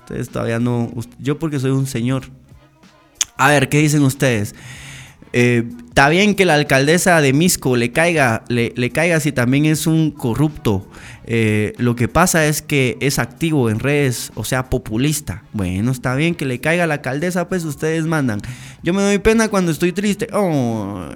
Ustedes 0.00 0.30
todavía 0.30 0.58
no. 0.58 0.90
Yo 1.18 1.38
porque 1.38 1.60
soy 1.60 1.72
un 1.72 1.86
señor. 1.86 2.24
A 3.36 3.48
ver, 3.48 3.68
¿qué 3.68 3.78
dicen 3.78 4.02
ustedes? 4.02 4.54
Eh, 5.36 5.64
está 5.88 6.08
bien 6.10 6.36
que 6.36 6.44
la 6.44 6.54
alcaldesa 6.54 7.20
de 7.20 7.32
Misco 7.32 7.74
le 7.74 7.90
caiga, 7.90 8.44
le, 8.46 8.90
caiga 8.90 9.18
si 9.18 9.32
también 9.32 9.66
es 9.66 9.88
un 9.88 10.12
corrupto. 10.12 10.88
Eh, 11.26 11.72
lo 11.76 11.96
que 11.96 12.06
pasa 12.06 12.46
es 12.46 12.62
que 12.62 12.96
es 13.00 13.18
activo 13.18 13.68
en 13.68 13.80
redes, 13.80 14.30
o 14.36 14.44
sea, 14.44 14.70
populista. 14.70 15.42
Bueno, 15.52 15.90
está 15.90 16.14
bien 16.14 16.36
que 16.36 16.44
le 16.44 16.60
caiga 16.60 16.84
a 16.84 16.86
la 16.86 16.94
alcaldesa, 16.94 17.48
pues 17.48 17.64
ustedes 17.64 18.06
mandan. 18.06 18.42
Yo 18.84 18.94
me 18.94 19.02
doy 19.02 19.18
pena 19.18 19.48
cuando 19.48 19.72
estoy 19.72 19.90
triste. 19.90 20.28
Oh, 20.32 21.08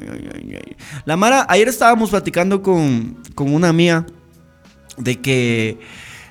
la 1.05 1.16
Mara, 1.16 1.47
ayer 1.49 1.68
estábamos 1.68 2.11
platicando 2.11 2.61
con, 2.61 3.22
con 3.36 3.55
una 3.55 3.72
mía 3.72 4.05
de 4.97 5.20
que 5.20 5.78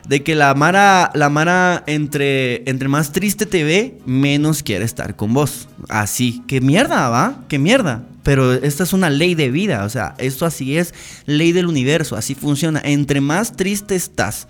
de 0.07 0.23
que 0.23 0.35
la 0.35 0.53
Mara, 0.53 1.11
la 1.13 1.29
Mara 1.29 1.83
entre, 1.85 2.69
entre 2.69 2.87
más 2.87 3.11
triste 3.11 3.45
te 3.45 3.63
ve, 3.63 3.99
menos 4.05 4.63
quiere 4.63 4.85
estar 4.85 5.15
con 5.15 5.33
vos. 5.33 5.67
Así, 5.89 6.43
qué 6.47 6.61
mierda, 6.61 7.09
¿va? 7.09 7.43
Qué 7.49 7.59
mierda. 7.59 8.03
Pero 8.23 8.53
esta 8.53 8.83
es 8.83 8.93
una 8.93 9.09
ley 9.09 9.35
de 9.35 9.51
vida, 9.51 9.85
o 9.85 9.89
sea, 9.89 10.15
esto 10.17 10.45
así 10.45 10.77
es, 10.77 10.93
ley 11.25 11.51
del 11.51 11.65
universo, 11.65 12.15
así 12.15 12.35
funciona. 12.35 12.81
Entre 12.83 13.21
más 13.21 13.55
triste 13.55 13.95
estás, 13.95 14.47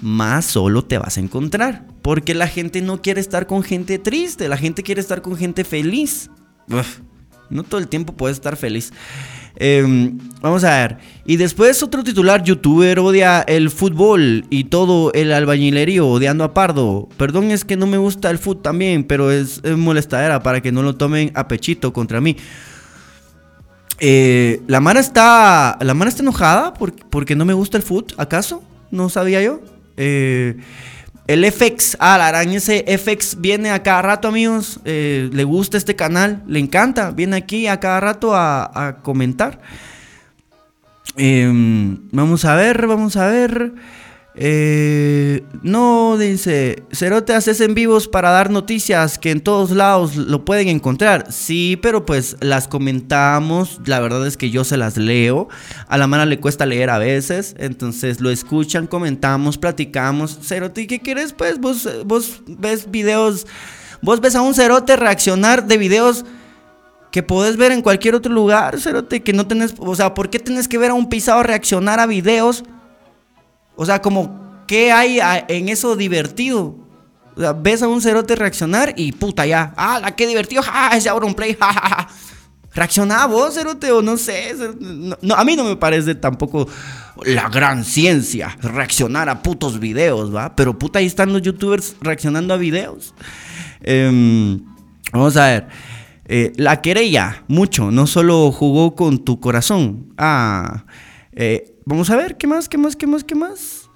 más 0.00 0.44
solo 0.44 0.84
te 0.84 0.98
vas 0.98 1.16
a 1.16 1.20
encontrar. 1.20 1.86
Porque 2.02 2.34
la 2.34 2.48
gente 2.48 2.82
no 2.82 3.00
quiere 3.00 3.20
estar 3.20 3.46
con 3.46 3.62
gente 3.62 3.98
triste, 3.98 4.48
la 4.48 4.58
gente 4.58 4.82
quiere 4.82 5.00
estar 5.00 5.22
con 5.22 5.36
gente 5.36 5.64
feliz. 5.64 6.30
no 7.48 7.62
todo 7.62 7.80
el 7.80 7.88
tiempo 7.88 8.14
puedes 8.14 8.36
estar 8.36 8.56
feliz. 8.56 8.92
Em, 9.56 10.18
vamos 10.40 10.64
a 10.64 10.80
ver. 10.80 10.98
Y 11.24 11.36
después 11.36 11.82
otro 11.82 12.02
titular, 12.02 12.42
youtuber 12.42 12.98
odia 12.98 13.42
el 13.42 13.70
fútbol 13.70 14.44
y 14.50 14.64
todo 14.64 15.12
el 15.12 15.32
albañilerío 15.32 16.08
odiando 16.08 16.44
a 16.44 16.54
Pardo. 16.54 17.08
Perdón, 17.16 17.50
es 17.50 17.64
que 17.64 17.76
no 17.76 17.86
me 17.86 17.98
gusta 17.98 18.30
el 18.30 18.38
fútbol 18.38 18.62
también, 18.62 19.04
pero 19.04 19.30
es, 19.30 19.62
molestadera 19.64 20.42
para 20.42 20.60
que 20.60 20.72
no 20.72 20.82
lo 20.82 20.96
tomen 20.96 21.30
a 21.34 21.48
pechito 21.48 21.92
contra 21.92 22.20
mí. 22.20 22.36
Eh, 24.00 24.60
la 24.66 24.80
Mara 24.80 25.00
está. 25.00 25.78
La 25.80 25.94
Mara 25.94 26.08
está 26.08 26.22
enojada 26.22 26.74
porque, 26.74 27.36
no 27.36 27.44
me 27.44 27.54
gusta 27.54 27.76
el 27.76 27.82
fútbol, 27.82 28.14
¿acaso? 28.16 28.62
No 28.90 29.08
sabía 29.08 29.40
yo. 29.40 29.60
Eh, 29.96 30.56
el 31.26 31.50
FX, 31.50 31.96
ah, 32.00 32.18
la 32.18 32.28
araña 32.28 32.58
ese 32.58 32.84
FX 32.98 33.40
viene 33.40 33.70
a 33.70 33.82
cada 33.82 34.02
rato, 34.02 34.28
amigos. 34.28 34.80
Eh, 34.84 35.30
le 35.32 35.44
gusta 35.44 35.78
este 35.78 35.96
canal, 35.96 36.42
le 36.46 36.58
encanta. 36.58 37.12
Viene 37.12 37.36
aquí 37.36 37.66
a 37.66 37.80
cada 37.80 38.00
rato 38.00 38.34
a, 38.34 38.98
comentar. 39.02 39.58
Em, 41.16 41.98
vamos 42.10 42.44
a 42.44 42.54
ver, 42.56 42.86
vamos 42.86 43.16
a 43.16 43.28
ver. 43.28 43.72
Eh, 44.36 45.44
no, 45.62 46.18
dice, 46.18 46.82
Cerote 46.90 47.34
haces 47.34 47.60
en 47.60 47.74
vivos 47.74 48.08
para 48.08 48.30
dar 48.30 48.50
noticias 48.50 49.16
que 49.16 49.30
en 49.30 49.40
todos 49.40 49.70
lados 49.70 50.16
lo 50.16 50.44
pueden 50.44 50.68
encontrar. 50.68 51.30
Sí, 51.32 51.78
pero 51.80 52.04
pues 52.04 52.36
las 52.40 52.66
comentamos, 52.66 53.80
la 53.86 54.00
verdad 54.00 54.26
es 54.26 54.36
que 54.36 54.50
yo 54.50 54.64
se 54.64 54.76
las 54.76 54.96
leo. 54.96 55.48
A 55.86 55.98
la 55.98 56.06
mano 56.06 56.26
le 56.26 56.40
cuesta 56.40 56.66
leer 56.66 56.90
a 56.90 56.98
veces, 56.98 57.54
entonces 57.58 58.20
lo 58.20 58.30
escuchan, 58.30 58.86
comentamos, 58.86 59.56
platicamos. 59.56 60.38
Cerote, 60.42 60.86
¿qué 60.86 61.00
quieres? 61.00 61.32
Pues 61.32 61.60
vos, 61.60 61.88
vos 62.04 62.42
ves 62.46 62.90
videos, 62.90 63.46
vos 64.02 64.20
ves 64.20 64.34
a 64.34 64.42
un 64.42 64.54
Cerote 64.54 64.96
reaccionar 64.96 65.66
de 65.66 65.78
videos 65.78 66.24
que 67.12 67.22
podés 67.22 67.56
ver 67.56 67.70
en 67.70 67.80
cualquier 67.80 68.16
otro 68.16 68.32
lugar, 68.32 68.80
Cerote, 68.80 69.22
que 69.22 69.32
no 69.32 69.46
tenés, 69.46 69.74
o 69.78 69.94
sea, 69.94 70.14
¿por 70.14 70.30
qué 70.30 70.40
tenés 70.40 70.66
que 70.66 70.78
ver 70.78 70.90
a 70.90 70.94
un 70.94 71.08
pisado 71.08 71.44
reaccionar 71.44 72.00
a 72.00 72.06
videos? 72.06 72.64
O 73.76 73.86
sea, 73.86 74.00
como, 74.00 74.64
¿qué 74.66 74.92
hay 74.92 75.20
en 75.48 75.68
eso 75.68 75.96
divertido? 75.96 76.76
O 77.36 77.40
sea, 77.40 77.52
ves 77.52 77.82
a 77.82 77.88
un 77.88 78.00
cerote 78.00 78.36
reaccionar 78.36 78.94
y 78.96 79.12
puta 79.12 79.44
ya. 79.46 79.74
¡Ah, 79.76 80.12
qué 80.16 80.26
divertido! 80.26 80.62
¡Ja, 80.64 80.96
ese 80.96 81.10
play! 81.36 81.56
¡Ja, 81.60 81.72
ja, 81.72 81.88
ja! 81.88 82.08
Reacciona 82.74 83.26
vos, 83.26 83.54
cerote, 83.54 83.92
o 83.92 84.02
no 84.02 84.16
sé. 84.16 84.52
No, 85.22 85.34
a 85.34 85.44
mí 85.44 85.54
no 85.54 85.64
me 85.64 85.76
parece 85.76 86.16
tampoco 86.16 86.68
la 87.24 87.48
gran 87.48 87.84
ciencia 87.84 88.56
reaccionar 88.60 89.28
a 89.28 89.42
putos 89.42 89.78
videos, 89.78 90.34
¿va? 90.34 90.56
Pero 90.56 90.76
puta, 90.76 90.98
ahí 90.98 91.06
están 91.06 91.32
los 91.32 91.42
youtubers 91.42 91.94
reaccionando 92.00 92.52
a 92.52 92.56
videos. 92.56 93.14
Em, 93.80 94.60
vamos 95.12 95.36
a 95.36 95.46
ver. 95.46 95.68
Eh, 96.26 96.52
la 96.56 96.80
querella, 96.80 97.44
mucho, 97.46 97.92
no 97.92 98.08
solo 98.08 98.50
jugó 98.50 98.96
con 98.96 99.24
tu 99.24 99.38
corazón. 99.38 100.12
Ah, 100.18 100.84
eh, 101.32 101.73
Vamos 101.86 102.08
a 102.10 102.16
ver, 102.16 102.36
¿qué 102.36 102.46
más? 102.46 102.68
¿Qué 102.68 102.78
más? 102.78 102.96
¿Qué 102.96 103.06
más? 103.06 103.24
¿Qué 103.24 103.34
más? 103.34 103.90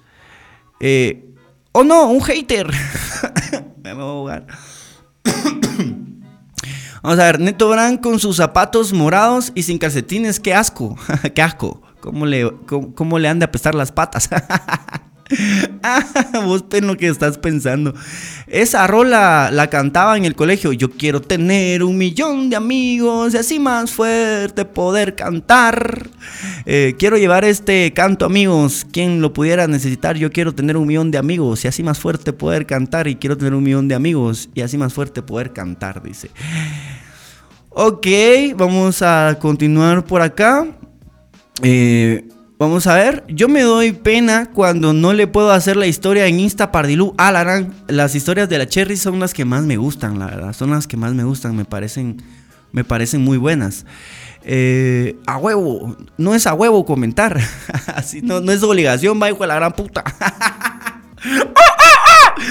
Eh, 0.79 1.33
oh 1.71 1.83
no, 1.83 2.09
un 2.09 2.21
hater. 2.21 2.67
Me 3.83 3.93
voy 3.93 4.03
a 4.03 4.07
ahogar. 4.07 4.47
Vamos 7.01 7.19
a 7.19 7.23
ver, 7.23 7.39
Neto 7.39 7.69
Brand 7.69 8.01
con 8.01 8.19
sus 8.19 8.37
zapatos 8.37 8.93
morados 8.93 9.51
y 9.55 9.63
sin 9.63 9.77
calcetines, 9.77 10.39
qué 10.39 10.53
asco, 10.53 10.97
qué 11.33 11.41
asco. 11.41 11.81
¿Cómo 12.01 12.25
le, 12.25 12.49
cómo 12.95 13.19
le 13.19 13.27
han 13.27 13.39
de 13.39 13.45
apestar 13.45 13.75
las 13.75 13.91
patas? 13.91 14.29
Ah, 15.81 16.05
vos 16.45 16.63
pen 16.63 16.87
lo 16.87 16.97
que 16.97 17.07
estás 17.07 17.37
pensando. 17.37 17.93
Esa 18.47 18.85
rola 18.87 19.49
la 19.51 19.69
cantaba 19.69 20.17
en 20.17 20.25
el 20.25 20.35
colegio. 20.35 20.73
Yo 20.73 20.91
quiero 20.91 21.21
tener 21.21 21.83
un 21.83 21.97
millón 21.97 22.49
de 22.49 22.57
amigos 22.57 23.33
y 23.33 23.37
así 23.37 23.59
más 23.59 23.91
fuerte 23.91 24.65
poder 24.65 25.15
cantar. 25.15 26.09
Eh, 26.65 26.95
quiero 26.99 27.17
llevar 27.17 27.45
este 27.45 27.93
canto, 27.93 28.25
amigos. 28.25 28.85
Quien 28.91 29.21
lo 29.21 29.31
pudiera 29.31 29.67
necesitar, 29.67 30.17
yo 30.17 30.31
quiero 30.31 30.53
tener 30.53 30.75
un 30.75 30.87
millón 30.87 31.11
de 31.11 31.17
amigos 31.17 31.63
y 31.63 31.67
así 31.67 31.81
más 31.81 31.99
fuerte 31.99 32.33
poder 32.33 32.65
cantar. 32.65 33.07
Y 33.07 33.15
quiero 33.15 33.37
tener 33.37 33.53
un 33.53 33.63
millón 33.63 33.87
de 33.87 33.95
amigos 33.95 34.49
y 34.53 34.61
así 34.61 34.77
más 34.77 34.93
fuerte 34.93 35.21
poder 35.21 35.53
cantar, 35.53 36.03
dice. 36.03 36.29
Ok, 37.69 38.07
vamos 38.55 39.01
a 39.01 39.37
continuar 39.39 40.03
por 40.03 40.21
acá. 40.21 40.67
Eh, 41.61 42.27
Vamos 42.59 42.85
a 42.87 42.95
ver, 42.95 43.23
yo 43.29 43.47
me 43.47 43.61
doy 43.61 43.93
pena 43.93 44.49
cuando 44.53 44.91
no 44.91 45.13
le 45.13 45.27
puedo 45.27 45.49
hacer 45.49 45.77
la 45.77 45.87
historia 45.87 46.27
en 46.27 46.41
Insta 46.41 46.73
Pardilú. 46.73 47.15
Ah, 47.17 47.31
la 47.31 47.65
las 47.87 48.15
historias 48.15 48.49
de 48.49 48.57
la 48.57 48.67
Cherry 48.67 48.97
son 48.97 49.17
las 49.17 49.33
que 49.33 49.45
más 49.45 49.63
me 49.63 49.77
gustan, 49.77 50.19
la 50.19 50.25
verdad. 50.25 50.51
Son 50.51 50.71
las 50.71 50.85
que 50.85 50.97
más 50.97 51.13
me 51.13 51.23
gustan, 51.23 51.55
me 51.55 51.63
parecen, 51.63 52.21
me 52.73 52.83
parecen 52.83 53.21
muy 53.21 53.37
buenas. 53.37 53.85
Eh, 54.43 55.15
a 55.25 55.37
huevo, 55.37 55.95
no 56.17 56.35
es 56.35 56.47
a 56.47 56.53
huevo 56.53 56.83
comentar. 56.83 57.39
Así 57.95 58.21
no, 58.21 58.41
no 58.41 58.51
es 58.51 58.61
obligación, 58.61 59.21
va 59.21 59.29
hijo 59.29 59.39
de 59.39 59.47
la 59.47 59.55
gran 59.55 59.71
puta. 59.71 60.03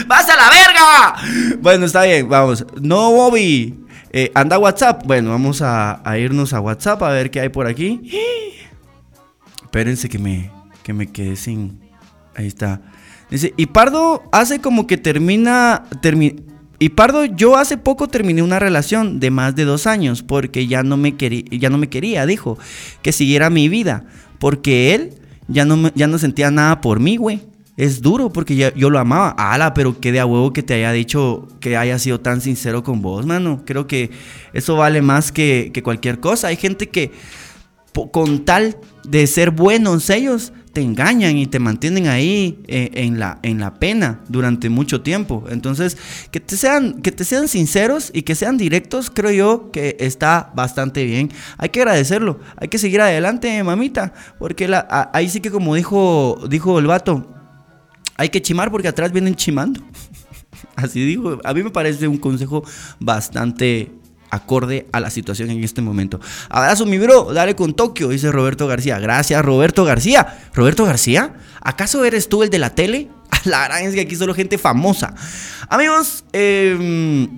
¡Vas 0.07 0.27
a 0.31 0.37
la 0.37 0.49
verga! 0.49 1.17
Bueno, 1.61 1.85
está 1.85 2.05
bien, 2.05 2.27
vamos. 2.31 2.65
No, 2.81 3.13
Bobby. 3.13 3.85
Eh, 4.11 4.33
anda 4.35 4.57
WhatsApp. 4.57 5.03
Bueno, 5.05 5.33
vamos 5.33 5.61
a, 5.61 6.01
a 6.03 6.17
irnos 6.17 6.55
a 6.55 6.61
WhatsApp 6.61 7.03
a 7.03 7.11
ver 7.11 7.31
qué 7.31 7.41
hay 7.41 7.51
por 7.51 7.67
aquí. 7.67 8.11
Espérense 9.69 10.09
que 10.09 10.19
me, 10.19 10.51
que 10.83 10.95
me 10.95 11.09
quedé 11.09 11.37
sin. 11.37 11.79
Ahí 12.35 12.47
está. 12.47 12.81
Dice, 13.31 13.53
y 13.59 13.67
Pardo 13.67 14.23
hace 14.33 14.63
como 14.63 14.87
que 14.87 14.97
termina. 14.97 15.85
y 16.79 16.89
Pardo, 16.89 17.27
yo 17.27 17.59
hace 17.59 17.77
poco 17.77 18.09
terminé 18.09 18.43
una 18.43 18.59
relación 18.59 19.21
de 19.21 19.31
más 19.31 19.55
de 19.55 19.67
dos 19.67 19.87
años 19.87 20.23
porque 20.23 20.67
ya 20.67 20.83
no 20.83 20.97
me, 20.97 21.17
quería, 21.17 21.45
ya 21.51 21.69
no 21.69 21.77
me 21.77 21.91
quería, 21.91 22.25
dijo. 22.25 22.57
Que 23.03 23.13
siguiera 23.13 23.51
mi 23.51 23.69
vida. 23.69 24.07
Porque 24.39 24.95
él 24.95 25.13
ya 25.49 25.67
no, 25.67 25.93
ya 25.95 26.07
no 26.07 26.17
sentía 26.17 26.51
nada 26.51 26.81
por 26.81 26.99
mí, 26.99 27.19
güey. 27.19 27.43
Es 27.77 28.01
duro 28.01 28.31
porque 28.31 28.57
ya, 28.57 28.75
yo 28.75 28.89
lo 28.89 28.99
amaba. 28.99 29.29
Ala, 29.37 29.75
pero 29.75 30.01
qué 30.01 30.13
de 30.13 30.21
a 30.21 30.25
huevo 30.25 30.55
que 30.55 30.63
te 30.63 30.73
haya 30.73 30.93
dicho 30.93 31.47
que 31.61 31.77
haya 31.77 31.99
sido 31.99 32.21
tan 32.21 32.41
sincero 32.41 32.83
con 32.83 33.03
vos, 33.03 33.27
mano. 33.27 33.65
Creo 33.67 33.87
que 33.87 34.13
eso 34.55 34.77
vale 34.77 35.03
más 35.03 35.31
que 35.31 35.79
cualquier 35.85 36.21
cosa. 36.21 36.49
Hay 36.49 36.57
gente 36.57 36.89
que 36.89 37.13
con 37.93 38.45
tal 38.45 38.77
de 39.05 39.27
ser 39.27 39.51
buenos 39.51 40.11
ellos, 40.11 40.53
te 40.73 40.83
engañan 40.83 41.37
y 41.37 41.47
te 41.47 41.59
mantienen 41.59 42.07
ahí 42.07 42.61
eh, 42.69 42.91
en, 42.95 43.19
la, 43.19 43.41
en 43.43 43.59
la 43.59 43.75
pena 43.75 44.21
durante 44.29 44.69
mucho 44.69 45.01
tiempo. 45.01 45.45
Entonces, 45.49 45.97
que 46.31 46.41
te, 46.41 46.57
sean, 46.57 47.03
que 47.03 47.11
te 47.11 47.25
sean 47.25 47.49
sinceros 47.49 48.11
y 48.15 48.23
que 48.23 48.35
sean 48.35 48.57
directos, 48.57 49.11
creo 49.11 49.33
yo 49.33 49.71
que 49.73 49.97
está 49.99 50.53
bastante 50.55 51.05
bien. 51.05 51.33
Hay 51.57 51.71
que 51.71 51.81
agradecerlo, 51.81 52.39
hay 52.57 52.69
que 52.69 52.79
seguir 52.79 53.01
adelante, 53.01 53.63
mamita, 53.65 54.13
porque 54.39 54.69
la, 54.69 55.11
ahí 55.13 55.29
sí 55.29 55.41
que 55.41 55.51
como 55.51 55.75
dijo, 55.75 56.39
dijo 56.49 56.79
el 56.79 56.87
vato, 56.87 57.29
hay 58.17 58.29
que 58.29 58.43
chimar 58.43 58.71
porque 58.71 58.89
atrás 58.89 59.11
vienen 59.11 59.35
chimando. 59.35 59.81
Así 60.77 61.05
dijo, 61.05 61.39
a 61.43 61.55
mí 61.55 61.63
me 61.63 61.71
parece 61.71 62.07
un 62.07 62.19
consejo 62.19 62.63
bastante 63.01 63.91
acorde 64.31 64.87
a 64.93 65.01
la 65.01 65.11
situación 65.11 65.51
en 65.51 65.63
este 65.63 65.83
momento. 65.83 66.21
Abrazo, 66.49 66.87
mi 66.87 66.99
bro, 66.99 67.33
dale 67.33 67.55
con 67.55 67.75
Tokio, 67.75 68.09
dice 68.09 68.31
Roberto 68.33 68.67
García. 68.67 68.99
Gracias, 68.99 69.45
Roberto 69.45 69.85
García. 69.85 70.39
¿Roberto 70.55 70.85
García? 70.85 71.35
¿Acaso 71.61 72.05
eres 72.05 72.29
tú 72.29 72.43
el 72.43 72.51
de 72.51 72.59
la 72.59 72.71
tele? 72.71 73.09
La 73.45 73.63
verdad 73.63 73.83
es 73.83 73.95
que 73.95 74.01
aquí 74.01 74.17
solo 74.17 74.35
gente 74.35 74.59
famosa. 74.59 75.15
Amigos, 75.69 76.25
em, 76.33 77.29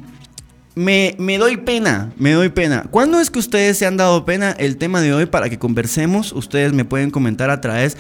me, 0.75 1.39
doy 1.39 1.57
pena, 1.59 2.13
me 2.17 2.33
doy 2.33 2.49
pena. 2.49 2.87
¿Cuándo 2.91 3.21
es 3.21 3.31
que 3.31 3.39
ustedes 3.39 3.77
se 3.77 3.87
han 3.87 3.97
dado 3.97 4.25
pena 4.25 4.53
el 4.53 4.77
tema 4.77 5.01
de 5.01 5.13
hoy 5.13 5.27
para 5.27 5.51
que 5.51 5.59
conversemos? 5.59 6.33
Ustedes 6.33 6.73
me 6.73 6.85
pueden 6.85 7.11
comentar 7.11 7.51
a 7.51 7.61
través 7.61 7.97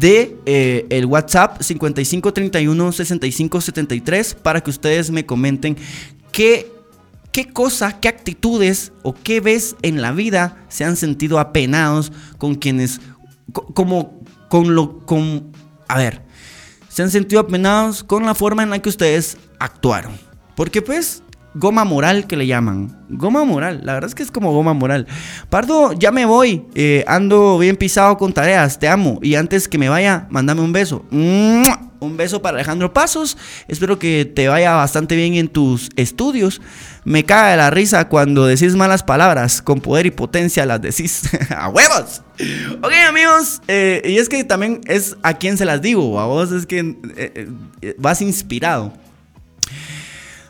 de 0.00 0.36
eh, 0.46 0.86
el 0.90 1.06
WhatsApp 1.06 1.60
5531 1.60 2.92
6573 2.92 4.34
para 4.34 4.62
que 4.62 4.70
ustedes 4.70 5.10
me 5.10 5.26
comenten 5.26 5.76
qué 6.32 6.73
¿Qué 7.34 7.48
cosa, 7.48 7.98
qué 7.98 8.06
actitudes 8.06 8.92
o 9.02 9.12
qué 9.12 9.40
ves 9.40 9.74
en 9.82 10.00
la 10.00 10.12
vida 10.12 10.56
se 10.68 10.84
han 10.84 10.94
sentido 10.94 11.40
apenados 11.40 12.12
con 12.38 12.54
quienes, 12.54 13.00
como, 13.52 14.22
con 14.48 14.76
lo, 14.76 15.00
con, 15.04 15.50
a 15.88 15.98
ver, 15.98 16.22
se 16.86 17.02
han 17.02 17.10
sentido 17.10 17.40
apenados 17.40 18.04
con 18.04 18.24
la 18.24 18.36
forma 18.36 18.62
en 18.62 18.70
la 18.70 18.78
que 18.78 18.88
ustedes 18.88 19.36
actuaron? 19.58 20.12
Porque 20.54 20.80
pues 20.80 21.24
goma 21.54 21.84
moral 21.84 22.28
que 22.28 22.36
le 22.36 22.46
llaman. 22.46 23.04
Goma 23.08 23.44
moral, 23.44 23.80
la 23.82 23.94
verdad 23.94 24.10
es 24.10 24.14
que 24.14 24.22
es 24.22 24.30
como 24.30 24.52
goma 24.52 24.72
moral. 24.72 25.08
Pardo, 25.50 25.92
ya 25.92 26.12
me 26.12 26.26
voy. 26.26 26.66
Eh, 26.76 27.02
ando 27.08 27.58
bien 27.58 27.74
pisado 27.74 28.16
con 28.16 28.32
tareas, 28.32 28.78
te 28.78 28.86
amo. 28.86 29.18
Y 29.22 29.34
antes 29.34 29.66
que 29.66 29.76
me 29.76 29.88
vaya, 29.88 30.28
mándame 30.30 30.60
un 30.60 30.72
beso. 30.72 31.04
Un 32.04 32.16
beso 32.16 32.42
para 32.42 32.56
Alejandro 32.56 32.92
Pasos. 32.92 33.36
Espero 33.68 33.98
que 33.98 34.24
te 34.24 34.48
vaya 34.48 34.74
bastante 34.74 35.16
bien 35.16 35.34
en 35.34 35.48
tus 35.48 35.88
estudios. 35.96 36.60
Me 37.04 37.24
caga 37.24 37.56
la 37.56 37.70
risa 37.70 38.08
cuando 38.08 38.46
decís 38.46 38.74
malas 38.76 39.02
palabras. 39.02 39.62
Con 39.62 39.80
poder 39.80 40.06
y 40.06 40.10
potencia 40.10 40.66
las 40.66 40.80
decís. 40.80 41.22
¡A 41.56 41.68
huevos! 41.68 42.22
Ok, 42.82 42.92
amigos. 43.08 43.62
Eh, 43.68 44.02
y 44.04 44.18
es 44.18 44.28
que 44.28 44.44
también 44.44 44.80
es 44.86 45.16
a 45.22 45.34
quien 45.34 45.56
se 45.56 45.64
las 45.64 45.82
digo. 45.82 46.20
A 46.20 46.26
vos 46.26 46.52
es 46.52 46.66
que 46.66 46.96
eh, 47.16 47.94
vas 47.98 48.22
inspirado. 48.22 48.92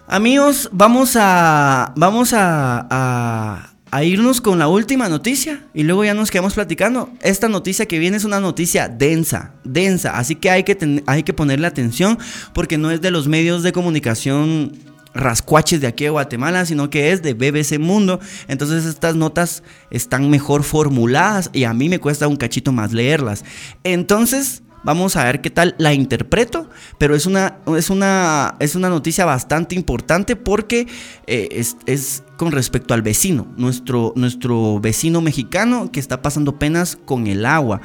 Amigos, 0.07 0.69
vamos 0.73 1.17
a. 1.19 1.93
Vamos 1.97 2.33
a, 2.35 3.74
irnos 4.03 4.41
con 4.41 4.59
la 4.59 4.67
última 4.67 5.09
noticia 5.09 5.65
y 5.73 5.85
luego 5.85 6.05
ya 6.05 6.15
nos 6.15 6.31
quedamos 6.31 6.55
platicando. 6.55 7.11
Esta 7.23 7.49
noticia 7.49 7.87
que 7.87 7.99
viene 7.99 8.17
es 8.17 8.25
una 8.25 8.41
noticia 8.41 8.89
densa, 8.89 9.55
densa, 9.63 10.19
así 10.19 10.35
que 10.35 10.51
hay 10.51 10.65
que, 10.65 11.03
hay 11.07 11.23
que 11.23 11.33
ponerle 11.33 11.67
atención 11.67 12.19
porque 12.53 12.79
no 12.79 12.91
es 12.91 13.01
de 13.01 13.11
los 13.11 13.29
medios 13.29 13.63
de 13.63 13.73
comunicación 13.73 14.73
rascuaches 15.15 15.81
de 15.81 15.87
aquí 15.87 16.05
de 16.05 16.11
Guatemala, 16.11 16.67
sino 16.67 16.91
que 16.91 17.13
es 17.13 17.23
de 17.23 17.35
BBC 17.35 17.79
Mundo. 17.79 18.21
Entonces 18.49 18.85
estas 18.85 19.15
notas 19.15 19.63
están 19.91 20.29
mejor 20.29 20.65
formuladas 20.65 21.51
y 21.53 21.65
a 21.65 21.73
mí 21.73 21.89
me 21.89 22.01
cuesta 22.01 22.27
un 22.27 22.37
cachito 22.37 22.73
más 22.73 22.93
leerlas. 22.93 23.45
Entonces, 23.85 24.63
Vamos 24.85 25.17
a 25.17 25.25
ver 25.25 25.41
qué 25.41 25.49
tal 25.49 25.75
la 25.79 25.95
interpreto, 25.95 26.69
pero 26.99 27.15
es 27.15 27.25
una, 27.25 27.59
es 27.75 27.89
una, 27.89 28.55
es 28.61 28.75
una 28.75 28.91
noticia 28.91 29.25
bastante 29.25 29.75
importante 29.75 30.37
porque 30.37 30.87
eh, 31.27 31.65
es, 31.87 32.23
con 32.37 32.53
respecto 32.53 32.93
al 32.93 33.01
vecino, 33.01 33.47
nuestro, 33.57 34.13
nuestro 34.15 34.79
vecino 34.81 35.23
mexicano 35.23 35.91
que 35.91 36.01
está 36.01 36.21
pasando 36.21 36.59
penas 36.59 36.99
con 37.03 37.27
el 37.27 37.47
agua. 37.47 37.81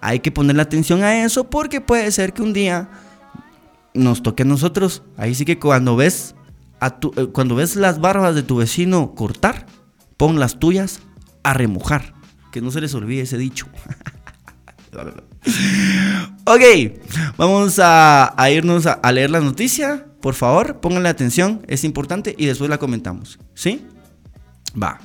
Hay 0.00 0.20
que 0.20 0.32
ponerle 0.32 0.62
atención 0.62 1.04
a 1.04 1.24
eso 1.24 1.48
porque 1.48 1.80
puede 1.80 2.10
ser 2.10 2.32
que 2.32 2.42
un 2.42 2.52
día 2.52 2.90
nos 3.94 4.22
toque 4.24 4.42
a 4.42 4.46
nosotros. 4.46 5.04
Ahí 5.16 5.36
sí 5.36 5.44
que 5.44 5.60
cuando 5.60 5.94
ves, 5.94 6.34
eh, 6.82 7.26
cuando 7.32 7.54
ves 7.54 7.76
las 7.76 8.00
barbas 8.00 8.34
de 8.34 8.42
tu 8.42 8.56
vecino 8.56 9.14
cortar, 9.14 9.66
pon 10.16 10.40
las 10.40 10.58
tuyas 10.58 11.00
a 11.44 11.54
remojar. 11.54 12.14
Que 12.50 12.60
no 12.60 12.72
se 12.72 12.80
les 12.80 12.92
olvide 12.94 13.22
ese 13.22 13.38
dicho. 13.38 13.68
ok, 16.44 16.62
vamos 17.36 17.78
a, 17.82 18.34
irnos 18.50 18.86
a, 18.86 19.12
leer 19.12 19.30
la 19.30 19.40
noticia. 19.40 20.06
Por 20.20 20.34
favor, 20.34 20.80
pónganle 20.80 21.08
atención, 21.08 21.64
es 21.66 21.84
importante 21.84 22.34
y 22.36 22.46
después 22.46 22.68
la 22.68 22.78
comentamos. 22.78 23.38
¿Sí? 23.54 23.86
Va. 24.80 25.00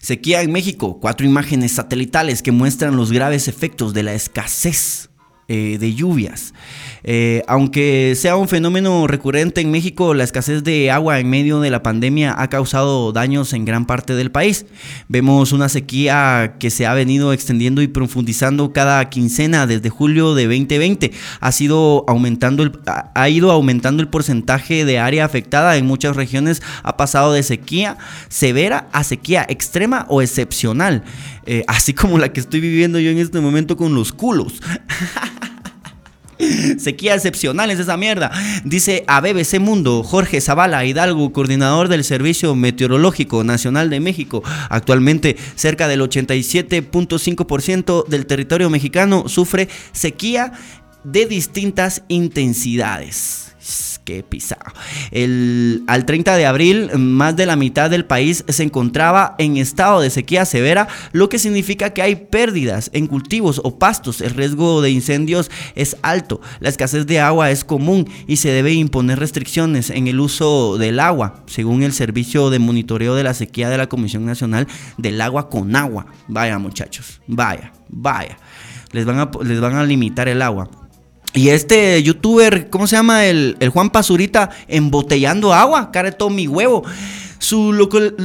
Sequía 0.00 0.42
en 0.42 0.52
México, 0.52 0.98
cuatro 1.00 1.24
imágenes 1.24 1.72
satelitales 1.72 2.42
que 2.42 2.52
muestran 2.52 2.96
los 2.96 3.10
graves 3.10 3.48
efectos 3.48 3.94
de 3.94 4.02
la 4.02 4.12
escasez 4.12 5.08
eh, 5.46 5.76
de 5.78 5.94
lluvias. 5.94 6.54
Eh, 7.02 7.42
aunque 7.46 8.14
sea 8.16 8.36
un 8.36 8.48
fenómeno 8.48 9.06
recurrente 9.06 9.60
en 9.60 9.70
México, 9.70 10.14
la 10.14 10.24
escasez 10.24 10.64
de 10.64 10.90
agua 10.90 11.20
en 11.20 11.28
medio 11.28 11.60
de 11.60 11.68
la 11.68 11.82
pandemia 11.82 12.34
ha 12.38 12.48
causado 12.48 13.12
daños 13.12 13.52
en 13.52 13.66
gran 13.66 13.84
parte 13.84 14.14
del 14.14 14.30
país. 14.30 14.64
Vemos 15.08 15.52
una 15.52 15.68
sequía 15.68 16.56
que 16.58 16.70
se 16.70 16.86
ha 16.86 16.94
venido 16.94 17.34
extendiendo 17.34 17.82
y 17.82 17.88
profundizando 17.88 18.72
cada 18.72 19.10
quincena 19.10 19.66
desde 19.66 19.90
julio 19.90 20.34
de 20.34 20.44
2020. 20.44 21.12
Ha, 21.40 21.52
sido 21.52 22.06
aumentando 22.08 22.62
el, 22.62 22.72
ha 23.14 23.28
ido 23.28 23.52
aumentando 23.52 24.02
el 24.02 24.08
porcentaje 24.08 24.86
de 24.86 24.98
área 24.98 25.26
afectada 25.26 25.76
en 25.76 25.84
muchas 25.84 26.16
regiones. 26.16 26.62
Ha 26.82 26.96
pasado 26.96 27.34
de 27.34 27.42
sequía 27.42 27.98
severa 28.28 28.88
a 28.92 29.04
sequía 29.04 29.44
extrema 29.48 30.06
o 30.08 30.22
excepcional. 30.22 31.04
Eh, 31.46 31.64
así 31.66 31.94
como 31.94 32.18
la 32.18 32.32
que 32.32 32.40
estoy 32.40 32.60
viviendo 32.60 32.98
yo 32.98 33.10
en 33.10 33.18
este 33.18 33.40
momento 33.40 33.76
con 33.76 33.94
los 33.94 34.12
culos. 34.12 34.60
Sequía 36.78 37.14
excepcional 37.14 37.70
es 37.70 37.78
esa 37.78 37.96
mierda. 37.96 38.30
Dice 38.64 39.04
a 39.06 39.20
BBC 39.20 39.60
Mundo 39.60 40.02
Jorge 40.02 40.40
Zavala 40.40 40.84
Hidalgo, 40.84 41.32
coordinador 41.32 41.88
del 41.88 42.04
Servicio 42.04 42.54
Meteorológico 42.54 43.44
Nacional 43.44 43.90
de 43.90 44.00
México. 44.00 44.42
Actualmente, 44.68 45.36
cerca 45.54 45.88
del 45.88 46.02
87.5% 46.02 48.06
del 48.06 48.26
territorio 48.26 48.70
mexicano 48.70 49.28
sufre 49.28 49.68
sequía 49.92 50.52
de 51.04 51.26
distintas 51.26 52.02
intensidades. 52.08 53.53
Qué 54.04 54.22
pisado. 54.22 54.72
El, 55.12 55.82
al 55.86 56.04
30 56.04 56.36
de 56.36 56.44
abril, 56.44 56.90
más 56.98 57.36
de 57.36 57.46
la 57.46 57.56
mitad 57.56 57.88
del 57.88 58.04
país 58.04 58.44
se 58.46 58.62
encontraba 58.62 59.34
en 59.38 59.56
estado 59.56 60.00
de 60.00 60.10
sequía 60.10 60.44
severa, 60.44 60.88
lo 61.12 61.30
que 61.30 61.38
significa 61.38 61.90
que 61.90 62.02
hay 62.02 62.16
pérdidas 62.16 62.90
en 62.92 63.06
cultivos 63.06 63.62
o 63.64 63.78
pastos. 63.78 64.20
El 64.20 64.30
riesgo 64.30 64.82
de 64.82 64.90
incendios 64.90 65.50
es 65.74 65.96
alto. 66.02 66.42
La 66.60 66.68
escasez 66.68 67.06
de 67.06 67.20
agua 67.20 67.50
es 67.50 67.64
común 67.64 68.06
y 68.26 68.36
se 68.36 68.50
debe 68.50 68.74
imponer 68.74 69.18
restricciones 69.18 69.88
en 69.88 70.06
el 70.06 70.20
uso 70.20 70.76
del 70.76 71.00
agua, 71.00 71.42
según 71.46 71.82
el 71.82 71.94
Servicio 71.94 72.50
de 72.50 72.58
Monitoreo 72.58 73.14
de 73.14 73.24
la 73.24 73.32
Sequía 73.32 73.70
de 73.70 73.78
la 73.78 73.88
Comisión 73.88 74.26
Nacional 74.26 74.66
del 74.98 75.18
Agua 75.22 75.48
con 75.48 75.74
Agua. 75.76 76.06
Vaya, 76.28 76.58
muchachos, 76.58 77.22
vaya, 77.26 77.72
vaya. 77.88 78.36
Les 78.92 79.06
van 79.06 79.18
a, 79.18 79.30
les 79.42 79.60
van 79.60 79.76
a 79.76 79.84
limitar 79.84 80.28
el 80.28 80.42
agua. 80.42 80.68
Y 81.34 81.48
este 81.48 82.00
youtuber, 82.00 82.70
¿cómo 82.70 82.86
se 82.86 82.94
llama? 82.94 83.26
El, 83.26 83.56
Juan 83.72 83.90
Pazurita 83.90 84.50
embotellando 84.68 85.52
agua, 85.52 85.90
todo 86.16 86.30
mi 86.30 86.46
huevo. 86.46 86.84
Su, 87.38 87.74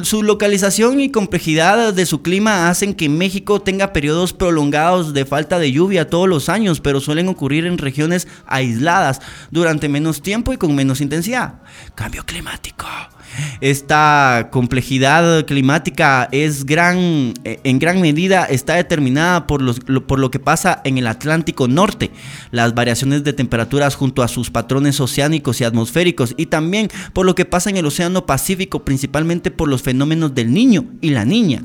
su, 0.03 0.21
localización 0.21 1.01
y 1.01 1.09
complejidad 1.09 1.91
de 1.91 2.05
su 2.05 2.21
clima 2.21 2.69
hacen 2.69 2.93
que 2.93 3.09
México 3.09 3.61
tenga 3.61 3.91
periodos 3.93 4.31
prolongados 4.31 5.13
de 5.13 5.25
falta 5.25 5.57
de 5.57 5.71
lluvia 5.71 6.07
todos 6.07 6.29
los 6.29 6.49
años, 6.49 6.79
pero 6.79 7.01
suelen 7.01 7.27
ocurrir 7.27 7.65
en 7.65 7.79
regiones 7.79 8.27
aisladas 8.45 9.21
durante 9.49 9.89
menos 9.89 10.21
tiempo 10.21 10.53
y 10.53 10.57
con 10.57 10.75
menos 10.75 11.01
intensidad. 11.01 11.55
Cambio 11.95 12.23
climático. 12.25 12.85
Esta 13.61 14.49
complejidad 14.51 15.45
climática 15.45 16.29
es 16.31 16.65
gran, 16.65 17.33
eh, 17.43 17.59
en 17.63 17.79
gran 17.79 18.01
medida 18.01 18.45
está 18.45 18.75
determinada 18.75 19.47
por, 19.47 19.61
los, 19.61 19.79
por 19.79 20.19
lo 20.19 20.31
que 20.31 20.39
pasa 20.39 20.81
en 20.83 20.97
el 20.97 21.07
Atlántico 21.07 21.67
Norte, 21.67 22.11
las 22.51 22.73
variaciones 22.73 23.23
de 23.23 23.33
temperaturas 23.33 23.95
junto 23.95 24.23
a 24.23 24.27
sus 24.27 24.49
patrones 24.49 24.99
oceánicos 24.99 25.61
y 25.61 25.63
atmosféricos 25.63 26.33
y 26.37 26.47
también 26.47 26.89
por 27.13 27.25
lo 27.25 27.35
que 27.35 27.45
pasa 27.45 27.69
en 27.69 27.77
el 27.77 27.85
Océano 27.85 28.25
Pacífico, 28.25 28.83
principalmente 28.83 29.51
por 29.51 29.67
los 29.67 29.81
fenómenos 29.81 30.33
del 30.33 30.53
niño 30.53 30.85
y 31.01 31.09
la 31.09 31.25
niña. 31.25 31.63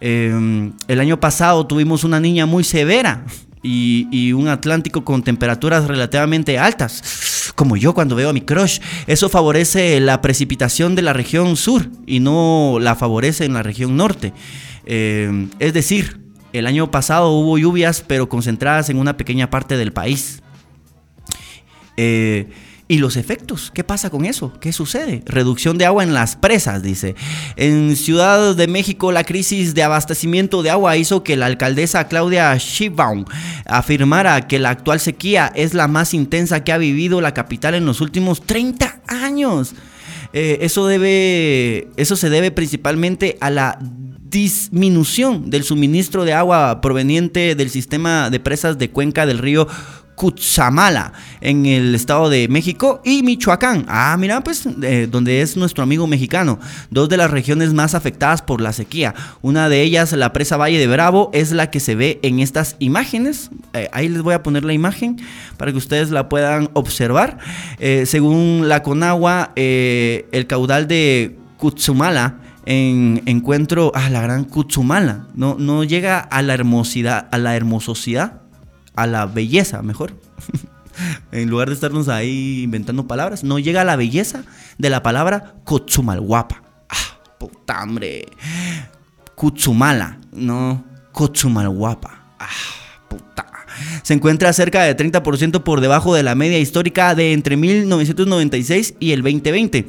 Em, 0.00 0.72
el 0.88 1.00
año 1.00 1.20
pasado 1.20 1.66
tuvimos 1.66 2.04
una 2.04 2.20
niña 2.20 2.46
muy 2.46 2.64
severa 2.64 3.24
y, 3.64 4.32
un 4.32 4.48
Atlántico 4.48 5.04
con 5.04 5.22
temperaturas 5.22 5.88
relativamente 5.88 6.58
altas, 6.58 7.52
como 7.56 7.76
yo 7.76 7.94
cuando 7.94 8.14
veo 8.14 8.28
a 8.28 8.32
mi 8.32 8.42
crush. 8.42 8.80
Eso 9.06 9.28
favorece 9.28 9.98
la 10.00 10.20
precipitación 10.20 10.94
de 10.94 11.02
la 11.02 11.12
región 11.12 11.56
sur 11.56 11.88
y 12.06 12.20
no 12.20 12.78
la 12.80 12.94
favorece 12.94 13.44
en 13.44 13.54
la 13.54 13.62
región 13.62 13.96
norte. 13.96 14.32
Eh, 14.86 15.48
es 15.58 15.72
decir, 15.72 16.20
el 16.52 16.66
año 16.66 16.90
pasado 16.90 17.30
hubo 17.30 17.58
lluvias, 17.58 18.04
pero 18.06 18.28
concentradas 18.28 18.90
en 18.90 18.98
una 18.98 19.16
pequeña 19.16 19.50
parte 19.50 19.76
del 19.76 19.92
país. 19.92 20.42
Eh, 21.96 22.48
¿Y 22.86 22.98
los 22.98 23.16
efectos? 23.16 23.70
¿Qué 23.72 23.82
pasa 23.82 24.10
con 24.10 24.26
eso? 24.26 24.52
¿Qué 24.60 24.70
sucede? 24.70 25.22
Reducción 25.24 25.78
de 25.78 25.86
agua 25.86 26.02
en 26.02 26.12
las 26.12 26.36
presas, 26.36 26.82
dice. 26.82 27.14
En 27.56 27.96
Ciudad 27.96 28.54
de 28.54 28.66
México, 28.66 29.10
la 29.10 29.24
crisis 29.24 29.74
de 29.74 29.82
abastecimiento 29.82 30.62
de 30.62 30.68
agua 30.68 30.98
hizo 30.98 31.24
que 31.24 31.38
la 31.38 31.46
alcaldesa 31.46 32.08
Claudia 32.08 32.54
Sheinbaum 32.58 33.24
afirmara 33.64 34.46
que 34.46 34.58
la 34.58 34.68
actual 34.68 35.00
sequía 35.00 35.50
es 35.54 35.72
la 35.72 35.88
más 35.88 36.12
intensa 36.12 36.62
que 36.62 36.72
ha 36.72 36.78
vivido 36.78 37.22
la 37.22 37.32
capital 37.32 37.74
en 37.74 37.86
los 37.86 38.02
últimos 38.02 38.42
30 38.42 39.00
años. 39.06 39.74
Eh, 40.34 40.58
eso, 40.60 40.86
debe, 40.86 41.88
eso 41.96 42.16
se 42.16 42.28
debe 42.28 42.50
principalmente 42.50 43.38
a 43.40 43.48
la 43.48 43.78
disminución 43.80 45.48
del 45.48 45.64
suministro 45.64 46.24
de 46.24 46.34
agua 46.34 46.82
proveniente 46.82 47.54
del 47.54 47.70
sistema 47.70 48.28
de 48.28 48.40
presas 48.40 48.76
de 48.76 48.90
cuenca 48.90 49.26
del 49.26 49.38
río 49.38 49.68
Cutzamala, 50.14 51.12
en 51.40 51.66
el 51.66 51.94
Estado 51.94 52.28
de 52.28 52.48
México, 52.48 53.00
y 53.04 53.22
Michoacán. 53.22 53.84
Ah, 53.88 54.16
mira, 54.18 54.42
pues, 54.42 54.66
eh, 54.82 55.08
donde 55.10 55.42
es 55.42 55.56
nuestro 55.56 55.82
amigo 55.82 56.06
mexicano. 56.06 56.58
Dos 56.90 57.08
de 57.08 57.16
las 57.16 57.30
regiones 57.30 57.74
más 57.74 57.94
afectadas 57.94 58.42
por 58.42 58.60
la 58.60 58.72
sequía. 58.72 59.14
Una 59.42 59.68
de 59.68 59.82
ellas, 59.82 60.12
la 60.12 60.32
presa 60.32 60.56
Valle 60.56 60.78
de 60.78 60.86
Bravo, 60.86 61.30
es 61.32 61.52
la 61.52 61.70
que 61.70 61.80
se 61.80 61.94
ve 61.94 62.20
en 62.22 62.40
estas 62.40 62.76
imágenes. 62.78 63.50
Eh, 63.72 63.88
ahí 63.92 64.08
les 64.08 64.22
voy 64.22 64.34
a 64.34 64.42
poner 64.42 64.64
la 64.64 64.72
imagen 64.72 65.20
para 65.56 65.72
que 65.72 65.78
ustedes 65.78 66.10
la 66.10 66.28
puedan 66.28 66.70
observar. 66.74 67.38
Eh, 67.78 68.04
según 68.06 68.68
la 68.68 68.82
Conagua, 68.82 69.52
el 69.56 70.46
caudal 70.46 70.86
de 70.86 71.36
Cutzamala 71.56 72.38
en 72.66 73.22
encuentro 73.26 73.92
a 73.94 74.08
la 74.10 74.22
gran 74.22 74.44
Cutzumala. 74.44 75.26
No, 75.34 75.56
no 75.58 75.84
llega 75.84 76.18
a 76.18 76.42
la 76.42 76.54
hermosidad, 76.54 77.28
a 77.30 77.38
la 77.38 77.56
hermososidad 77.56 78.43
a 78.94 79.06
la 79.06 79.26
belleza, 79.26 79.82
mejor. 79.82 80.12
En 81.32 81.50
lugar 81.50 81.68
de 81.68 81.74
estarnos 81.74 82.08
ahí 82.08 82.62
inventando 82.62 83.08
palabras, 83.08 83.42
no 83.42 83.58
llega 83.58 83.82
la 83.82 83.96
belleza 83.96 84.44
de 84.78 84.90
la 84.90 85.02
palabra 85.02 85.56
Kotsumalguapa. 85.64 86.62
Ah, 86.88 87.18
puta 87.38 87.80
hambre. 87.80 88.26
Kutsumala, 89.34 90.20
no 90.32 90.84
Kotsumalguapa. 91.12 92.36
Ah, 92.38 92.46
puta. 93.08 93.46
Se 94.02 94.14
encuentra 94.14 94.52
cerca 94.52 94.82
de 94.82 94.96
30% 94.96 95.64
por 95.64 95.80
debajo 95.80 96.14
de 96.14 96.22
la 96.22 96.34
media 96.34 96.58
histórica 96.58 97.14
de 97.14 97.32
entre 97.32 97.56
1996 97.56 98.94
y 99.00 99.12
el 99.12 99.22
2020. 99.22 99.88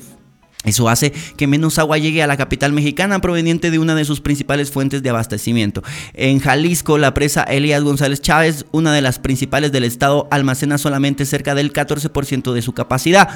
Eso 0.66 0.90
hace 0.90 1.14
que 1.38 1.48
menos 1.48 1.80
agua 1.80 1.98
llegue 1.98 2.24
a 2.24 2.28
la 2.28 2.38
capital 2.38 2.74
mexicana 2.74 3.20
proveniente 3.20 3.72
de 3.72 3.80
una 3.80 3.96
de 3.96 4.06
sus 4.06 4.22
principales 4.22 4.72
fuentes 4.72 5.04
de 5.04 5.10
abastecimiento. 5.10 5.84
En 6.14 6.40
Jalisco, 6.40 6.98
la 6.98 7.14
presa 7.14 7.44
Elías 7.44 7.84
González 7.84 8.22
Chávez, 8.22 8.66
una 8.72 8.94
de 8.94 9.02
las 9.02 9.20
principales 9.20 9.72
del 9.72 9.84
estado, 9.84 10.28
almacena 10.32 10.78
solamente 10.78 11.26
cerca 11.26 11.56
del 11.56 11.72
14% 11.72 12.54
de 12.54 12.62
su 12.62 12.74
capacidad 12.74 13.30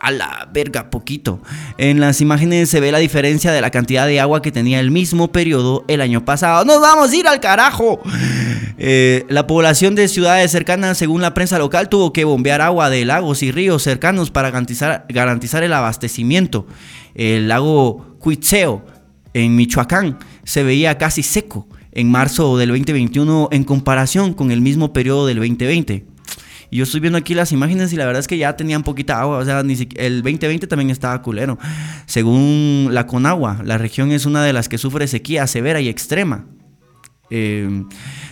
a 0.00 0.10
la 0.10 0.48
verga, 0.52 0.90
poquito. 0.90 1.40
En 1.76 2.00
las 2.00 2.20
imágenes 2.20 2.70
se 2.70 2.80
ve 2.80 2.92
la 2.92 2.98
diferencia 2.98 3.52
de 3.52 3.60
la 3.60 3.70
cantidad 3.70 4.06
de 4.06 4.20
agua 4.20 4.42
que 4.42 4.52
tenía 4.52 4.80
el 4.80 4.90
mismo 4.90 5.32
periodo 5.32 5.84
el 5.88 6.00
año 6.00 6.24
pasado. 6.24 6.64
¡Nos 6.64 6.80
vamos 6.80 7.10
a 7.10 7.16
ir 7.16 7.26
al 7.26 7.40
carajo! 7.40 8.00
Eh, 8.76 9.24
la 9.28 9.46
población 9.46 9.94
de 9.94 10.08
ciudades 10.08 10.50
cercanas, 10.50 10.98
según 10.98 11.22
la 11.22 11.34
prensa 11.34 11.58
local, 11.58 11.88
tuvo 11.88 12.12
que 12.12 12.24
bombear 12.24 12.60
agua 12.60 12.90
de 12.90 13.04
lagos 13.04 13.42
y 13.42 13.50
ríos 13.50 13.82
cercanos 13.82 14.30
para 14.30 14.50
garantizar, 14.50 15.62
el 15.62 15.72
abastecimiento. 15.72 16.66
El 17.14 17.48
lago 17.48 18.16
Cuitzeo, 18.18 18.84
en 19.34 19.56
Michoacán, 19.56 20.18
se 20.44 20.62
veía 20.62 20.98
casi 20.98 21.22
seco 21.22 21.68
en 21.92 22.10
marzo 22.10 22.58
del 22.58 22.68
2021 22.70 23.48
en 23.52 23.64
comparación 23.64 24.34
con 24.34 24.50
el 24.50 24.60
mismo 24.60 24.92
periodo 24.92 25.26
del 25.26 25.38
2020. 25.38 26.06
Y 26.70 26.76
yo 26.76 26.84
estoy 26.84 27.00
viendo 27.00 27.18
aquí 27.18 27.34
las 27.34 27.52
imágenes 27.52 27.92
y 27.92 27.96
la 27.96 28.04
verdad 28.04 28.20
es 28.20 28.28
que 28.28 28.36
ya 28.36 28.54
tenían 28.56 28.82
poquita 28.82 29.20
agua. 29.20 29.38
O 29.38 29.44
sea, 29.44 29.60
el 29.60 30.22
2020 30.22 30.66
también 30.66 30.90
estaba 30.90 31.20
culero. 31.22 31.58
Según 32.06 32.90
la 32.92 33.06
Conagua, 33.06 33.62
la 33.64 33.78
región 33.78 34.12
es 34.12 34.26
una 34.26 34.44
de 34.44 34.52
las 34.52 34.68
que 34.68 34.76
sufre 34.76 35.06
sequía 35.08 35.46
severa 35.46 35.80
y 35.80 35.88
extrema. 35.88 36.44
Eh, 37.30 37.84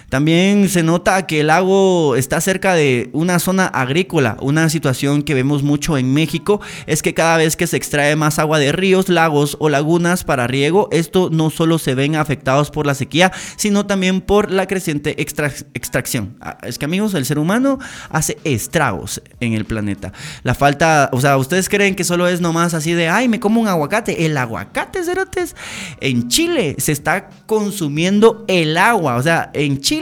también 0.08 0.68
se 0.68 0.84
nota 0.84 1.26
que 1.26 1.40
el 1.40 1.48
lago 1.48 2.14
está 2.14 2.40
cerca 2.40 2.74
de 2.74 3.10
una 3.12 3.40
zona 3.40 3.66
agrícola. 3.66 4.36
Una 4.40 4.68
situación 4.68 5.22
que 5.22 5.34
vemos 5.34 5.64
mucho 5.64 5.98
en 5.98 6.14
México 6.14 6.60
es 6.86 7.02
que 7.02 7.12
cada 7.12 7.36
vez 7.36 7.56
que 7.56 7.66
se 7.66 7.76
extrae 7.76 8.14
más 8.14 8.38
agua 8.38 8.60
de 8.60 8.70
ríos, 8.70 9.08
lagos 9.08 9.56
o 9.58 9.68
lagunas 9.68 10.22
para 10.22 10.46
riego, 10.46 10.88
esto 10.92 11.28
no 11.32 11.50
solo 11.50 11.78
se 11.78 11.96
ven 11.96 12.14
afectados 12.14 12.70
por 12.70 12.86
la 12.86 12.94
sequía, 12.94 13.32
sino 13.56 13.86
también 13.86 14.20
por 14.20 14.52
la 14.52 14.68
creciente 14.68 15.20
extracción. 15.20 16.36
Ah, 16.40 16.58
es 16.62 16.78
que 16.78 16.84
amigos, 16.84 17.14
el 17.14 17.26
ser 17.26 17.40
humano 17.40 17.80
hace 18.10 18.38
estragos 18.44 19.20
en 19.40 19.54
el 19.54 19.64
planeta. 19.64 20.12
La 20.44 20.54
falta, 20.54 21.10
o 21.12 21.20
sea, 21.20 21.36
ustedes 21.36 21.68
creen 21.68 21.96
que 21.96 22.04
solo 22.04 22.28
es 22.28 22.40
nomás 22.40 22.74
así 22.74 22.92
de, 22.92 23.08
ay, 23.08 23.28
me 23.28 23.40
como 23.40 23.60
un 23.60 23.66
aguacate. 23.66 24.24
El 24.24 24.36
aguacate, 24.36 25.02
cerotes, 25.02 25.56
en 26.00 26.28
Chile 26.28 26.76
se 26.78 26.92
está 26.92 27.28
consumiendo 27.46 28.44
el 28.46 28.76
agua. 28.76 29.16
O 29.16 29.22
sea, 29.22 29.50
en 29.52 29.80
Chile 29.80 29.95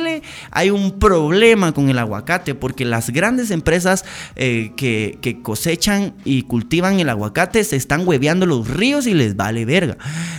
hay 0.51 0.71
un 0.71 0.99
problema 0.99 1.73
con 1.73 1.89
el 1.89 1.99
aguacate 1.99 2.55
porque 2.55 2.85
las 2.85 3.11
grandes 3.11 3.51
empresas 3.51 4.05
eh, 4.37 4.73
que, 4.77 5.41
cosechan 5.43 6.15
y 6.25 6.43
cultivan 6.43 7.01
el 7.01 7.09
aguacate 7.09 7.65
se 7.65 7.77
están 7.77 8.07
hueveando 8.07 8.47
los 8.47 8.69
ríos 8.69 9.07
y 9.07 9.15
les 9.15 9.37
vale 9.37 9.65
verga. 9.65 9.97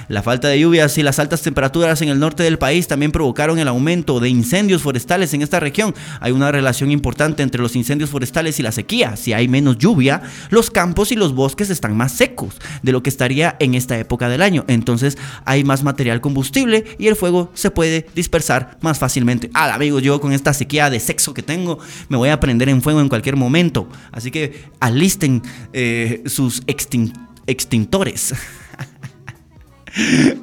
La 0.08 0.22
falta 0.22 0.48
de 0.48 0.60
lluvias 0.60 0.98
y 0.98 1.04
las 1.04 1.20
altas 1.20 1.42
temperaturas 1.42 2.02
en 2.02 2.10
el 2.10 2.20
norte 2.20 2.44
del 2.44 2.58
país 2.58 2.88
también 2.88 3.12
provocaron 3.12 3.60
el 3.60 3.68
aumento 3.68 4.20
de 4.20 4.30
incendios 4.30 4.82
forestales 4.82 5.34
en 5.34 5.42
esta 5.42 5.60
región. 5.60 5.94
Hay 6.20 6.32
una 6.32 6.52
relación 6.52 6.92
importante 6.92 7.44
entre 7.44 7.62
los 7.62 7.76
incendios 7.76 8.10
forestales 8.10 8.60
y 8.60 8.64
la 8.64 8.72
sequía. 8.72 9.16
Si 9.16 9.34
hay 9.34 9.48
menos 9.48 9.78
lluvia, 9.78 10.22
los 10.50 10.70
campos 10.70 11.12
y 11.12 11.16
los 11.16 11.34
bosques 11.34 11.70
están 11.70 11.96
más 11.96 12.12
secos 12.12 12.56
de 12.84 12.92
lo 12.92 13.04
que 13.04 13.10
estaría 13.10 13.56
en 13.60 13.76
esta 13.76 13.98
época 13.98 14.30
del 14.30 14.42
año. 14.42 14.66
Entonces 14.68 15.18
hay 15.46 15.64
más 15.64 15.84
material 15.84 16.22
combustible 16.22 16.86
y 16.98 17.08
el 17.08 17.16
fuego 17.16 17.52
se 17.54 17.72
puede 17.72 18.06
dispersar 18.16 18.78
más 18.82 19.00
fácilmente 19.00 19.45
ah, 19.54 19.74
amigos, 19.74 20.04
yo 20.04 20.20
con 20.20 20.32
esta 20.32 20.54
sequía 20.54 20.90
de 20.90 21.00
sexo 21.00 21.34
que 21.34 21.42
tengo, 21.42 21.80
me 22.10 22.18
voy 22.18 22.30
a 22.30 22.40
prender 22.40 22.70
en 22.70 22.82
fuego 22.82 23.02
en 23.02 23.10
cualquier 23.10 23.36
momento. 23.36 23.88
Así 24.12 24.32
que 24.32 24.66
alisten 24.80 25.42
eh, 25.74 26.24
sus 26.26 26.64
extintores. 26.68 28.34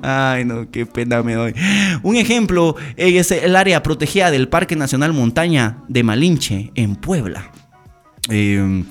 Ay, 0.03 0.45
no, 0.45 0.71
qué 0.71 0.87
pena 0.87 1.23
me 1.23 1.35
doy. 1.35 1.55
Un 2.03 2.17
ejemplo 2.17 2.77
es 2.97 3.31
el 3.31 3.57
área 3.57 3.83
protegida 3.83 4.31
del 4.31 4.49
Parque 4.49 4.77
Nacional 4.77 5.13
Montaña 5.13 5.79
de 5.89 6.03
Malinche, 6.03 6.71
en 6.75 6.97
Puebla. 6.97 7.51
Eh, 8.31 8.85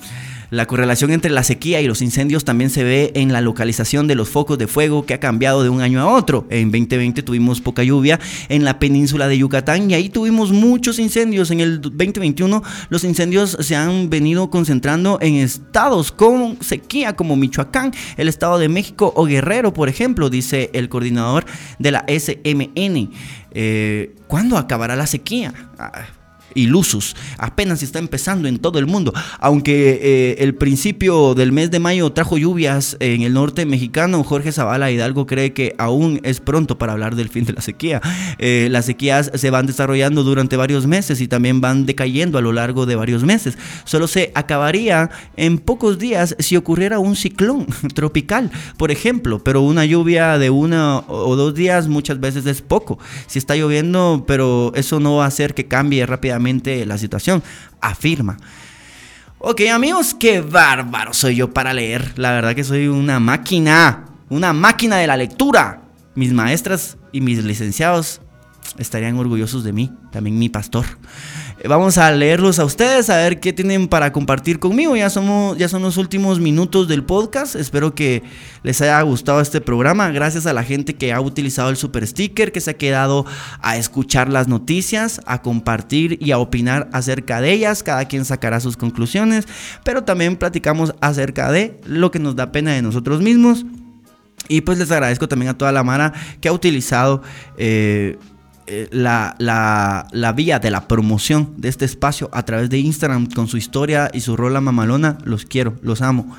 la 0.52 0.66
correlación 0.66 1.12
entre 1.12 1.30
la 1.30 1.44
sequía 1.44 1.80
y 1.80 1.86
los 1.86 2.02
incendios 2.02 2.44
también 2.44 2.68
se 2.68 2.84
ve 2.84 3.10
en 3.14 3.32
la 3.32 3.40
localización 3.40 4.06
de 4.06 4.14
los 4.14 4.28
focos 4.28 4.58
de 4.58 4.66
fuego 4.66 5.06
que 5.06 5.14
ha 5.14 5.18
cambiado 5.18 5.62
de 5.62 5.70
un 5.70 5.80
año 5.80 5.98
a 6.02 6.06
otro. 6.06 6.46
En 6.50 6.70
2020 6.70 7.22
tuvimos 7.22 7.62
poca 7.62 7.82
lluvia 7.82 8.20
en 8.50 8.62
la 8.62 8.78
península 8.78 9.28
de 9.28 9.38
Yucatán 9.38 9.90
y 9.90 9.94
ahí 9.94 10.10
tuvimos 10.10 10.52
muchos 10.52 10.98
incendios. 10.98 11.50
En 11.50 11.60
el 11.60 11.80
2021 11.80 12.62
los 12.90 13.02
incendios 13.02 13.56
se 13.60 13.76
han 13.76 14.10
venido 14.10 14.50
concentrando 14.50 15.16
en 15.22 15.36
estados 15.36 16.12
con 16.12 16.58
sequía 16.60 17.16
como 17.16 17.34
Michoacán, 17.34 17.94
el 18.18 18.28
Estado 18.28 18.58
de 18.58 18.68
México 18.68 19.10
o 19.16 19.24
Guerrero, 19.24 19.72
por 19.72 19.88
ejemplo, 19.88 20.28
dice 20.28 20.68
el 20.74 20.90
coordinador 20.90 21.46
de 21.78 21.92
la 21.92 22.04
SMN. 22.06 23.10
Eh, 23.52 24.14
¿Cuándo 24.26 24.58
acabará 24.58 24.96
la 24.96 25.06
sequía? 25.06 25.54
Ah, 25.78 25.92
ilusos. 26.54 27.16
Apenas 27.38 27.82
está 27.82 27.98
empezando 27.98 28.48
en 28.48 28.58
todo 28.58 28.78
el 28.78 28.86
mundo. 28.86 29.12
Aunque 29.38 30.00
eh, 30.02 30.36
el 30.38 30.54
principio 30.54 31.34
del 31.34 31.52
mes 31.52 31.70
de 31.70 31.78
mayo 31.78 32.10
trajo 32.12 32.38
lluvias 32.38 32.96
en 33.00 33.22
el 33.22 33.32
norte 33.32 33.66
mexicano, 33.66 34.22
Jorge 34.24 34.52
Zavala 34.52 34.90
Hidalgo 34.90 35.26
cree 35.26 35.52
que 35.52 35.74
aún 35.78 36.20
es 36.22 36.40
pronto 36.40 36.78
para 36.78 36.92
hablar 36.92 37.16
del 37.16 37.28
fin 37.28 37.44
de 37.44 37.52
la 37.52 37.60
sequía. 37.60 38.00
Eh, 38.38 38.68
las 38.70 38.86
sequías 38.86 39.30
se 39.34 39.50
van 39.50 39.66
desarrollando 39.66 40.22
durante 40.22 40.56
varios 40.56 40.86
meses 40.86 41.20
y 41.20 41.28
también 41.28 41.60
van 41.60 41.86
decayendo 41.86 42.38
a 42.38 42.42
lo 42.42 42.52
largo 42.52 42.86
de 42.86 42.96
varios 42.96 43.24
meses. 43.24 43.56
Solo 43.84 44.06
se 44.06 44.32
acabaría 44.34 45.10
en 45.36 45.58
pocos 45.58 45.98
días 45.98 46.36
si 46.38 46.56
ocurriera 46.56 46.98
un 46.98 47.16
ciclón 47.16 47.66
tropical, 47.94 48.50
por 48.76 48.90
ejemplo, 48.90 49.42
pero 49.42 49.62
una 49.62 49.84
lluvia 49.84 50.38
de 50.38 50.50
una 50.50 50.98
o 50.98 51.36
dos 51.36 51.54
días 51.54 51.88
muchas 51.88 52.20
veces 52.20 52.46
es 52.46 52.62
poco. 52.62 52.98
Si 53.26 53.38
está 53.38 53.56
lloviendo, 53.56 54.24
pero 54.26 54.72
eso 54.74 55.00
no 55.00 55.16
va 55.16 55.24
a 55.24 55.28
hacer 55.28 55.54
que 55.54 55.66
cambie 55.66 56.04
rápidamente 56.06 56.41
la 56.86 56.98
situación, 56.98 57.42
afirma. 57.80 58.38
Ok 59.38 59.62
amigos, 59.72 60.14
qué 60.14 60.40
bárbaro 60.40 61.12
soy 61.12 61.36
yo 61.36 61.52
para 61.52 61.74
leer. 61.74 62.12
La 62.16 62.32
verdad 62.32 62.54
que 62.54 62.64
soy 62.64 62.88
una 62.88 63.18
máquina, 63.18 64.04
una 64.28 64.52
máquina 64.52 64.98
de 64.98 65.06
la 65.06 65.16
lectura. 65.16 65.82
Mis 66.14 66.32
maestras 66.32 66.96
y 67.10 67.20
mis 67.20 67.42
licenciados 67.42 68.20
estarían 68.78 69.16
orgullosos 69.16 69.64
de 69.64 69.72
mí, 69.72 69.92
también 70.10 70.38
mi 70.38 70.48
pastor. 70.48 70.84
Vamos 71.68 71.96
a 71.96 72.10
leerlos 72.10 72.58
a 72.58 72.64
ustedes, 72.64 73.08
a 73.08 73.18
ver 73.18 73.38
qué 73.38 73.52
tienen 73.52 73.86
para 73.86 74.10
compartir 74.10 74.58
conmigo. 74.58 74.96
Ya, 74.96 75.08
somos, 75.10 75.56
ya 75.56 75.68
son 75.68 75.82
los 75.82 75.96
últimos 75.96 76.40
minutos 76.40 76.88
del 76.88 77.04
podcast. 77.04 77.54
Espero 77.54 77.94
que 77.94 78.24
les 78.64 78.80
haya 78.80 79.00
gustado 79.02 79.40
este 79.40 79.60
programa. 79.60 80.10
Gracias 80.10 80.46
a 80.46 80.52
la 80.52 80.64
gente 80.64 80.94
que 80.94 81.12
ha 81.12 81.20
utilizado 81.20 81.70
el 81.70 81.76
super 81.76 82.04
sticker, 82.04 82.50
que 82.50 82.60
se 82.60 82.72
ha 82.72 82.74
quedado 82.74 83.26
a 83.60 83.76
escuchar 83.76 84.28
las 84.28 84.48
noticias, 84.48 85.20
a 85.24 85.40
compartir 85.40 86.18
y 86.20 86.32
a 86.32 86.38
opinar 86.38 86.90
acerca 86.92 87.40
de 87.40 87.52
ellas. 87.52 87.84
Cada 87.84 88.06
quien 88.06 88.24
sacará 88.24 88.58
sus 88.58 88.76
conclusiones, 88.76 89.46
pero 89.84 90.02
también 90.02 90.34
platicamos 90.34 90.96
acerca 91.00 91.52
de 91.52 91.80
lo 91.86 92.10
que 92.10 92.18
nos 92.18 92.34
da 92.34 92.50
pena 92.50 92.72
de 92.72 92.82
nosotros 92.82 93.22
mismos. 93.22 93.64
Y 94.48 94.62
pues 94.62 94.78
les 94.78 94.90
agradezco 94.90 95.28
también 95.28 95.50
a 95.50 95.58
toda 95.58 95.70
la 95.70 95.84
Mara 95.84 96.12
que 96.40 96.48
ha 96.48 96.52
utilizado 96.52 97.22
eh, 97.56 98.18
eh, 98.74 98.88
la, 98.90 99.36
la, 99.38 100.32
vía 100.32 100.58
de 100.58 100.70
la 100.70 100.88
promoción 100.88 101.52
de 101.58 101.68
este 101.68 101.84
espacio 101.84 102.30
a 102.32 102.42
través 102.42 102.70
de 102.70 102.78
Instagram 102.78 103.26
con 103.26 103.46
su 103.46 103.58
historia 103.58 104.10
y 104.14 104.20
su 104.20 104.34
rola 104.34 104.62
mamalona. 104.62 105.18
Los 105.24 105.44
quiero, 105.44 105.74
los 105.82 106.00
amo. 106.00 106.34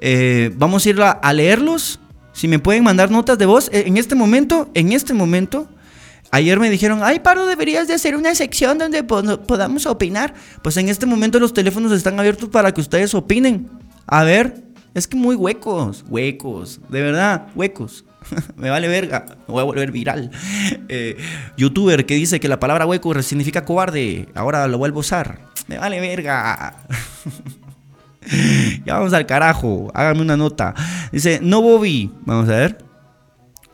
Eh, 0.00 0.52
vamos 0.56 0.86
a 0.86 0.88
ir 0.88 1.02
a, 1.02 1.32
leerlos. 1.34 2.00
Si 2.32 2.48
me 2.48 2.58
pueden 2.58 2.82
mandar 2.82 3.10
notas 3.10 3.36
de 3.36 3.44
voz. 3.44 3.68
Eh, 3.74 3.84
en 3.86 3.98
este 3.98 4.14
momento, 4.14 4.70
en 4.72 4.92
este 4.92 5.12
momento, 5.12 5.68
Ayer 6.32 6.58
me 6.58 6.70
dijeron, 6.70 7.00
ay, 7.04 7.20
Paro, 7.20 7.46
deberías 7.46 7.86
de 7.86 7.94
hacer 7.94 8.16
una 8.16 8.34
sección 8.34 8.78
donde 8.78 9.04
podamos 9.04 9.86
opinar. 9.86 10.34
Pues 10.60 10.76
en 10.76 10.88
este 10.88 11.06
momento 11.06 11.38
los 11.38 11.52
teléfonos 11.52 11.92
están 11.92 12.18
abiertos 12.18 12.48
para 12.48 12.72
que 12.74 12.80
ustedes 12.80 13.14
opinen. 13.14 13.70
A 14.06 14.24
ver, 14.24 14.64
es 14.92 15.06
que 15.06 15.16
muy 15.16 15.36
huecos, 15.36 16.04
huecos, 16.08 16.80
de 16.88 17.02
verdad, 17.02 17.48
huecos. 17.54 18.05
me 18.56 18.70
vale 18.70 18.88
verga, 18.88 19.26
me 19.46 19.52
voy 19.52 19.60
a 19.60 19.64
volver 19.64 19.92
viral. 19.92 20.30
Eh, 20.88 21.16
youtuber 21.56 22.06
que 22.06 22.14
dice 22.14 22.40
que 22.40 22.48
la 22.48 22.60
palabra 22.60 22.86
hueco 22.86 23.20
significa 23.22 23.64
cobarde, 23.64 24.28
ahora 24.34 24.66
lo 24.68 24.78
vuelvo 24.78 24.98
a 24.98 25.00
usar. 25.00 25.40
Me 25.68 25.78
vale 25.78 26.00
verga. 26.00 26.76
ya 28.84 28.94
vamos 28.94 29.12
al 29.12 29.26
carajo, 29.26 29.90
háganme 29.94 30.22
una 30.22 30.36
nota. 30.36 30.74
Dice, 31.12 31.40
no 31.42 31.62
Bobby, 31.62 32.12
vamos 32.24 32.48
a 32.48 32.52
ver. 32.52 32.84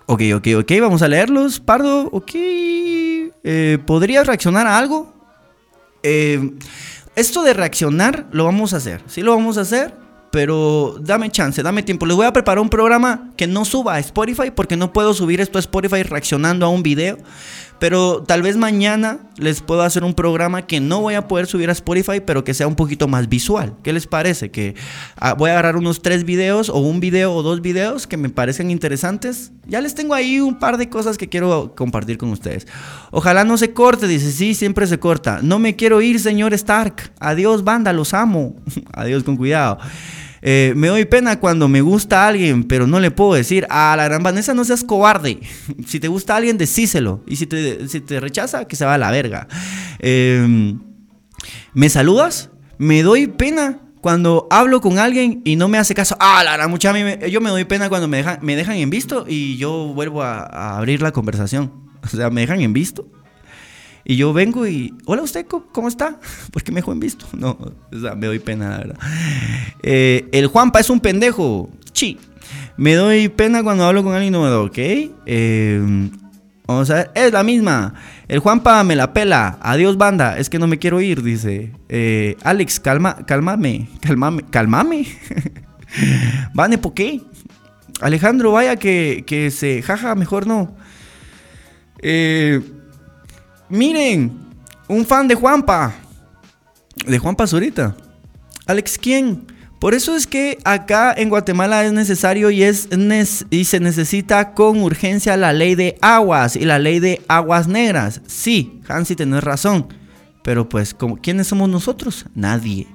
Ok, 0.07 0.23
ok, 0.35 0.49
ok, 0.61 0.73
vamos 0.81 1.03
a 1.03 1.09
leerlos. 1.09 1.61
Pardo, 1.61 2.09
ok. 2.13 2.31
Eh, 2.35 3.79
¿Podrías 3.87 4.27
reaccionar 4.27 4.67
a 4.67 4.79
algo? 4.79 5.13
eh, 6.03 6.51
esto 7.15 7.43
de 7.43 7.55
reaccionar 7.55 8.27
lo 8.33 8.45
vamos 8.45 8.75
a 8.75 8.79
hacer. 8.79 9.03
Sí 9.07 9.23
lo 9.23 9.37
vamos 9.37 9.59
a 9.59 9.63
hacer, 9.63 9.95
pero 10.33 10.97
dame 10.99 11.31
chance, 11.31 11.63
dame 11.63 11.83
tiempo. 11.83 12.07
Les 12.07 12.17
voy 12.17 12.25
a 12.25 12.33
preparar 12.33 12.59
un 12.59 12.71
programa 12.71 13.31
que 13.37 13.47
no 13.47 13.67
suba 13.67 13.97
a 13.97 13.99
Spotify 13.99 14.51
porque 14.51 14.79
no 14.79 14.91
puedo 14.91 15.13
subir 15.13 15.43
esto 15.43 15.59
a 15.59 15.61
Spotify 15.61 16.03
reaccionando 16.03 16.65
a 16.65 16.71
un 16.71 16.83
video. 16.83 17.19
Pero 17.83 18.23
tal 18.23 18.43
vez 18.43 18.57
mañana 18.57 19.19
les 19.39 19.61
puedo 19.61 19.83
hacer 19.83 20.05
un 20.05 20.15
programa 20.15 20.69
que 20.69 20.79
no 20.79 21.01
voy 21.01 21.15
a 21.15 21.27
poder 21.27 21.49
subir 21.49 21.69
a 21.69 21.73
Spotify, 21.73 22.21
pero 22.25 22.45
que 22.45 22.55
sea 22.55 22.69
un 22.69 22.77
poquito 22.77 23.09
más 23.09 23.29
visual. 23.29 23.75
¿Qué 23.83 23.93
les 23.93 24.07
parece? 24.07 24.53
Que 24.53 24.77
ah, 25.17 25.35
voy 25.35 25.51
a 25.51 25.55
agarrar 25.55 25.77
unos 25.77 26.01
tres 26.01 26.23
videos 26.23 26.69
o 26.69 26.79
un 26.79 27.01
video 27.01 27.35
o 27.35 27.43
dos 27.43 27.61
videos 27.61 28.07
que 28.07 28.17
me 28.17 28.29
parecen 28.29 28.71
interesantes. 28.71 29.51
Ya 29.67 29.81
les 29.81 29.97
tengo 29.97 30.15
ahí 30.15 30.39
un 30.39 30.61
par 30.61 30.79
de 30.79 30.89
cosas 30.89 31.19
que 31.19 31.29
quiero 31.29 31.75
compartir 31.75 32.19
con 32.19 32.31
ustedes. 32.31 32.69
Ojalá 33.11 33.43
no 33.43 33.59
se 33.59 33.73
corte, 33.73 34.07
dice, 34.07 34.31
sí, 34.31 34.55
siempre 34.55 34.87
se 34.87 35.01
corta. 35.01 35.41
No 35.43 35.59
me 35.59 35.75
quiero 35.75 36.01
ir, 36.03 36.21
señor 36.21 36.55
Stark. 36.55 37.13
Adiós, 37.19 37.65
banda, 37.65 37.93
los 37.93 38.15
amo. 38.15 38.55
Adiós, 38.93 39.25
con 39.25 39.37
cuidado. 39.37 39.79
Eh, 40.45 40.73
me 40.75 40.89
doy 40.89 41.05
pena 41.05 41.39
cuando 41.39 41.69
me 41.69 41.81
gusta 41.81 42.25
a 42.25 42.29
alguien, 42.29 42.65
pero 42.65 42.89
no 42.89 42.99
le 42.99 43.13
puedo 43.13 43.35
decir, 43.35 43.65
a 43.71 43.95
la 43.97 44.05
gran 44.05 44.25
Vanessa 44.25 44.55
no 44.55 44.65
seas 44.65 44.83
cobarde. 44.83 45.39
si 45.87 46.01
te 46.01 46.09
gusta 46.09 46.35
a 46.35 46.37
alguien, 46.39 46.59
decíselo. 46.59 47.23
Y 47.27 47.37
si 47.37 47.47
te, 47.47 47.89
si 47.89 48.01
te 48.01 48.19
rechaza, 48.21 48.67
que 48.67 48.77
se 48.77 48.85
va 48.85 48.95
a 48.95 48.99
la 48.99 49.11
verga. 49.11 49.47
Em, 50.01 50.81
¿Me 51.73 51.89
saludas? 51.89 52.51
Me 52.79 53.03
doy 53.03 53.29
pena 53.29 53.79
cuando 54.01 54.49
hablo 54.51 54.81
con 54.81 54.99
alguien 54.99 55.43
y 55.45 55.55
no 55.55 55.69
me 55.69 55.79
hace 55.79 55.95
caso. 55.95 56.17
Ah, 56.19 56.43
la 56.45 56.55
gran 56.55 56.71
mucha, 56.71 56.93
yo 57.29 57.41
me 57.41 57.51
doy 57.51 57.65
pena 57.65 57.89
cuando 57.89 58.09
me 58.09 58.17
dejan, 58.19 58.41
me 58.43 58.57
dejan 58.57 58.77
en 58.77 58.91
visto 58.91 59.25
y 59.29 59.57
yo 59.57 59.93
vuelvo 59.95 60.23
a, 60.23 60.41
a 60.41 60.79
abrir 60.79 61.01
la 61.01 61.13
conversación. 61.13 61.81
O 62.03 62.09
sea, 62.09 62.31
me 62.31 62.41
dejan 62.41 62.61
en 62.61 62.73
visto 62.73 63.07
y 64.05 64.17
yo 64.17 64.33
vengo 64.33 64.67
y, 64.67 64.95
hola 65.07 65.23
usted, 65.23 65.47
¿cómo 65.47 65.89
está? 65.89 66.19
¿Por 66.53 66.63
qué 66.63 66.73
me 66.73 66.77
dejó 66.77 66.93
en 66.93 67.01
visto? 67.01 67.27
No, 67.33 67.51
o 67.51 67.99
sea, 68.01 68.15
me 68.15 68.27
doy 68.27 68.39
pena, 68.39 68.71
la 68.71 68.79
verdad. 68.79 68.99
Eh, 69.83 70.29
el 70.33 70.49
Juanpa 70.49 70.81
es 70.81 70.91
un 70.91 71.01
pendejo. 71.01 71.71
Sí. 71.93 72.19
Me 72.77 72.95
doy 72.95 73.29
pena 73.29 73.63
cuando 73.63 73.85
hablo 73.85 74.03
con 74.03 74.15
alguien 74.15 74.33
nuevo, 74.33 74.65
¿ok? 74.65 74.79
Eh, 74.79 76.11
vamos 76.67 76.91
a 76.91 76.95
ver, 76.95 77.11
es 77.15 77.33
la 77.33 77.45
misma. 77.45 77.95
El 78.27 78.41
Juanpa 78.41 78.83
me 78.83 78.97
la 78.97 79.13
pela. 79.13 79.59
Adiós, 79.61 79.97
banda. 79.97 80.37
Es 80.39 80.51
que 80.51 80.59
no 80.59 80.67
me 80.67 80.79
quiero 80.79 81.01
ir, 81.01 81.23
dice. 81.23 81.73
Eh, 81.89 82.37
Alex, 82.43 82.81
calma, 82.81 83.19
cálmame, 83.27 83.89
cálmame, 84.01 84.43
cálmame. 84.51 85.07
Vane, 86.55 86.79
¿por 86.79 86.95
qué? 86.95 87.21
Alejandro, 88.01 88.53
vaya 88.53 88.77
que, 88.77 89.23
que 89.27 89.51
se 89.51 89.83
jaja, 89.83 90.15
mejor 90.15 90.47
no. 90.47 90.75
Eh. 92.01 92.61
Miren, 93.73 94.31
un 94.87 95.07
fan 95.07 95.27
de 95.27 95.35
Juanpa. 95.35 95.95
De 97.07 97.19
Juanpa 97.19 97.47
Zurita. 97.47 97.97
Alex, 98.67 98.99
¿quién? 98.99 99.47
Por 99.81 99.95
eso 99.95 100.15
es 100.15 100.27
que 100.27 100.59
acá 100.63 101.15
en 101.17 101.31
Guatemala 101.31 101.83
es 101.83 101.95
necesario 101.95 102.51
y, 102.51 102.65
es 102.65 102.91
y 103.49 103.65
se 103.65 103.81
necesita 103.81 104.53
con 104.53 104.83
urgencia 104.83 105.39
la 105.39 105.55
ley 105.55 105.75
de 105.75 105.97
aguas 106.03 106.55
y 106.55 106.67
la 106.67 106.79
ley 106.79 107.01
de 107.01 107.23
aguas 107.29 107.67
negras. 107.67 108.21
Sí, 108.27 108.79
Hansi, 108.89 109.17
tenés 109.17 109.43
razón. 109.43 109.87
Pero 110.45 110.69
pues, 110.69 110.95
¿quiénes 111.23 111.47
somos 111.47 111.71
nosotros? 111.71 112.27
Nadie. 112.35 112.87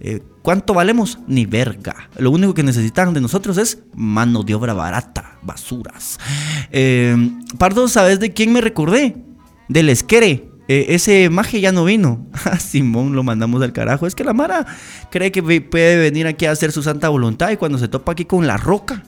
Eh, 0.00 0.24
¿Cuánto 0.42 0.74
valemos? 0.74 1.20
Ni 1.28 1.46
verga. 1.46 2.10
Lo 2.18 2.32
único 2.32 2.52
que 2.52 2.64
necesitan 2.64 3.14
de 3.14 3.20
nosotros 3.20 3.58
es 3.58 3.78
mano 3.94 4.42
de 4.42 4.56
obra 4.56 4.74
barata, 4.74 5.38
basuras. 5.42 6.18
Eh, 6.72 7.16
Pardo, 7.58 7.86
¿sabes 7.86 8.18
de 8.18 8.32
quién 8.32 8.52
me 8.52 8.60
recordé? 8.60 9.14
Del 9.68 9.88
esquere. 9.88 10.48
Eh, 10.68 10.86
ese 10.90 11.30
maje 11.30 11.60
ya 11.60 11.72
no 11.72 11.84
vino. 11.84 12.26
A 12.44 12.58
Simón 12.60 13.14
lo 13.14 13.22
mandamos 13.22 13.62
al 13.62 13.72
carajo. 13.72 14.06
Es 14.06 14.14
que 14.14 14.24
la 14.24 14.32
Mara 14.32 14.66
cree 15.10 15.30
que 15.30 15.42
puede 15.60 15.96
venir 15.98 16.26
aquí 16.26 16.46
a 16.46 16.50
hacer 16.50 16.72
su 16.72 16.82
santa 16.82 17.08
voluntad 17.08 17.50
y 17.50 17.56
cuando 17.56 17.78
se 17.78 17.88
topa 17.88 18.12
aquí 18.12 18.24
con 18.24 18.46
la 18.46 18.56
roca, 18.56 19.02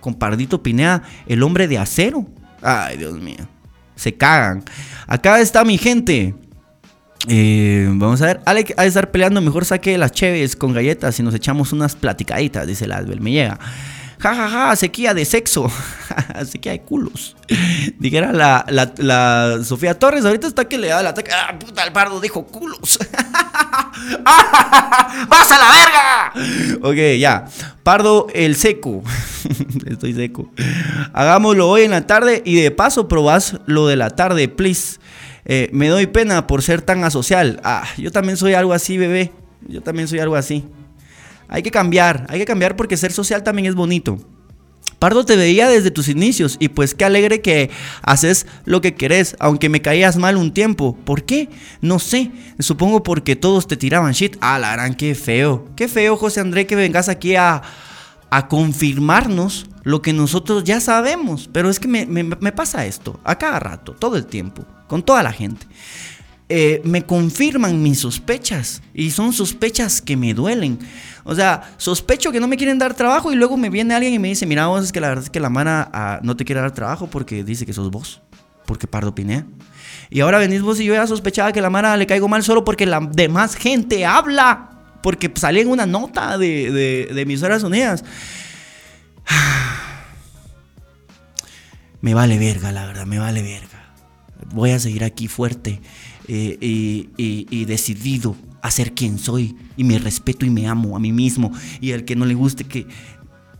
con 0.00 0.14
Pardito 0.14 0.62
Pinea, 0.62 1.02
el 1.26 1.42
hombre 1.42 1.68
de 1.68 1.78
acero. 1.78 2.26
Ay, 2.62 2.96
Dios 2.96 3.20
mío. 3.20 3.46
Se 3.94 4.14
cagan. 4.14 4.64
Acá 5.06 5.40
está 5.40 5.64
mi 5.64 5.76
gente. 5.78 6.34
Eh, 7.28 7.86
vamos 7.88 8.20
a 8.22 8.26
ver. 8.26 8.40
Alex 8.46 8.74
a 8.76 8.86
estar 8.86 9.10
peleando. 9.10 9.40
Mejor 9.40 9.64
saque 9.64 9.96
las 9.98 10.12
cheves 10.12 10.56
con 10.56 10.72
galletas 10.72 11.18
y 11.20 11.22
nos 11.22 11.34
echamos 11.34 11.72
unas 11.72 11.94
platicaditas, 11.94 12.66
dice 12.66 12.86
la 12.86 13.02
Me 13.02 13.30
llega. 13.30 13.58
Ja, 14.22 14.36
ja, 14.36 14.48
ja, 14.48 14.76
sequía 14.76 15.14
de 15.14 15.24
sexo. 15.24 15.68
sequía 16.46 16.72
de 16.72 16.82
culos. 16.82 17.34
Dijera 17.98 18.32
la, 18.32 18.64
la, 18.68 19.58
Sofía 19.64 19.98
Torres, 19.98 20.24
ahorita 20.24 20.46
está 20.46 20.64
que 20.66 20.78
le 20.78 20.88
da 20.88 21.00
el 21.00 21.08
ataque. 21.08 21.32
¡Ah, 21.34 21.58
puta, 21.58 21.82
el 21.82 21.92
pardo 21.92 22.20
dijo 22.20 22.46
culos! 22.46 23.00
¡Vas 24.24 25.50
a 25.50 25.58
la 25.58 25.70
verga! 25.72 26.32
Ok, 26.82 27.18
ya. 27.18 27.46
Pardo 27.82 28.28
el 28.32 28.54
seco. 28.54 29.02
Estoy 29.86 30.14
seco. 30.14 30.52
Hagámoslo 31.12 31.68
hoy 31.68 31.82
en 31.82 31.90
la 31.90 32.06
tarde 32.06 32.42
y 32.44 32.60
de 32.60 32.70
paso 32.70 33.08
probás 33.08 33.56
lo 33.66 33.88
de 33.88 33.96
la 33.96 34.10
tarde, 34.10 34.46
please. 34.46 35.00
Eh, 35.46 35.68
me 35.72 35.88
doy 35.88 36.06
pena 36.06 36.46
por 36.46 36.62
ser 36.62 36.80
tan 36.80 37.02
asocial. 37.02 37.60
Ah, 37.64 37.82
yo 37.98 38.12
también 38.12 38.36
soy 38.36 38.54
algo 38.54 38.72
así, 38.72 38.98
bebé. 38.98 39.32
Yo 39.66 39.80
también 39.80 40.06
soy 40.06 40.20
algo 40.20 40.36
así. 40.36 40.64
Hay 41.52 41.62
que 41.62 41.70
cambiar, 41.70 42.24
hay 42.30 42.38
que 42.38 42.46
cambiar 42.46 42.76
porque 42.76 42.96
ser 42.96 43.12
social 43.12 43.42
también 43.42 43.66
es 43.66 43.74
bonito. 43.74 44.18
Pardo 44.98 45.26
te 45.26 45.36
veía 45.36 45.68
desde 45.68 45.90
tus 45.90 46.08
inicios 46.08 46.56
y 46.60 46.68
pues 46.68 46.94
qué 46.94 47.04
alegre 47.04 47.42
que 47.42 47.68
haces 48.00 48.46
lo 48.64 48.80
que 48.80 48.94
querés, 48.94 49.36
aunque 49.38 49.68
me 49.68 49.82
caías 49.82 50.16
mal 50.16 50.38
un 50.38 50.54
tiempo. 50.54 50.96
¿Por 51.04 51.24
qué? 51.24 51.50
No 51.82 51.98
sé. 51.98 52.30
Supongo 52.58 53.02
porque 53.02 53.36
todos 53.36 53.68
te 53.68 53.76
tiraban 53.76 54.12
shit. 54.12 54.38
Ah, 54.40 54.58
la 54.58 54.72
gran, 54.72 54.94
qué 54.94 55.14
feo. 55.14 55.68
Qué 55.76 55.88
feo, 55.88 56.16
José 56.16 56.40
André, 56.40 56.66
que 56.66 56.74
vengas 56.74 57.10
aquí 57.10 57.36
a, 57.36 57.60
a 58.30 58.48
confirmarnos 58.48 59.66
lo 59.82 60.00
que 60.00 60.14
nosotros 60.14 60.64
ya 60.64 60.80
sabemos. 60.80 61.50
Pero 61.52 61.68
es 61.68 61.78
que 61.78 61.88
me, 61.88 62.06
me 62.06 62.52
pasa 62.52 62.86
esto 62.86 63.20
a 63.24 63.36
cada 63.36 63.58
rato, 63.60 63.92
todo 63.92 64.16
el 64.16 64.24
tiempo, 64.24 64.64
con 64.86 65.02
toda 65.02 65.22
la 65.22 65.32
gente. 65.32 65.66
Eh, 66.54 66.82
me 66.84 67.06
confirman 67.06 67.82
mis 67.82 68.00
sospechas 68.00 68.82
y 68.92 69.10
son 69.10 69.32
sospechas 69.32 70.02
que 70.02 70.18
me 70.18 70.34
duelen. 70.34 70.78
O 71.24 71.34
sea, 71.34 71.72
sospecho 71.78 72.30
que 72.30 72.40
no 72.40 72.46
me 72.46 72.58
quieren 72.58 72.78
dar 72.78 72.92
trabajo 72.92 73.32
y 73.32 73.36
luego 73.36 73.56
me 73.56 73.70
viene 73.70 73.94
alguien 73.94 74.12
y 74.12 74.18
me 74.18 74.28
dice, 74.28 74.44
mira 74.44 74.66
vos, 74.66 74.84
es 74.84 74.92
que 74.92 75.00
la 75.00 75.08
verdad 75.08 75.24
es 75.24 75.30
que 75.30 75.40
la 75.40 75.48
mana 75.48 75.88
ah, 75.94 76.20
no 76.22 76.36
te 76.36 76.44
quiere 76.44 76.60
dar 76.60 76.72
trabajo 76.72 77.06
porque 77.06 77.42
dice 77.42 77.64
que 77.64 77.72
sos 77.72 77.90
vos, 77.90 78.20
porque 78.66 78.86
Pardo 78.86 79.14
Pinea. 79.14 79.46
Y 80.10 80.20
ahora 80.20 80.36
venís 80.36 80.60
vos 80.60 80.78
y 80.78 80.84
yo 80.84 80.92
ya 80.92 81.06
sospechaba 81.06 81.52
que 81.52 81.62
la 81.62 81.70
mana 81.70 81.96
le 81.96 82.06
caigo 82.06 82.28
mal 82.28 82.42
solo 82.42 82.66
porque 82.66 82.84
la 82.84 83.00
demás 83.00 83.54
gente 83.54 84.04
habla, 84.04 84.72
porque 85.02 85.32
salí 85.34 85.60
en 85.60 85.68
una 85.68 85.86
nota 85.86 86.36
de, 86.36 86.70
de, 86.70 87.14
de 87.14 87.20
emisoras 87.22 87.62
unidas. 87.62 88.04
Me 92.02 92.12
vale 92.12 92.36
verga, 92.36 92.72
la 92.72 92.84
verdad, 92.84 93.06
me 93.06 93.20
vale 93.20 93.42
verga. 93.42 93.94
Voy 94.52 94.72
a 94.72 94.80
seguir 94.80 95.04
aquí 95.04 95.28
fuerte 95.28 95.80
eh, 96.28 97.08
y, 97.16 97.64
decidido 97.64 98.36
a 98.60 98.70
ser 98.70 98.92
quien 98.92 99.18
soy 99.18 99.56
y 99.76 99.84
me 99.84 99.98
respeto 99.98 100.46
y 100.46 100.50
me 100.50 100.68
amo 100.68 100.96
a 100.96 101.00
mí 101.00 101.12
mismo 101.12 101.52
y 101.80 101.92
al 101.92 102.04
que 102.04 102.14
no 102.14 102.24
le 102.26 102.34
guste 102.34 102.64
que, 102.64 102.86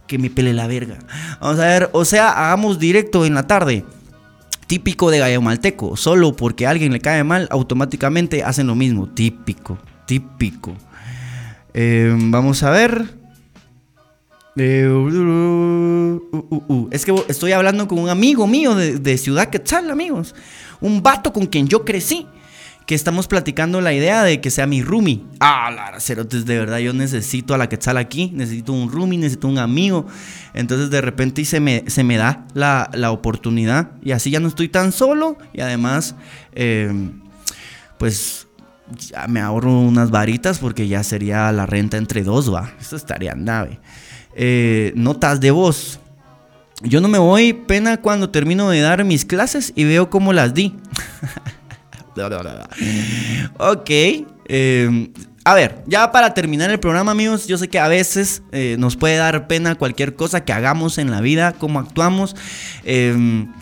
que 0.06 0.18
me 0.18 0.30
pele 0.30 0.52
la 0.52 0.66
verga. 0.66 0.98
Vamos 1.40 1.58
a 1.58 1.66
ver, 1.66 1.90
o 1.92 2.04
sea, 2.04 2.30
hagamos 2.30 2.78
directo 2.78 3.24
en 3.24 3.34
la 3.34 3.46
tarde. 3.46 3.84
Típico 4.66 5.10
de 5.10 5.18
gallo 5.18 5.42
malteco, 5.42 5.96
solo 5.96 6.34
porque 6.34 6.66
a 6.66 6.70
alguien 6.70 6.92
le 6.92 7.00
cae 7.00 7.24
mal, 7.24 7.48
automáticamente 7.50 8.42
hacen 8.42 8.68
lo 8.68 8.74
mismo. 8.74 9.08
Típico, 9.08 9.78
típico. 10.06 10.74
Em, 11.74 12.30
vamos 12.30 12.62
a 12.62 12.70
ver. 12.70 13.22
Eh, 14.56 14.86
uh, 14.86 16.20
uh, 16.30 16.64
uh, 16.68 16.88
es 16.90 17.04
que 17.04 17.14
estoy 17.28 17.52
hablando 17.52 17.88
con 17.88 17.98
un 17.98 18.10
amigo 18.10 18.46
mío 18.46 18.74
de, 18.74 18.98
de 18.98 19.18
Ciudad 19.18 19.48
Quetzal, 19.48 19.90
amigos. 19.90 20.34
Un 20.80 21.02
vato 21.02 21.32
con 21.32 21.46
quien 21.46 21.66
yo 21.66 21.84
crecí 21.84 22.26
que 22.86 22.94
estamos 22.94 23.28
platicando 23.28 23.80
la 23.80 23.92
idea 23.92 24.22
de 24.22 24.40
que 24.40 24.50
sea 24.50 24.66
mi 24.66 24.82
roomie. 24.82 25.22
Ah, 25.40 25.70
la 25.70 26.00
cerotes, 26.00 26.44
de 26.44 26.58
verdad, 26.58 26.78
yo 26.78 26.92
necesito 26.92 27.54
a 27.54 27.58
la 27.58 27.68
Quetzal 27.68 27.96
aquí, 27.96 28.30
necesito 28.34 28.72
un 28.72 28.90
roomie, 28.90 29.18
necesito 29.18 29.48
un 29.48 29.58
amigo. 29.58 30.06
Entonces 30.54 30.90
de 30.90 31.00
repente 31.00 31.44
se 31.44 31.60
me, 31.60 31.84
se 31.86 32.04
me 32.04 32.16
da 32.16 32.46
la, 32.54 33.10
oportunidad 33.10 33.90
y 34.02 34.12
así 34.12 34.30
ya 34.30 34.40
no 34.40 34.48
estoy 34.48 34.68
tan 34.68 34.92
solo 34.92 35.36
y 35.52 35.60
además, 35.60 36.14
em, 36.54 37.20
pues 37.98 38.46
ya 39.10 39.26
me 39.28 39.40
ahorro 39.40 39.78
unas 39.78 40.10
varitas 40.10 40.58
porque 40.58 40.88
ya 40.88 41.02
sería 41.02 41.52
la 41.52 41.66
renta 41.66 41.96
entre 41.96 42.22
dos, 42.22 42.52
va. 42.52 42.72
Eso 42.80 42.96
estaría 42.96 43.34
nave. 43.34 43.80
Eh, 44.34 44.92
notas 44.96 45.40
de 45.40 45.50
voz. 45.50 46.00
Yo 46.82 47.00
no 47.00 47.08
me 47.08 47.18
voy 47.18 47.52
pena 47.52 47.98
cuando 47.98 48.30
termino 48.30 48.68
de 48.70 48.80
dar 48.80 49.04
mis 49.04 49.24
clases 49.24 49.72
y 49.76 49.84
veo 49.84 50.10
cómo 50.10 50.32
las 50.32 50.52
di. 50.52 50.74
ok. 53.58 53.90
Em, 54.46 55.12
a 55.44 55.54
ver, 55.54 55.82
ya 55.86 56.12
para 56.12 56.34
terminar 56.34 56.70
el 56.70 56.78
programa, 56.78 57.12
amigos, 57.12 57.46
yo 57.46 57.58
sé 57.58 57.68
que 57.68 57.78
a 57.78 57.88
veces 57.88 58.42
eh, 58.52 58.76
nos 58.78 58.96
puede 58.96 59.16
dar 59.16 59.48
pena 59.48 59.74
cualquier 59.74 60.14
cosa 60.14 60.44
que 60.44 60.52
hagamos 60.52 60.98
en 60.98 61.10
la 61.10 61.20
vida, 61.20 61.52
cómo 61.52 61.80
actuamos. 61.80 62.36
Em, 62.84 63.52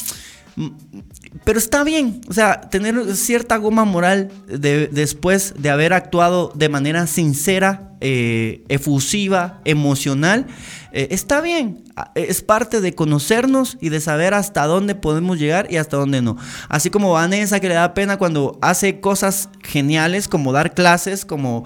pero 1.45 1.59
está 1.59 1.85
bien, 1.85 2.21
o 2.29 2.35
sea, 2.35 2.61
tener 2.61 3.17
cierta 3.17 3.57
goma 3.57 3.85
moral 3.85 4.31
de, 4.47 4.89
después 4.89 5.55
de 5.57 5.71
haber 5.71 5.93
actuado 5.93 6.53
de 6.55 6.69
manera 6.69 7.07
sincera, 7.07 7.90
eh, 8.01 8.65
efusiva, 8.69 9.61
emocional, 9.65 10.47
eh, 10.93 11.09
está 11.11 11.41
bien. 11.41 11.85
Es 12.15 12.41
parte 12.41 12.81
de 12.81 12.95
conocernos 12.95 13.77
y 13.81 13.91
de 13.91 14.01
saber 14.01 14.33
hasta 14.33 14.67
dónde 14.67 14.95
podemos 14.95 15.39
llegar 15.39 15.67
y 15.71 15.77
hasta 15.77 15.99
dónde 15.99 16.23
no. 16.23 16.37
Así 16.69 16.89
como 16.89 17.13
Vanessa 17.13 17.61
que 17.61 17.69
le 17.69 17.75
da 17.75 17.93
pena 17.93 18.17
cuando 18.17 18.59
hace 18.63 19.01
cosas 19.01 19.51
geniales 19.63 20.29
como 20.29 20.53
dar 20.53 20.73
clases, 20.73 21.25
como, 21.27 21.65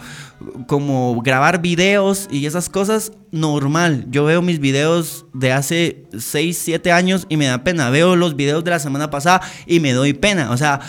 como 0.66 1.20
grabar 1.22 1.62
videos 1.62 2.28
y 2.30 2.46
esas 2.46 2.68
cosas, 2.68 3.12
normal. 3.30 4.06
Yo 4.10 4.24
veo 4.24 4.42
mis 4.42 4.58
videos 4.58 5.26
de 5.32 5.52
hace 5.52 6.04
6, 6.18 6.58
7 6.64 6.90
años 6.90 7.26
y 7.28 7.36
me 7.36 7.46
da 7.46 7.62
pena. 7.62 7.90
Veo 7.90 8.16
los 8.16 8.34
videos 8.34 8.64
de 8.64 8.72
la 8.72 8.80
semana 8.80 9.10
pasada 9.10 9.40
y 9.66 9.80
me 9.80 9.92
doy 9.92 10.14
pena. 10.14 10.50
O 10.50 10.56
sea... 10.56 10.80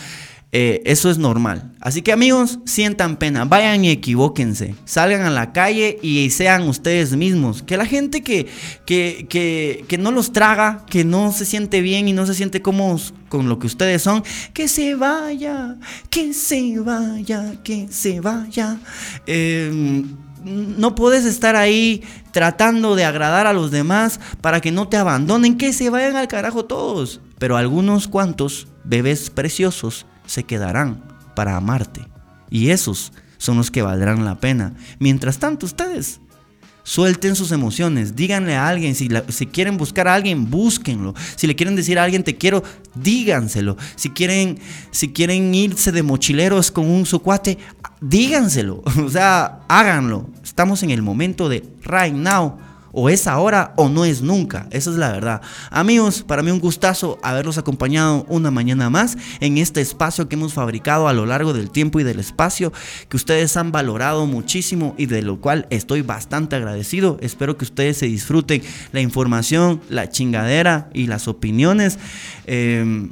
Eh, 0.51 0.81
eso 0.85 1.09
es 1.09 1.17
normal. 1.17 1.73
Así 1.81 2.01
que 2.01 2.13
amigos, 2.13 2.59
sientan 2.65 3.17
pena, 3.17 3.43
vayan 3.43 3.83
y 3.83 3.89
equivóquense, 3.89 4.73
salgan 4.85 5.23
a 5.23 5.29
la 5.29 5.51
calle 5.51 5.99
y 6.01 6.29
sean 6.29 6.63
ustedes 6.69 7.13
mismos. 7.15 7.61
Que 7.61 7.75
la 7.75 7.85
gente 7.85 8.21
que, 8.21 8.47
que, 8.85 9.25
que, 9.27 9.97
no 9.97 10.11
los 10.11 10.31
traga, 10.31 10.85
que 10.89 11.03
no 11.03 11.33
se 11.33 11.43
siente 11.43 11.81
bien 11.81 12.07
y 12.07 12.13
no 12.13 12.25
se 12.25 12.33
siente 12.33 12.61
cómodos 12.61 13.13
con 13.27 13.49
lo 13.49 13.59
que 13.59 13.67
ustedes 13.67 14.01
son, 14.01 14.23
que 14.53 14.69
se 14.69 14.95
vaya, 14.95 15.75
que 16.09 16.33
se 16.33 16.79
vaya, 16.79 17.55
que 17.61 17.87
se 17.89 18.21
vaya. 18.21 18.79
Em, 19.27 20.15
no 20.45 20.95
puedes 20.95 21.25
estar 21.25 21.57
ahí 21.57 22.01
tratando 22.31 22.95
de 22.95 23.03
agradar 23.03 23.45
a 23.45 23.53
los 23.53 23.71
demás 23.71 24.21
para 24.39 24.61
que 24.61 24.71
no 24.71 24.87
te 24.87 24.95
abandonen, 24.95 25.57
que 25.57 25.73
se 25.73 25.89
vayan 25.89 26.15
al 26.15 26.29
carajo 26.29 26.63
todos. 26.63 27.19
Pero 27.39 27.57
algunos 27.57 28.07
cuantos 28.07 28.67
bebés 28.85 29.29
preciosos 29.29 30.05
se 30.25 30.43
quedarán 30.43 31.03
para 31.35 31.55
amarte. 31.55 32.07
Y 32.49 32.69
esos 32.69 33.11
son 33.37 33.57
los 33.57 33.71
que 33.71 33.81
valdrán 33.81 34.25
la 34.25 34.39
pena. 34.39 34.73
Mientras 34.99 35.39
tanto, 35.39 35.65
ustedes 35.65 36.19
suelten 36.83 37.35
sus 37.35 37.51
emociones, 37.51 38.15
díganle 38.15 38.55
a 38.55 38.67
alguien, 38.67 38.93
si, 38.93 39.09
si, 39.29 39.47
quieren 39.47 39.75
buscar 39.75 40.07
a 40.07 40.13
alguien, 40.13 40.49
búsquenlo. 40.49 41.15
Si 41.35 41.47
le 41.47 41.55
quieren 41.55 41.75
decir 41.75 41.97
a 41.97 42.03
alguien 42.03 42.23
te 42.23 42.37
quiero, 42.37 42.63
díganselo. 42.93 43.75
Si 43.95 44.11
quieren, 44.11 44.59
si 44.91 45.11
quieren 45.11 45.53
irse 45.53 45.91
de 45.91 46.03
mochileros 46.03 46.71
con 46.71 46.85
un 46.85 47.05
sucuate, 47.05 47.57
díganselo. 48.01 48.83
O 49.03 49.09
sea, 49.09 49.61
háganlo. 49.67 50.29
Estamos 50.43 50.83
en 50.83 50.91
el 50.91 51.01
momento 51.01 51.49
de 51.49 51.63
right 51.83 52.13
now 52.13 52.57
o 52.95 53.09
es 53.09 53.27
ahora 53.27 53.73
o 53.75 53.89
no 53.89 54.05
es 54.05 54.21
nunca. 54.21 54.67
Esa 54.71 54.89
es 54.89 54.95
la 54.95 55.11
verdad. 55.11 55.41
Amigos, 55.69 56.23
para 56.23 56.41
mí 56.41 56.49
un 56.49 56.59
gustazo 56.59 57.19
haberlos 57.21 57.57
acompañado 57.57 58.25
una 58.29 58.51
mañana 58.51 58.89
más 58.89 59.17
en 59.41 59.57
este 59.57 59.81
espacio 59.81 60.29
que 60.29 60.35
hemos 60.35 60.53
fabricado 60.53 61.09
a 61.09 61.13
lo 61.13 61.25
largo 61.25 61.53
del 61.53 61.69
tiempo 61.69 61.99
y 61.99 62.03
del 62.03 62.19
espacio, 62.19 62.71
que 63.09 63.17
ustedes 63.17 63.57
han 63.57 63.71
valorado 63.71 64.25
muchísimo 64.25 64.95
y 64.97 65.07
de 65.07 65.21
lo 65.21 65.41
cual 65.41 65.67
estoy 65.69 66.01
bastante 66.01 66.55
agradecido. 66.55 67.17
Espero 67.21 67.57
que 67.57 67.65
ustedes 67.65 67.97
se 67.97 68.05
disfruten 68.05 68.63
la 68.93 69.01
información, 69.01 69.81
la 69.89 70.09
chingadera 70.09 70.89
y 70.93 71.07
las 71.07 71.27
opiniones. 71.27 71.99
Eh, 72.47 73.09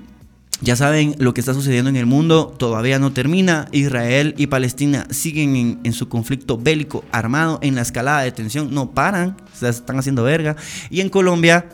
ya 0.63 0.77
saben, 0.77 1.15
lo 1.19 1.33
que 1.33 1.41
está 1.41 1.53
sucediendo 1.53 1.89
en 1.89 1.97
el 1.97 2.05
mundo 2.05 2.53
todavía 2.57 2.97
no 2.97 3.11
termina. 3.11 3.67
Israel 3.73 4.33
y 4.37 4.47
Palestina 4.47 5.05
siguen 5.09 5.81
en, 5.83 5.93
su 5.93 6.07
conflicto 6.07 6.57
bélico 6.57 7.03
armado, 7.11 7.59
en 7.61 7.75
la 7.75 7.81
escalada 7.81 8.21
de 8.21 8.31
tensión, 8.31 8.73
no 8.73 8.91
paran, 8.91 9.35
se 9.53 9.67
están 9.67 9.99
haciendo 9.99 10.23
verga. 10.23 10.55
Y 10.89 11.01
en 11.01 11.09
Colombia 11.09 11.67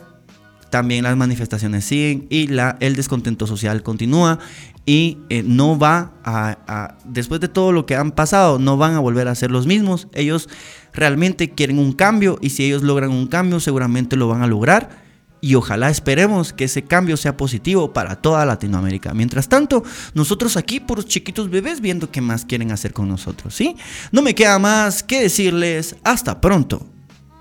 también 0.70 1.04
las 1.04 1.16
manifestaciones 1.16 1.84
siguen 1.84 2.26
y 2.30 2.48
la, 2.48 2.76
el 2.80 2.96
descontento 2.96 3.46
social 3.46 3.82
continúa 3.84 4.40
y 4.86 5.18
eh, 5.28 5.44
no 5.46 5.78
va 5.78 6.12
a, 6.24 6.96
después 7.04 7.40
de 7.40 7.48
todo 7.48 7.70
lo 7.70 7.86
que 7.86 7.94
han 7.94 8.10
pasado, 8.10 8.58
no 8.58 8.76
van 8.76 8.94
a 8.94 8.98
volver 8.98 9.28
a 9.28 9.36
ser 9.36 9.52
los 9.52 9.68
mismos. 9.68 10.08
Ellos 10.14 10.48
realmente 10.92 11.50
quieren 11.50 11.78
un 11.78 11.92
cambio 11.92 12.38
y 12.40 12.50
si 12.50 12.64
ellos 12.64 12.82
logran 12.82 13.10
un 13.10 13.28
cambio 13.28 13.60
seguramente 13.60 14.16
lo 14.16 14.26
van 14.26 14.42
a 14.42 14.48
lograr 14.48 15.09
y 15.40 15.54
ojalá 15.54 15.90
esperemos 15.90 16.52
que 16.52 16.64
ese 16.64 16.82
cambio 16.82 17.16
sea 17.16 17.36
positivo 17.36 17.92
para 17.92 18.16
toda 18.16 18.44
Latinoamérica. 18.44 19.14
Mientras 19.14 19.48
tanto, 19.48 19.82
nosotros 20.14 20.56
aquí, 20.56 20.80
por 20.80 20.98
los 20.98 21.06
chiquitos 21.06 21.50
bebés, 21.50 21.80
viendo 21.80 22.10
qué 22.10 22.20
más 22.20 22.44
quieren 22.44 22.72
hacer 22.72 22.92
con 22.92 23.08
nosotros, 23.08 23.54
¿sí? 23.54 23.76
No 24.12 24.22
me 24.22 24.34
queda 24.34 24.58
más 24.58 25.02
que 25.02 25.22
decirles 25.22 25.96
hasta 26.04 26.40
pronto, 26.40 26.86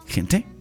gente. 0.08 0.59